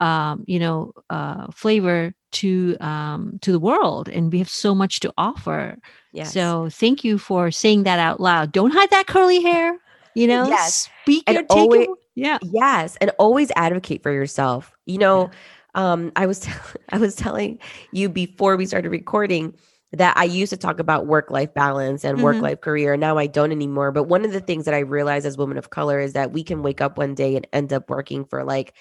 um, 0.00 0.44
you 0.46 0.58
know, 0.58 0.92
uh, 1.08 1.46
flavor 1.52 2.12
to 2.32 2.76
um, 2.80 3.38
to 3.40 3.50
the 3.52 3.58
world, 3.60 4.08
and 4.08 4.30
we 4.32 4.38
have 4.38 4.50
so 4.50 4.74
much 4.74 5.00
to 5.00 5.12
offer. 5.16 5.78
Yes. 6.12 6.32
So 6.34 6.68
thank 6.70 7.04
you 7.04 7.16
for 7.18 7.50
saying 7.50 7.84
that 7.84 7.98
out 7.98 8.20
loud. 8.20 8.52
Don't 8.52 8.72
hide 8.72 8.90
that 8.90 9.06
curly 9.06 9.40
hair. 9.42 9.78
You 10.14 10.26
know, 10.26 10.48
Yes. 10.48 10.88
speak 11.02 11.24
And 11.26 11.34
your 11.36 11.44
take. 11.44 11.56
always- 11.58 11.86
your- 11.86 11.96
yeah. 12.16 12.38
Yes, 12.42 12.96
and 13.00 13.10
always 13.18 13.50
advocate 13.56 14.02
for 14.02 14.12
yourself. 14.12 14.72
You 14.84 14.98
know, 14.98 15.30
um, 15.74 16.12
I 16.16 16.26
was 16.26 16.46
I 16.90 16.98
was 16.98 17.14
telling 17.16 17.58
you 17.92 18.08
before 18.08 18.56
we 18.56 18.66
started 18.66 18.90
recording 18.90 19.54
that 19.92 20.16
I 20.16 20.24
used 20.24 20.50
to 20.50 20.56
talk 20.56 20.78
about 20.78 21.06
work 21.06 21.30
life 21.30 21.52
balance 21.52 22.04
and 22.04 22.20
Mhm. 22.20 22.22
work 22.22 22.42
life 22.42 22.60
career. 22.60 22.96
Now 22.96 23.18
I 23.18 23.26
don't 23.26 23.50
anymore. 23.50 23.90
But 23.90 24.04
one 24.04 24.24
of 24.24 24.32
the 24.32 24.40
things 24.40 24.64
that 24.66 24.74
I 24.74 24.78
realized 24.80 25.26
as 25.26 25.36
women 25.36 25.58
of 25.58 25.70
color 25.70 25.98
is 25.98 26.12
that 26.12 26.32
we 26.32 26.44
can 26.44 26.62
wake 26.62 26.80
up 26.80 26.96
one 26.96 27.14
day 27.14 27.34
and 27.36 27.46
end 27.52 27.72
up 27.72 27.90
working 27.90 28.24
for 28.24 28.44
like, 28.44 28.74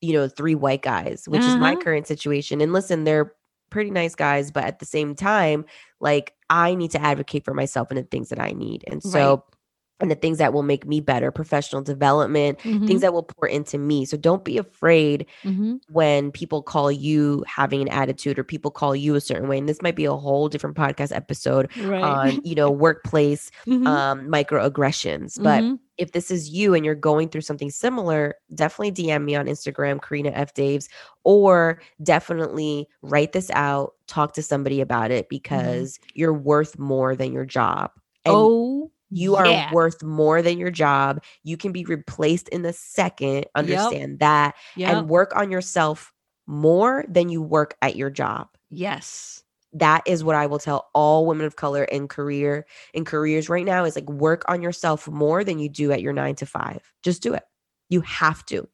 you 0.00 0.12
know, 0.12 0.28
three 0.28 0.54
white 0.54 0.82
guys, 0.82 1.24
which 1.28 1.46
is 1.46 1.58
my 1.58 1.74
Uh-huh. 1.74 1.76
current 1.76 2.06
situation. 2.06 2.60
And 2.60 2.72
listen, 2.72 3.04
they're 3.04 3.32
pretty 3.70 3.90
nice 3.90 4.14
guys, 4.14 4.50
but 4.50 4.64
at 4.64 4.78
the 4.78 4.86
same 4.86 5.14
time, 5.14 5.64
like 6.00 6.34
I 6.50 6.74
need 6.74 6.90
to 6.92 7.02
advocate 7.02 7.44
for 7.44 7.54
myself 7.54 7.90
and 7.90 7.98
the 7.98 8.04
things 8.04 8.28
that 8.30 8.40
I 8.40 8.52
need. 8.52 8.84
And 8.86 9.02
so 9.02 9.42
Right. 9.42 9.55
And 10.00 10.10
the 10.10 10.14
things 10.14 10.38
that 10.38 10.52
will 10.52 10.62
make 10.62 10.86
me 10.86 11.00
better, 11.00 11.30
professional 11.30 11.82
development, 11.82 12.58
Mhm, 12.60 12.86
things 12.86 13.00
that 13.00 13.12
will 13.14 13.22
pour 13.22 13.48
into 13.48 13.78
me. 13.78 14.04
So 14.04 14.16
don't 14.16 14.44
be 14.44 14.58
afraid 14.58 15.26
mhm. 15.44 15.80
when 15.88 16.30
people 16.32 16.62
call 16.62 16.92
you 16.92 17.44
having 17.46 17.80
an 17.80 17.88
attitude 17.88 18.38
or 18.38 18.44
people 18.44 18.70
call 18.70 18.94
you 18.94 19.14
a 19.14 19.20
certain 19.20 19.48
way. 19.48 19.56
And 19.58 19.68
this 19.68 19.80
might 19.82 19.96
be 19.96 20.04
a 20.04 20.14
whole 20.14 20.48
different 20.48 20.76
podcast 20.76 21.14
episode 21.16 21.70
Right. 21.82 22.02
on, 22.02 22.40
you 22.44 22.54
know, 22.54 22.70
workplace 22.70 23.50
Mhm, 23.66 23.86
um 23.86 24.28
microaggressions. 24.28 25.40
But 25.42 25.62
mhm. 25.64 25.78
if 25.96 26.12
this 26.12 26.30
is 26.30 26.50
you 26.50 26.74
and 26.74 26.84
you're 26.84 26.94
going 26.94 27.28
through 27.30 27.40
something 27.40 27.70
similar, 27.70 28.34
definitely 28.54 28.92
DM 28.92 29.24
me 29.24 29.34
on 29.34 29.46
Instagram, 29.46 30.00
Karina 30.02 30.30
F. 30.30 30.52
Daves, 30.54 30.88
or 31.24 31.80
definitely 32.02 32.86
write 33.02 33.32
this 33.32 33.50
out, 33.54 33.94
talk 34.06 34.34
to 34.34 34.42
somebody 34.42 34.80
about 34.80 35.10
it 35.10 35.28
because 35.30 35.98
you're 36.14 36.34
worth 36.34 36.78
more 36.78 37.16
than 37.16 37.32
your 37.32 37.46
job. 37.46 37.90
And 38.24 38.34
oh, 38.34 38.90
you 39.10 39.34
yeah. 39.34 39.68
are 39.70 39.74
worth 39.74 40.02
more 40.02 40.42
than 40.42 40.58
your 40.58 40.70
job. 40.70 41.22
You 41.44 41.56
can 41.56 41.72
be 41.72 41.84
replaced 41.84 42.48
in 42.48 42.64
a 42.64 42.72
second. 42.72 43.46
Understand 43.54 44.18
that 44.20 44.54
Yep. 44.76 44.92
and 44.92 45.08
work 45.08 45.34
on 45.36 45.50
yourself 45.50 46.12
more 46.46 47.04
than 47.08 47.28
you 47.28 47.42
work 47.42 47.76
at 47.82 47.96
your 47.96 48.10
job. 48.10 48.48
yes. 48.70 49.42
That 49.72 50.02
is 50.06 50.24
what 50.24 50.36
I 50.36 50.46
will 50.46 50.60
tell 50.60 50.88
all 50.94 51.26
women 51.26 51.44
of 51.44 51.56
color 51.56 51.84
in 51.84 52.08
career 52.08 52.64
in 52.94 53.04
careers 53.04 53.50
right 53.50 53.64
now 53.64 53.84
is 53.84 53.94
like 53.94 54.08
work 54.08 54.42
on 54.48 54.62
yourself 54.62 55.06
more 55.06 55.44
than 55.44 55.58
you 55.58 55.68
do 55.68 55.92
at 55.92 56.00
your 56.00 56.14
9 56.14 56.34
to 56.36 56.46
5. 56.46 56.92
Just 57.02 57.22
do 57.22 57.34
it. 57.34 57.42
You 57.90 58.00
have 58.00 58.46
to. 58.46 58.66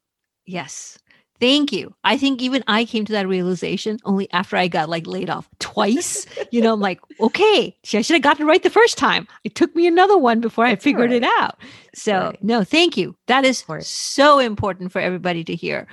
Yes. 0.45 0.97
Thank 1.43 1.73
you. 1.73 1.93
I 2.05 2.17
think 2.17 2.41
even 2.41 2.63
I 2.67 2.85
came 2.85 3.03
to 3.03 3.11
that 3.11 3.27
realization 3.27 3.99
only 4.05 4.31
after 4.31 4.55
I 4.55 4.69
got 4.69 4.87
like 4.87 5.05
laid 5.05 5.29
off 5.29 5.49
twice. 5.59 6.25
you 6.51 6.61
know, 6.61 6.71
I'm 6.71 6.79
like, 6.79 7.01
okay, 7.19 7.75
I 7.93 8.01
should 8.01 8.13
have 8.13 8.21
gotten 8.21 8.43
it 8.43 8.49
right 8.49 8.63
the 8.63 8.69
first 8.69 8.97
time. 8.97 9.27
It 9.43 9.53
took 9.53 9.75
me 9.75 9.85
another 9.85 10.17
one 10.17 10.39
before 10.39 10.65
I 10.65 10.69
That's 10.69 10.85
figured 10.85 11.11
it 11.11 11.25
out. 11.25 11.59
So, 11.93 12.27
right. 12.27 12.41
no, 12.41 12.63
thank 12.63 12.95
you. 12.95 13.17
That 13.27 13.43
is 13.43 13.65
so 13.81 14.39
important 14.39 14.93
for 14.93 15.01
everybody 15.01 15.43
to 15.43 15.53
hear. 15.53 15.85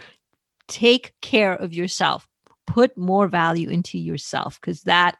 Take 0.69 1.15
care 1.21 1.55
of 1.55 1.75
yourself. 1.75 2.29
Put 2.69 2.97
more 2.97 3.27
value 3.27 3.71
into 3.71 3.99
yourself 3.99 4.61
because 4.61 4.83
that 4.83 5.17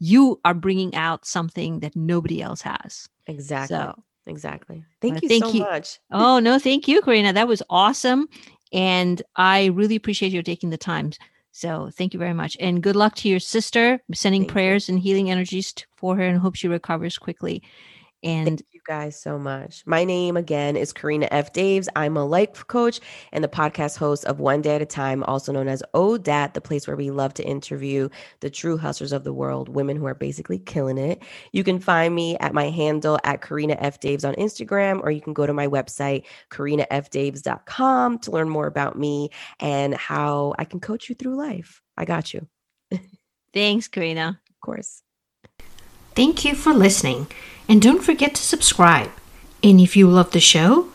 you 0.00 0.40
are 0.44 0.54
bringing 0.54 0.92
out 0.96 1.24
something 1.24 1.78
that 1.80 1.94
nobody 1.94 2.42
else 2.42 2.62
has. 2.62 3.08
Exactly. 3.28 3.76
So, 3.76 4.02
exactly. 4.26 4.84
Thank 5.00 5.22
you 5.22 5.28
thank 5.28 5.44
so 5.44 5.52
you. 5.52 5.60
much. 5.60 6.00
oh 6.10 6.40
no, 6.40 6.58
thank 6.58 6.88
you, 6.88 7.00
Karina. 7.00 7.32
That 7.32 7.46
was 7.46 7.62
awesome, 7.70 8.28
and 8.72 9.22
I 9.36 9.66
really 9.66 9.96
appreciate 9.96 10.32
you 10.32 10.42
taking 10.42 10.70
the 10.70 10.78
time. 10.78 11.12
So 11.52 11.90
thank 11.92 12.14
you 12.14 12.20
very 12.20 12.34
much, 12.34 12.56
and 12.60 12.82
good 12.82 12.96
luck 12.96 13.16
to 13.16 13.28
your 13.28 13.40
sister. 13.40 14.00
Sending 14.12 14.42
Thank 14.42 14.50
you. 14.50 14.52
prayers 14.52 14.88
and 14.88 14.98
healing 15.00 15.30
energies 15.30 15.74
for 15.96 16.16
her, 16.16 16.22
and 16.22 16.38
hope 16.38 16.54
she 16.54 16.68
recovers 16.68 17.18
quickly. 17.18 17.62
And 18.24 18.46
Thank 18.46 18.62
you 18.72 18.80
guys 18.84 19.20
so 19.20 19.38
much. 19.38 19.84
My 19.86 20.02
name 20.02 20.36
again 20.36 20.76
is 20.76 20.92
Karina 20.92 21.28
F. 21.30 21.52
Daves. 21.52 21.86
I'm 21.94 22.16
a 22.16 22.24
life 22.24 22.66
coach 22.66 23.00
and 23.32 23.44
the 23.44 23.48
podcast 23.48 23.96
host 23.96 24.24
of 24.24 24.40
One 24.40 24.60
Day 24.60 24.74
at 24.74 24.82
a 24.82 24.86
Time, 24.86 25.22
also 25.24 25.52
known 25.52 25.68
as 25.68 25.84
ODAT, 25.94 26.54
the 26.54 26.60
place 26.60 26.88
where 26.88 26.96
we 26.96 27.12
love 27.12 27.32
to 27.34 27.44
interview 27.44 28.08
the 28.40 28.50
true 28.50 28.76
hustlers 28.76 29.12
of 29.12 29.22
the 29.22 29.32
world, 29.32 29.68
women 29.68 29.96
who 29.96 30.06
are 30.06 30.16
basically 30.16 30.58
killing 30.58 30.98
it. 30.98 31.22
You 31.52 31.62
can 31.62 31.78
find 31.78 32.12
me 32.12 32.36
at 32.38 32.54
my 32.54 32.70
handle 32.70 33.20
at 33.22 33.40
Karina 33.40 33.76
F. 33.78 34.00
Daves 34.00 34.26
on 34.26 34.34
Instagram, 34.34 35.00
or 35.04 35.12
you 35.12 35.20
can 35.20 35.32
go 35.32 35.46
to 35.46 35.52
my 35.52 35.68
website, 35.68 36.24
karinafdaves.com, 36.50 38.18
to 38.18 38.30
learn 38.32 38.48
more 38.48 38.66
about 38.66 38.98
me 38.98 39.30
and 39.60 39.94
how 39.94 40.54
I 40.58 40.64
can 40.64 40.80
coach 40.80 41.08
you 41.08 41.14
through 41.14 41.36
life. 41.36 41.82
I 41.96 42.04
got 42.04 42.34
you, 42.34 42.48
thanks, 43.52 43.86
Karina. 43.86 44.40
Of 44.50 44.60
course. 44.60 45.02
Thank 46.18 46.44
you 46.44 46.56
for 46.56 46.74
listening, 46.74 47.28
and 47.68 47.80
don't 47.80 48.02
forget 48.02 48.34
to 48.34 48.42
subscribe. 48.42 49.12
And 49.62 49.80
if 49.80 49.96
you 49.96 50.08
love 50.08 50.32
the 50.32 50.40
show, 50.40 50.88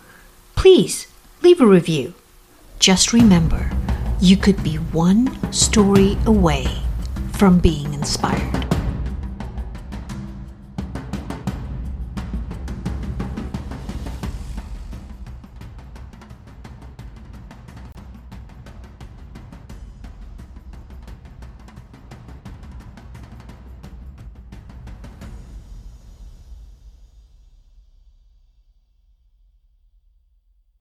please 0.54 1.08
leave 1.42 1.62
a 1.62 1.66
review. 1.66 2.14
Just 2.78 3.14
remember, 3.14 3.72
you 4.20 4.36
could 4.36 4.62
be 4.66 4.76
one 4.76 5.54
story 5.54 6.18
away 6.26 6.68
from 7.32 7.60
being 7.60 7.94
inspired. 7.94 8.73